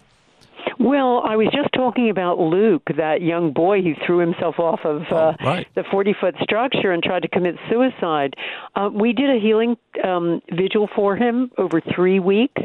Well, 0.79 1.23
I 1.25 1.37
was 1.37 1.49
just 1.53 1.69
talking 1.75 2.11
about 2.11 2.39
Luke, 2.39 2.83
that 2.97 3.23
young 3.23 3.53
boy 3.53 3.83
who 3.83 3.95
threw 4.07 4.19
himself 4.19 4.59
off 4.59 4.81
of 4.85 5.03
uh, 5.11 5.33
Oh, 5.41 5.45
right. 5.45 5.67
the 5.75 5.85
40 5.91 6.15
foot 6.21 6.35
structure 6.43 6.93
and 6.93 7.03
tried 7.03 7.23
to 7.23 7.29
commit 7.29 7.57
suicide. 7.71 8.35
Uh, 8.75 8.91
we 8.93 9.13
did 9.13 9.31
a 9.31 9.41
healing 9.41 9.77
um, 10.03 10.41
vigil 10.51 10.89
for 10.95 11.17
him 11.17 11.51
over 11.59 11.81
three 11.95 12.19
weeks. 12.21 12.63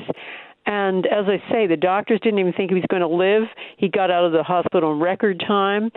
And 0.66 1.06
as 1.06 1.26
I 1.28 1.42
say, 1.50 1.66
the 1.68 1.78
doctors 1.78 2.20
didn't 2.22 2.40
even 2.40 2.52
think 2.52 2.72
he 2.72 2.76
was 2.76 2.84
going 2.90 3.02
to 3.02 3.08
live. 3.08 3.44
He 3.78 3.88
got 3.88 4.12
out 4.12 4.26
of 4.26 4.34
the 4.34 4.44
hospital 4.44 4.92
in 4.92 5.00
record 5.00 5.42
time. 5.48 5.92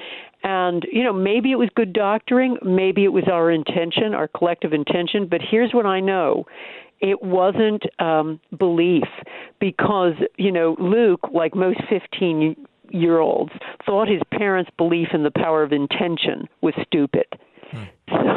And, 0.44 0.86
you 0.92 1.02
know, 1.02 1.12
maybe 1.12 1.50
it 1.50 1.56
was 1.56 1.68
good 1.74 1.92
doctoring, 1.92 2.56
maybe 2.62 3.04
it 3.04 3.12
was 3.12 3.24
our 3.30 3.50
intention, 3.50 4.14
our 4.14 4.28
collective 4.28 4.72
intention. 4.72 5.26
But 5.28 5.40
here's 5.42 5.72
what 5.74 5.86
I 5.86 6.00
know 6.00 6.46
it 7.00 7.22
wasn't 7.22 7.82
um, 7.98 8.40
belief 8.58 9.04
because, 9.58 10.14
you 10.36 10.52
know, 10.52 10.76
Luke, 10.78 11.20
like 11.32 11.54
most 11.54 11.80
15 11.88 12.56
year 12.90 13.18
olds, 13.18 13.52
thought 13.86 14.08
his 14.08 14.22
parents' 14.32 14.70
belief 14.76 15.08
in 15.12 15.22
the 15.22 15.30
power 15.30 15.62
of 15.62 15.72
intention 15.72 16.48
was 16.60 16.74
stupid. 16.86 17.26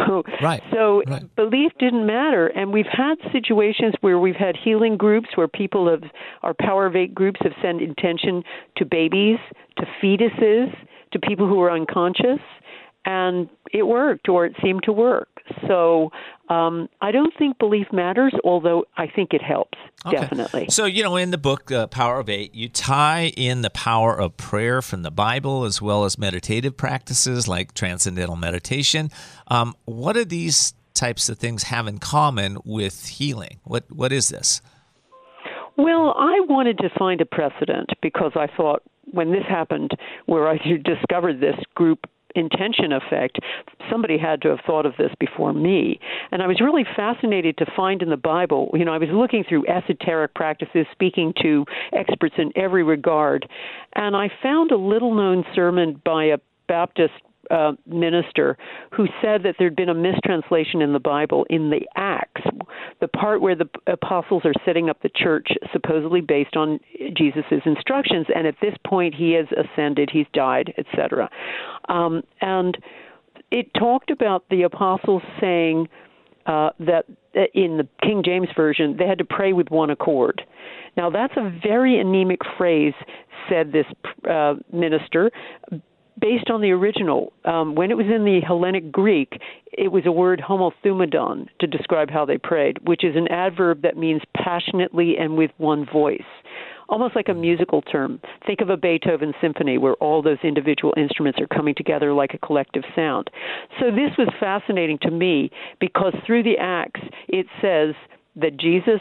So, 0.06 0.22
Right, 0.42 0.62
so 0.72 1.02
right. 1.08 1.36
belief 1.36 1.72
didn't 1.80 2.06
matter, 2.06 2.48
and 2.48 2.72
we've 2.72 2.86
had 2.92 3.16
situations 3.32 3.96
where 4.02 4.20
we've 4.20 4.36
had 4.36 4.56
healing 4.56 4.98
groups 4.98 5.30
where 5.36 5.48
people 5.48 5.90
have 5.90 6.04
our 6.44 6.54
Power 6.54 6.86
of 6.86 6.96
Eight 6.96 7.16
groups 7.16 7.40
have 7.42 7.54
sent 7.62 7.82
intention 7.82 8.44
to 8.78 8.86
babies, 8.86 9.40
to 9.78 9.86
fetuses, 10.02 10.76
to 11.14 11.20
people 11.20 11.48
who 11.48 11.60
are 11.62 11.72
unconscious, 11.72 12.40
and 13.06 13.50
it 13.72 13.84
worked, 13.84 14.30
or 14.30 14.46
it 14.46 14.54
seemed 14.62 14.84
to 14.84 14.92
work. 14.92 15.30
So 15.68 16.12
um, 16.54 16.90
I 17.02 17.12
don't 17.12 17.34
think 17.38 17.58
belief 17.60 17.88
matters, 17.92 18.34
although 18.44 18.86
I 18.98 19.08
think 19.08 19.34
it 19.34 19.42
helps 19.42 19.78
Okay. 20.06 20.18
definitely. 20.18 20.66
So, 20.70 20.86
you 20.86 21.02
know, 21.04 21.16
in 21.16 21.32
the 21.32 21.38
book, 21.38 21.72
uh, 21.72 21.88
Power 21.88 22.20
of 22.20 22.30
Eight, 22.30 22.54
you 22.54 22.68
tie 22.70 23.32
in 23.38 23.62
the 23.62 23.70
power 23.70 24.20
of 24.20 24.36
prayer 24.38 24.82
from 24.82 25.02
the 25.04 25.12
Bible 25.12 25.64
as 25.64 25.82
well 25.82 26.04
as 26.04 26.18
meditative 26.18 26.76
practices 26.76 27.48
like 27.48 27.74
transcendental 27.74 28.36
meditation. 28.36 29.10
Um, 29.48 29.76
what 29.86 30.14
do 30.14 30.26
these 30.26 30.74
types 30.94 31.30
of 31.30 31.38
things 31.38 31.64
have 31.64 31.88
in 31.88 31.98
common 32.00 32.58
with 32.66 33.08
healing? 33.08 33.60
What 33.64 33.86
What 33.90 34.12
is 34.12 34.30
this? 34.30 34.62
Well, 35.78 36.14
I 36.18 36.40
wanted 36.48 36.78
to 36.80 36.90
find 37.00 37.20
a 37.22 37.26
precedent 37.26 37.90
because 38.02 38.34
I 38.36 38.48
thought 38.58 38.84
when 39.12 39.32
this 39.32 39.44
happened, 39.48 39.92
where 40.26 40.48
I 40.48 40.58
discovered 40.84 41.40
this 41.40 41.56
group 41.76 42.08
intention 42.36 42.92
effect, 42.92 43.40
somebody 43.90 44.18
had 44.18 44.42
to 44.42 44.50
have 44.50 44.60
thought 44.66 44.86
of 44.86 44.94
this 44.98 45.12
before 45.20 45.54
me. 45.54 46.00
And 46.32 46.42
I 46.42 46.48
was 46.48 46.62
really 46.62 46.86
fascinated 46.96 47.58
to 47.58 47.66
find 47.76 48.02
in 48.02 48.10
the 48.10 48.18
Bible, 48.18 48.70
you 48.74 48.86
know, 48.86 48.94
I 48.94 48.98
was 48.98 49.10
looking 49.12 49.44
through 49.48 49.68
esoteric 49.68 50.34
practices, 50.34 50.86
speaking 50.92 51.34
to 51.42 51.66
experts 51.94 52.36
in 52.38 52.52
every 52.56 52.84
regard, 52.84 53.48
and 53.96 54.16
I 54.16 54.30
found 54.42 54.72
a 54.72 54.78
little 54.78 55.14
known 55.14 55.44
sermon 55.56 56.02
by 56.04 56.26
a 56.26 56.38
Baptist 56.68 57.14
uh, 57.52 57.74
minister 57.86 58.58
who 58.92 59.08
said 59.22 59.44
that 59.44 59.56
there'd 59.60 59.76
been 59.76 59.90
a 59.90 59.94
mistranslation 59.94 60.82
in 60.82 60.94
the 60.94 61.00
Bible 61.00 61.46
in 61.50 61.70
the 61.70 61.82
Acts. 61.96 62.42
the 63.02 63.08
part 63.08 63.42
where 63.42 63.56
the 63.56 63.70
apostles 63.88 64.44
are 64.46 64.54
setting 64.66 64.90
up 64.90 65.02
the 65.02 65.12
church, 65.16 65.50
supposedly 65.72 66.22
based 66.22 66.56
on 66.56 66.80
Jesus' 67.16 67.44
instructions, 67.66 68.28
and 68.34 68.48
at 68.48 68.56
this 68.62 68.76
point 68.86 69.14
he 69.14 69.34
has 69.34 69.48
ascended, 69.52 70.10
he's 70.12 70.28
died, 70.34 70.74
etc. 70.78 71.30
Um, 71.90 72.24
and 72.42 72.78
it 73.52 73.74
talked 73.74 74.10
about 74.10 74.46
the 74.50 74.64
apostles 74.64 75.22
saying 75.40 75.88
uh, 76.46 76.70
that 76.80 77.06
in 77.54 77.78
the 77.78 77.88
King 78.02 78.22
James 78.24 78.50
version 78.56 78.98
they 78.98 79.08
had 79.08 79.18
to 79.18 79.26
pray 79.26 79.54
with 79.54 79.70
one 79.70 79.90
accord. 79.90 80.42
Now 80.98 81.10
that's 81.10 81.34
a 81.38 81.52
very 81.64 82.00
anemic 82.00 82.40
phrase, 82.58 82.94
said 83.50 83.72
this 83.72 83.86
uh, 84.30 84.56
minister, 84.72 85.32
based 86.20 86.50
on 86.50 86.62
the 86.62 86.72
original. 86.72 87.34
Um, 87.46 87.76
when 87.76 87.92
it 87.92 87.98
was 87.98 88.06
in 88.06 88.26
the 88.26 88.42
Hellenic 88.46 88.92
Greek, 88.92 89.40
it 89.72 89.92
was 89.92 90.06
a 90.06 90.12
word 90.12 90.42
homothumadon 90.48 91.48
to 91.60 91.68
describe 91.68 92.10
how 92.10 92.26
they 92.26 92.38
prayed, 92.38 92.78
which 92.88 93.04
is 93.04 93.16
an 93.16 93.28
adverb 93.30 93.82
that 93.82 93.98
means 93.98 94.22
passionately 94.36 95.16
and 95.18 95.38
with 95.38 95.52
one 95.58 95.86
voice. 95.92 96.22
Almost 96.90 97.16
like 97.16 97.30
a 97.30 97.34
musical 97.34 97.82
term. 97.82 98.20
Think 98.46 98.62
of 98.62 98.70
a 98.70 98.78
Beethoven 98.78 99.34
symphony 99.42 99.78
where 99.78 99.96
all 99.96 100.22
those 100.22 100.38
individual 100.44 100.94
instruments 100.98 101.40
are 101.40 101.48
coming 101.48 101.74
together 101.76 102.14
like 102.14 102.34
a 102.34 102.46
collective 102.46 102.84
sound. 102.96 103.30
So 103.80 103.88
this 103.88 104.12
was 104.18 104.28
fascinating 104.40 105.00
to 105.04 105.12
me 105.12 105.50
because 105.80 106.14
through 106.26 106.44
the 106.44 106.58
Acts 106.60 107.02
it 107.28 107.48
says 107.62 107.96
that 108.36 108.58
Jesus 108.58 109.00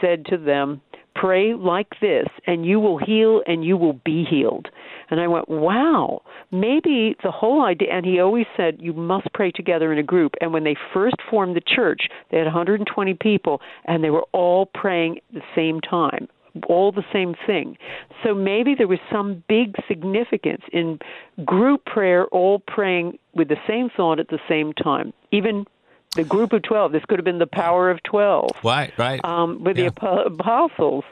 said 0.00 0.24
to 0.26 0.36
them, 0.36 0.80
Pray 1.20 1.54
like 1.54 1.88
this, 2.00 2.26
and 2.46 2.66
you 2.66 2.80
will 2.80 2.98
heal 2.98 3.42
and 3.46 3.64
you 3.64 3.76
will 3.76 4.00
be 4.04 4.24
healed. 4.28 4.68
And 5.10 5.20
I 5.20 5.28
went, 5.28 5.48
wow, 5.48 6.22
maybe 6.50 7.16
the 7.22 7.30
whole 7.30 7.64
idea. 7.64 7.88
And 7.92 8.04
he 8.04 8.20
always 8.20 8.46
said, 8.56 8.78
you 8.80 8.92
must 8.92 9.32
pray 9.32 9.50
together 9.50 9.92
in 9.92 9.98
a 9.98 10.02
group. 10.02 10.32
And 10.40 10.52
when 10.52 10.64
they 10.64 10.76
first 10.92 11.16
formed 11.30 11.56
the 11.56 11.62
church, 11.64 12.08
they 12.30 12.38
had 12.38 12.44
120 12.44 13.14
people, 13.14 13.60
and 13.84 14.02
they 14.02 14.10
were 14.10 14.26
all 14.32 14.66
praying 14.66 15.18
at 15.18 15.34
the 15.34 15.42
same 15.54 15.80
time 15.80 16.28
all 16.68 16.92
the 16.92 17.04
same 17.12 17.34
thing. 17.46 17.76
So 18.24 18.34
maybe 18.34 18.74
there 18.76 18.88
was 18.88 18.98
some 19.12 19.44
big 19.48 19.74
significance 19.86 20.62
in 20.72 20.98
group 21.44 21.84
prayer, 21.84 22.26
all 22.28 22.60
praying 22.66 23.18
with 23.34 23.48
the 23.48 23.56
same 23.68 23.90
thought 23.94 24.18
at 24.18 24.28
the 24.28 24.38
same 24.48 24.72
time. 24.72 25.12
Even 25.32 25.66
the 26.14 26.24
group 26.24 26.52
of 26.52 26.62
12. 26.62 26.92
This 26.92 27.04
could 27.08 27.18
have 27.18 27.24
been 27.24 27.38
the 27.38 27.46
power 27.46 27.90
of 27.90 28.02
12. 28.04 28.50
Right, 28.64 28.92
right. 28.98 29.22
Um, 29.24 29.62
with 29.62 29.76
Yeah. 29.76 29.90
the 29.90 30.24
apostles. 30.26 31.04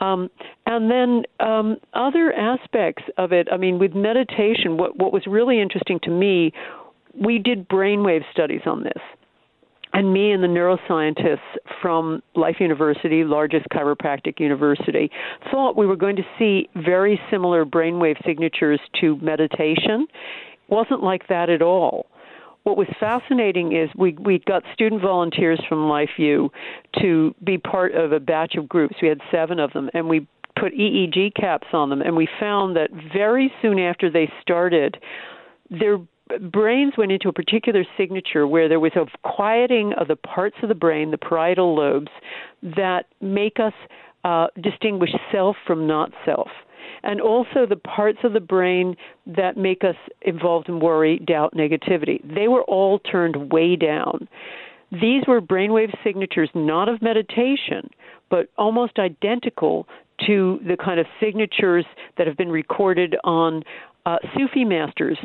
Um, 0.00 0.30
and 0.66 0.90
then 0.90 1.22
um, 1.40 1.76
other 1.94 2.32
aspects 2.32 3.04
of 3.16 3.32
it, 3.32 3.48
I 3.50 3.56
mean, 3.56 3.78
with 3.78 3.94
meditation, 3.94 4.76
what, 4.76 4.96
what 4.96 5.12
was 5.12 5.26
really 5.26 5.60
interesting 5.60 6.00
to 6.02 6.10
me, 6.10 6.52
we 7.14 7.38
did 7.38 7.68
brainwave 7.68 8.22
studies 8.32 8.62
on 8.66 8.82
this. 8.82 9.02
And 9.94 10.12
me 10.12 10.32
and 10.32 10.42
the 10.42 10.48
neuroscientists 10.48 11.38
from 11.80 12.22
Life 12.34 12.56
University, 12.60 13.24
largest 13.24 13.66
chiropractic 13.72 14.38
university, 14.38 15.10
thought 15.50 15.76
we 15.76 15.86
were 15.86 15.96
going 15.96 16.16
to 16.16 16.26
see 16.38 16.68
very 16.76 17.18
similar 17.30 17.64
brainwave 17.64 18.22
signatures 18.26 18.80
to 19.00 19.16
meditation. 19.16 20.06
It 20.10 20.68
wasn't 20.70 21.02
like 21.02 21.28
that 21.28 21.48
at 21.48 21.62
all 21.62 22.06
what 22.68 22.76
was 22.76 22.88
fascinating 23.00 23.74
is 23.74 23.88
we 23.96 24.12
we 24.20 24.40
got 24.40 24.62
student 24.74 25.00
volunteers 25.00 25.58
from 25.70 25.78
LifeU 25.88 26.50
to 27.00 27.34
be 27.42 27.56
part 27.56 27.94
of 27.94 28.12
a 28.12 28.20
batch 28.20 28.56
of 28.56 28.68
groups. 28.68 28.96
We 29.00 29.08
had 29.08 29.20
seven 29.30 29.58
of 29.58 29.72
them, 29.72 29.88
and 29.94 30.06
we 30.06 30.26
put 30.54 30.74
EEG 30.74 31.34
caps 31.34 31.68
on 31.72 31.88
them, 31.88 32.02
and 32.02 32.14
we 32.14 32.28
found 32.38 32.76
that 32.76 32.90
very 33.10 33.50
soon 33.62 33.78
after 33.78 34.10
they 34.10 34.30
started, 34.42 34.98
their 35.70 35.98
brains 36.52 36.92
went 36.98 37.10
into 37.10 37.30
a 37.30 37.32
particular 37.32 37.84
signature 37.96 38.46
where 38.46 38.68
there 38.68 38.80
was 38.80 38.92
a 38.96 39.06
quieting 39.26 39.94
of 39.98 40.06
the 40.06 40.16
parts 40.16 40.56
of 40.62 40.68
the 40.68 40.74
brain, 40.74 41.10
the 41.10 41.16
parietal 41.16 41.74
lobes, 41.74 42.10
that 42.62 43.06
make 43.22 43.58
us 43.58 43.72
uh, 44.24 44.48
distinguish 44.62 45.10
self 45.32 45.56
from 45.66 45.86
not 45.86 46.12
self 46.26 46.48
and 47.02 47.20
also 47.20 47.66
the 47.68 47.76
parts 47.76 48.18
of 48.24 48.32
the 48.32 48.40
brain 48.40 48.96
that 49.26 49.56
make 49.56 49.84
us 49.84 49.96
involved 50.22 50.68
in 50.68 50.80
worry, 50.80 51.18
doubt, 51.18 51.54
negativity. 51.54 52.20
They 52.34 52.48
were 52.48 52.62
all 52.62 52.98
turned 52.98 53.52
way 53.52 53.76
down. 53.76 54.28
These 54.90 55.24
were 55.26 55.40
brainwave 55.40 55.92
signatures 56.02 56.50
not 56.54 56.88
of 56.88 57.02
meditation, 57.02 57.90
but 58.30 58.48
almost 58.56 58.98
identical 58.98 59.86
to 60.26 60.58
the 60.66 60.76
kind 60.76 60.98
of 60.98 61.06
signatures 61.20 61.84
that 62.16 62.26
have 62.26 62.36
been 62.36 62.50
recorded 62.50 63.16
on 63.24 63.62
uh, 64.06 64.16
Sufi 64.36 64.64
masters 64.64 65.18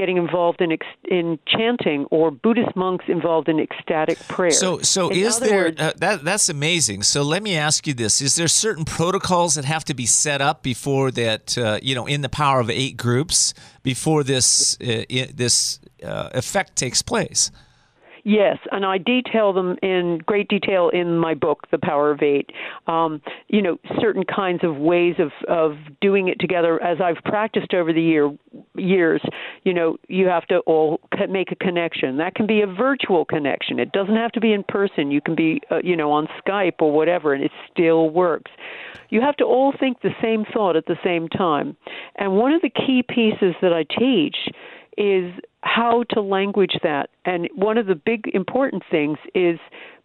getting 0.00 0.16
involved 0.16 0.60
in 0.62 0.72
ex- 0.72 0.86
in 1.04 1.38
chanting 1.46 2.06
or 2.10 2.30
Buddhist 2.30 2.74
monks 2.74 3.04
involved 3.06 3.48
in 3.50 3.60
ecstatic 3.60 4.18
prayer. 4.28 4.50
So, 4.50 4.78
so 4.80 5.10
In 5.10 5.18
is 5.26 5.38
there 5.38 5.64
words- 5.64 5.80
uh, 5.80 5.92
that? 5.98 6.24
That's 6.24 6.48
amazing. 6.48 7.02
So, 7.02 7.22
let 7.22 7.42
me 7.42 7.54
ask 7.54 7.86
you 7.86 7.92
this: 7.92 8.22
Is 8.22 8.34
there 8.36 8.48
certain 8.48 8.86
protocols 8.86 9.56
that 9.56 9.66
have 9.66 9.84
to 9.84 9.94
be 9.94 10.06
set 10.06 10.40
up 10.40 10.62
before 10.62 11.10
that? 11.12 11.58
Uh, 11.58 11.78
you 11.82 11.94
know, 11.94 12.06
in 12.06 12.22
the 12.22 12.30
power 12.30 12.60
of 12.60 12.70
eight 12.70 12.96
groups 12.96 13.52
before 13.82 14.24
this 14.24 14.76
uh, 14.80 15.04
i 15.18 15.28
this 15.34 15.80
uh, 16.02 16.30
effect 16.32 16.76
takes 16.76 17.02
place. 17.02 17.50
Yes, 18.24 18.58
and 18.70 18.84
I 18.84 18.98
detail 18.98 19.52
them 19.52 19.76
in 19.82 20.18
great 20.26 20.48
detail 20.48 20.90
in 20.90 21.18
my 21.18 21.34
book, 21.34 21.66
The 21.70 21.78
Power 21.78 22.10
of 22.10 22.22
Eight. 22.22 22.50
Um, 22.86 23.22
you 23.48 23.62
know, 23.62 23.78
certain 24.00 24.24
kinds 24.24 24.62
of 24.62 24.76
ways 24.76 25.14
of 25.18 25.30
of 25.48 25.76
doing 26.00 26.28
it 26.28 26.38
together. 26.38 26.82
As 26.82 26.98
I've 27.00 27.22
practiced 27.24 27.74
over 27.74 27.92
the 27.92 28.02
year 28.02 28.30
years, 28.76 29.22
you 29.64 29.72
know, 29.72 29.96
you 30.08 30.26
have 30.26 30.46
to 30.48 30.58
all 30.60 31.00
make 31.28 31.52
a 31.52 31.56
connection. 31.56 32.18
That 32.18 32.34
can 32.34 32.46
be 32.46 32.60
a 32.62 32.66
virtual 32.66 33.24
connection. 33.24 33.78
It 33.78 33.92
doesn't 33.92 34.16
have 34.16 34.32
to 34.32 34.40
be 34.40 34.52
in 34.52 34.64
person. 34.64 35.10
You 35.10 35.20
can 35.20 35.34
be, 35.34 35.60
uh, 35.70 35.78
you 35.82 35.96
know, 35.96 36.12
on 36.12 36.28
Skype 36.44 36.80
or 36.80 36.92
whatever, 36.92 37.32
and 37.32 37.42
it 37.42 37.52
still 37.72 38.10
works. 38.10 38.50
You 39.08 39.20
have 39.20 39.36
to 39.36 39.44
all 39.44 39.72
think 39.78 40.02
the 40.02 40.14
same 40.22 40.44
thought 40.52 40.76
at 40.76 40.86
the 40.86 40.96
same 41.04 41.28
time. 41.28 41.76
And 42.16 42.36
one 42.36 42.52
of 42.52 42.62
the 42.62 42.70
key 42.70 43.02
pieces 43.06 43.54
that 43.60 43.72
I 43.72 43.84
teach 43.98 44.36
is 45.00 45.32
how 45.62 46.04
to 46.10 46.20
language 46.20 46.76
that. 46.82 47.08
And 47.24 47.48
one 47.54 47.78
of 47.78 47.86
the 47.86 47.94
big 47.94 48.30
important 48.34 48.82
things 48.90 49.16
is 49.34 49.58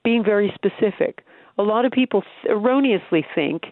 being 0.05 0.23
very 0.23 0.53
specific. 0.55 1.21
A 1.57 1.63
lot 1.63 1.83
of 1.83 1.91
people 1.91 2.23
erroneously 2.49 3.25
think 3.35 3.63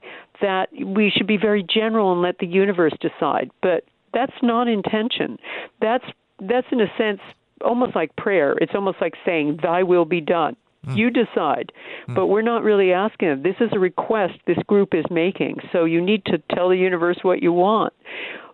that 0.42 0.68
we 0.86 1.10
should 1.16 1.28
be 1.28 1.38
very 1.38 1.64
general 1.64 2.12
and 2.12 2.22
let 2.22 2.40
the 2.40 2.46
universe 2.46 2.94
decide, 3.00 3.52
but 3.62 3.86
that's 4.14 4.36
not 4.42 4.68
intention. 4.68 5.38
That's 5.82 6.06
that's 6.42 6.68
in 6.72 6.82
a 6.82 6.88
sense 6.98 7.22
almost 7.64 7.96
like 7.96 8.16
prayer. 8.18 8.56
It's 8.60 8.74
almost 8.76 8.98
like 9.00 9.14
saying, 9.26 9.60
"Thy 9.62 9.84
will 9.84 10.06
be 10.06 10.22
done." 10.22 10.56
Hmm. 10.86 10.96
You 10.96 11.10
decide, 11.10 11.72
hmm. 12.06 12.14
but 12.14 12.28
we're 12.28 12.42
not 12.42 12.64
really 12.64 12.92
asking 12.92 13.30
it. 13.30 13.44
This 13.44 13.56
is 13.60 13.70
a 13.74 13.80
request 13.80 14.34
this 14.46 14.58
group 14.68 14.94
is 14.94 15.06
making, 15.10 15.60
so 15.72 15.86
you 15.86 16.02
need 16.02 16.26
to 16.26 16.38
tell 16.54 16.70
the 16.70 16.78
universe 16.78 17.20
what 17.22 17.42
you 17.42 17.54
want. 17.54 17.94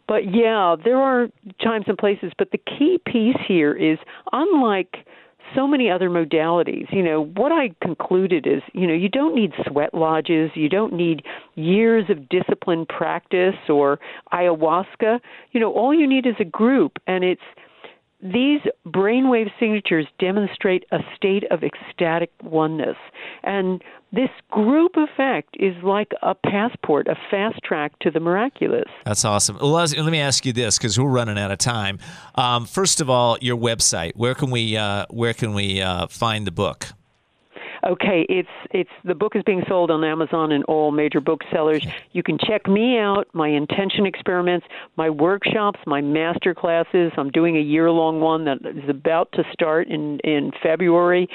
But 0.10 0.34
yeah, 0.34 0.76
there 0.84 0.98
are 0.98 1.28
times 1.64 1.86
and 1.88 1.96
places, 1.96 2.32
but 2.36 2.50
the 2.52 2.58
key 2.58 3.00
piece 3.06 3.38
here 3.48 3.74
is 3.74 4.00
unlike 4.32 5.06
so 5.56 5.68
many 5.68 5.90
other 5.90 6.10
modalities, 6.10 6.92
you 6.92 7.04
know, 7.04 7.26
what 7.26 7.52
I 7.52 7.70
concluded 7.84 8.48
is, 8.48 8.64
you 8.74 8.88
know, 8.88 8.94
you 8.94 9.08
don't 9.08 9.36
need 9.36 9.52
sweat 9.68 9.94
lodges, 9.94 10.50
you 10.56 10.68
don't 10.68 10.94
need 10.94 11.24
years 11.54 12.06
of 12.10 12.28
disciplined 12.28 12.88
practice 12.88 13.56
or 13.70 14.00
ayahuasca. 14.34 15.20
You 15.52 15.60
know, 15.60 15.72
all 15.74 15.94
you 15.94 16.08
need 16.08 16.26
is 16.26 16.36
a 16.40 16.46
group 16.46 16.98
and 17.06 17.24
it's 17.24 17.42
these 18.22 18.62
brainwave 18.86 19.50
signatures 19.60 20.06
demonstrate 20.20 20.86
a 20.92 21.00
state 21.16 21.46
of 21.52 21.64
ecstatic 21.64 22.32
oneness. 22.44 22.98
And 23.44 23.82
this 24.12 24.30
group 24.52 24.94
effect 24.98 25.56
is 25.60 25.76
like 25.84 26.12
a 26.22 26.36
passport, 26.36 27.08
a 27.08 27.16
fast 27.32 27.60
track 27.64 27.98
to 28.00 28.12
the 28.12 28.20
miraculous. 28.20 28.90
That's 29.06 29.24
awesome. 29.24 29.58
Let 29.58 29.96
me 29.96 30.20
ask 30.20 30.46
you 30.46 30.52
this 30.52 30.78
because 30.78 31.00
we're 31.00 31.10
running 31.10 31.38
out 31.38 31.52
of 31.52 31.60
time. 31.60 32.00
Um, 32.36 32.66
first 32.66 33.00
of 33.00 33.10
all, 33.10 33.38
your 33.40 33.58
website. 33.58 34.14
Where 34.16 34.36
can 34.36 34.52
we 34.52 34.76
uh, 34.76 35.06
where 35.10 35.34
can 35.34 35.54
we 35.54 35.82
uh, 35.82 36.08
find 36.08 36.46
the 36.46 36.52
book? 36.52 36.88
Okay, 37.86 38.26
it's 38.28 38.50
it's 38.72 38.90
the 39.04 39.16
book 39.16 39.36
is 39.36 39.44
being 39.44 39.64
sold 39.68 39.92
on 39.92 40.04
Amazon 40.04 40.52
and 40.52 40.64
all 40.66 40.92
major 40.92 41.22
booksellers. 41.22 41.86
You 42.12 42.24
can 42.24 42.38
check 42.38 42.68
me 42.68 42.98
out, 42.98 43.28
my 43.34 43.48
intention 43.48 44.06
experiments, 44.06 44.68
my 44.98 45.10
workshops, 45.10 45.80
my 45.86 46.02
master 46.02 46.54
classes. 46.54 47.12
I'm 47.18 47.30
doing 47.32 47.56
a 47.56 47.62
year 47.62 47.90
long 47.92 48.20
one 48.20 48.46
that 48.46 48.60
is 48.66 48.90
about 48.90 49.32
to 49.34 49.44
start 49.54 49.88
in 49.88 50.20
in 50.20 50.52
February. 50.62 51.30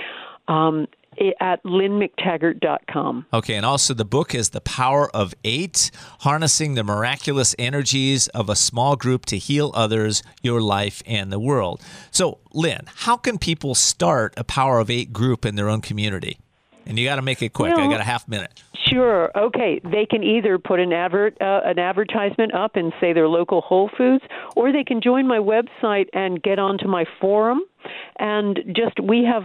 Um, 0.48 0.86
at 1.40 1.62
lynnemctaggart.com. 1.64 3.26
Okay, 3.32 3.54
and 3.54 3.66
also 3.66 3.94
the 3.94 4.04
book 4.04 4.34
is 4.34 4.50
The 4.50 4.60
Power 4.60 5.10
of 5.14 5.34
Eight 5.44 5.90
Harnessing 6.20 6.74
the 6.74 6.84
Miraculous 6.84 7.54
Energies 7.58 8.28
of 8.28 8.48
a 8.48 8.56
Small 8.56 8.96
Group 8.96 9.26
to 9.26 9.38
Heal 9.38 9.70
Others, 9.74 10.22
Your 10.42 10.60
Life, 10.60 11.02
and 11.06 11.32
the 11.32 11.38
World. 11.38 11.82
So, 12.10 12.38
Lynne, 12.52 12.86
how 12.96 13.16
can 13.16 13.38
people 13.38 13.74
start 13.74 14.34
a 14.36 14.44
Power 14.44 14.78
of 14.78 14.90
Eight 14.90 15.12
group 15.12 15.44
in 15.44 15.54
their 15.56 15.68
own 15.68 15.80
community? 15.80 16.38
And 16.86 16.98
you 16.98 17.06
got 17.06 17.16
to 17.16 17.22
make 17.22 17.42
it 17.42 17.52
quick. 17.52 17.72
I 17.74 17.88
got 17.88 18.00
a 18.00 18.04
half 18.04 18.28
minute. 18.28 18.62
Sure. 18.90 19.30
Okay. 19.36 19.80
They 19.82 20.06
can 20.06 20.22
either 20.22 20.58
put 20.58 20.80
an 20.80 20.92
advert, 20.92 21.40
uh, 21.40 21.60
an 21.64 21.78
advertisement 21.78 22.54
up 22.54 22.76
in 22.76 22.92
say 23.00 23.12
their 23.12 23.28
local 23.28 23.62
Whole 23.62 23.90
Foods, 23.96 24.22
or 24.56 24.72
they 24.72 24.84
can 24.84 25.00
join 25.00 25.26
my 25.26 25.38
website 25.38 26.08
and 26.12 26.42
get 26.42 26.58
onto 26.58 26.86
my 26.86 27.04
forum. 27.20 27.62
And 28.18 28.60
just 28.76 29.00
we 29.00 29.24
have 29.24 29.44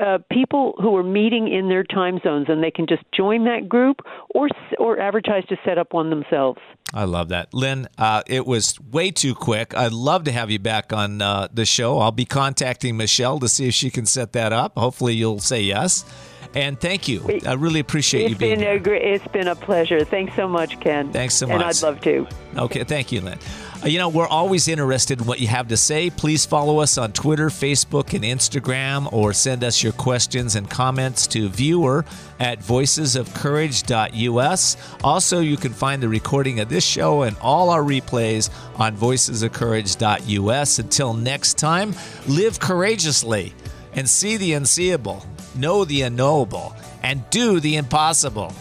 uh, 0.00 0.18
people 0.30 0.74
who 0.78 0.96
are 0.96 1.02
meeting 1.02 1.48
in 1.48 1.68
their 1.68 1.84
time 1.84 2.20
zones, 2.22 2.46
and 2.48 2.62
they 2.62 2.70
can 2.70 2.86
just 2.86 3.02
join 3.12 3.44
that 3.44 3.68
group 3.68 4.00
or 4.34 4.48
or 4.78 4.98
advertise 5.00 5.44
to 5.46 5.56
set 5.64 5.78
up 5.78 5.92
one 5.92 6.10
themselves. 6.10 6.60
I 6.92 7.04
love 7.04 7.28
that, 7.28 7.54
Lynne. 7.54 7.88
Uh, 7.98 8.22
it 8.26 8.46
was 8.46 8.78
way 8.80 9.10
too 9.10 9.34
quick. 9.34 9.76
I'd 9.76 9.92
love 9.92 10.24
to 10.24 10.32
have 10.32 10.50
you 10.50 10.58
back 10.58 10.92
on 10.92 11.22
uh, 11.22 11.48
the 11.52 11.64
show. 11.64 11.98
I'll 11.98 12.12
be 12.12 12.24
contacting 12.24 12.96
Michelle 12.96 13.38
to 13.40 13.48
see 13.48 13.68
if 13.68 13.74
she 13.74 13.90
can 13.90 14.06
set 14.06 14.32
that 14.32 14.52
up. 14.52 14.76
Hopefully, 14.76 15.14
you'll 15.14 15.38
say 15.38 15.62
yes. 15.62 16.04
And 16.52 16.80
thank 16.80 17.06
you. 17.06 17.40
I 17.46 17.52
really 17.52 17.78
appreciate 17.78 18.22
it's 18.22 18.30
you 18.30 18.36
being 18.36 18.58
been 18.58 18.60
here. 18.60 18.72
A 18.72 18.80
great, 18.80 19.02
it's 19.02 19.26
been 19.28 19.46
a 19.46 19.54
pleasure. 19.54 20.04
Thanks 20.04 20.34
so 20.34 20.48
much, 20.48 20.80
Ken. 20.80 21.12
Thanks 21.12 21.34
so 21.34 21.46
much. 21.46 21.54
And. 21.54 21.62
I'd 21.62 21.82
love 21.82 22.00
to. 22.00 22.26
Okay, 22.56 22.82
thank 22.82 23.12
you, 23.12 23.20
Lynne. 23.20 23.38
You 23.82 23.96
know, 23.96 24.10
we're 24.10 24.26
always 24.26 24.68
interested 24.68 25.22
in 25.22 25.26
what 25.26 25.40
you 25.40 25.46
have 25.46 25.68
to 25.68 25.76
say. 25.76 26.10
Please 26.10 26.44
follow 26.44 26.80
us 26.80 26.98
on 26.98 27.12
Twitter, 27.12 27.48
Facebook, 27.48 28.12
and 28.12 28.24
Instagram, 28.24 29.10
or 29.10 29.32
send 29.32 29.64
us 29.64 29.82
your 29.82 29.94
questions 29.94 30.54
and 30.54 30.68
comments 30.68 31.26
to 31.28 31.48
viewer 31.48 32.04
at 32.38 32.60
voicesofcourage.us. 32.60 34.76
Also, 35.02 35.40
you 35.40 35.56
can 35.56 35.72
find 35.72 36.02
the 36.02 36.10
recording 36.10 36.60
of 36.60 36.68
this 36.68 36.84
show 36.84 37.22
and 37.22 37.38
all 37.40 37.70
our 37.70 37.82
replays 37.82 38.50
on 38.78 38.94
voicesofcourage.us. 38.94 40.78
Until 40.78 41.14
next 41.14 41.56
time, 41.56 41.94
live 42.28 42.60
courageously 42.60 43.54
and 43.94 44.06
see 44.06 44.36
the 44.36 44.52
unseeable, 44.52 45.24
know 45.56 45.86
the 45.86 46.02
unknowable, 46.02 46.76
and 47.02 47.24
do 47.30 47.60
the 47.60 47.76
impossible. 47.76 48.52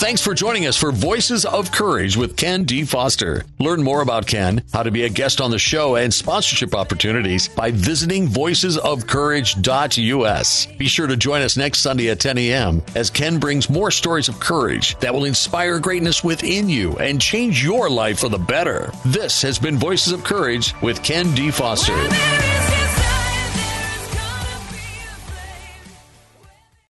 Thanks 0.00 0.22
for 0.22 0.32
joining 0.32 0.66
us 0.66 0.78
for 0.78 0.92
Voices 0.92 1.44
of 1.44 1.70
Courage 1.72 2.16
with 2.16 2.34
Ken 2.34 2.64
D. 2.64 2.84
Foster. 2.84 3.44
Learn 3.58 3.82
more 3.82 4.00
about 4.00 4.26
Ken, 4.26 4.62
how 4.72 4.82
to 4.82 4.90
be 4.90 5.04
a 5.04 5.10
guest 5.10 5.42
on 5.42 5.50
the 5.50 5.58
show, 5.58 5.96
and 5.96 6.10
sponsorship 6.12 6.74
opportunities 6.74 7.48
by 7.48 7.70
visiting 7.70 8.26
voicesofcourage.us. 8.26 10.66
Be 10.78 10.88
sure 10.88 11.06
to 11.06 11.18
join 11.18 11.42
us 11.42 11.58
next 11.58 11.80
Sunday 11.80 12.08
at 12.08 12.18
10 12.18 12.38
a.m. 12.38 12.80
as 12.94 13.10
Ken 13.10 13.38
brings 13.38 13.68
more 13.68 13.90
stories 13.90 14.30
of 14.30 14.40
courage 14.40 14.98
that 15.00 15.12
will 15.12 15.26
inspire 15.26 15.78
greatness 15.78 16.24
within 16.24 16.70
you 16.70 16.96
and 16.96 17.20
change 17.20 17.62
your 17.62 17.90
life 17.90 18.20
for 18.20 18.30
the 18.30 18.38
better. 18.38 18.90
This 19.04 19.42
has 19.42 19.58
been 19.58 19.76
Voices 19.76 20.14
of 20.14 20.24
Courage 20.24 20.72
with 20.80 21.02
Ken 21.02 21.34
D. 21.34 21.50
Foster. 21.50 22.69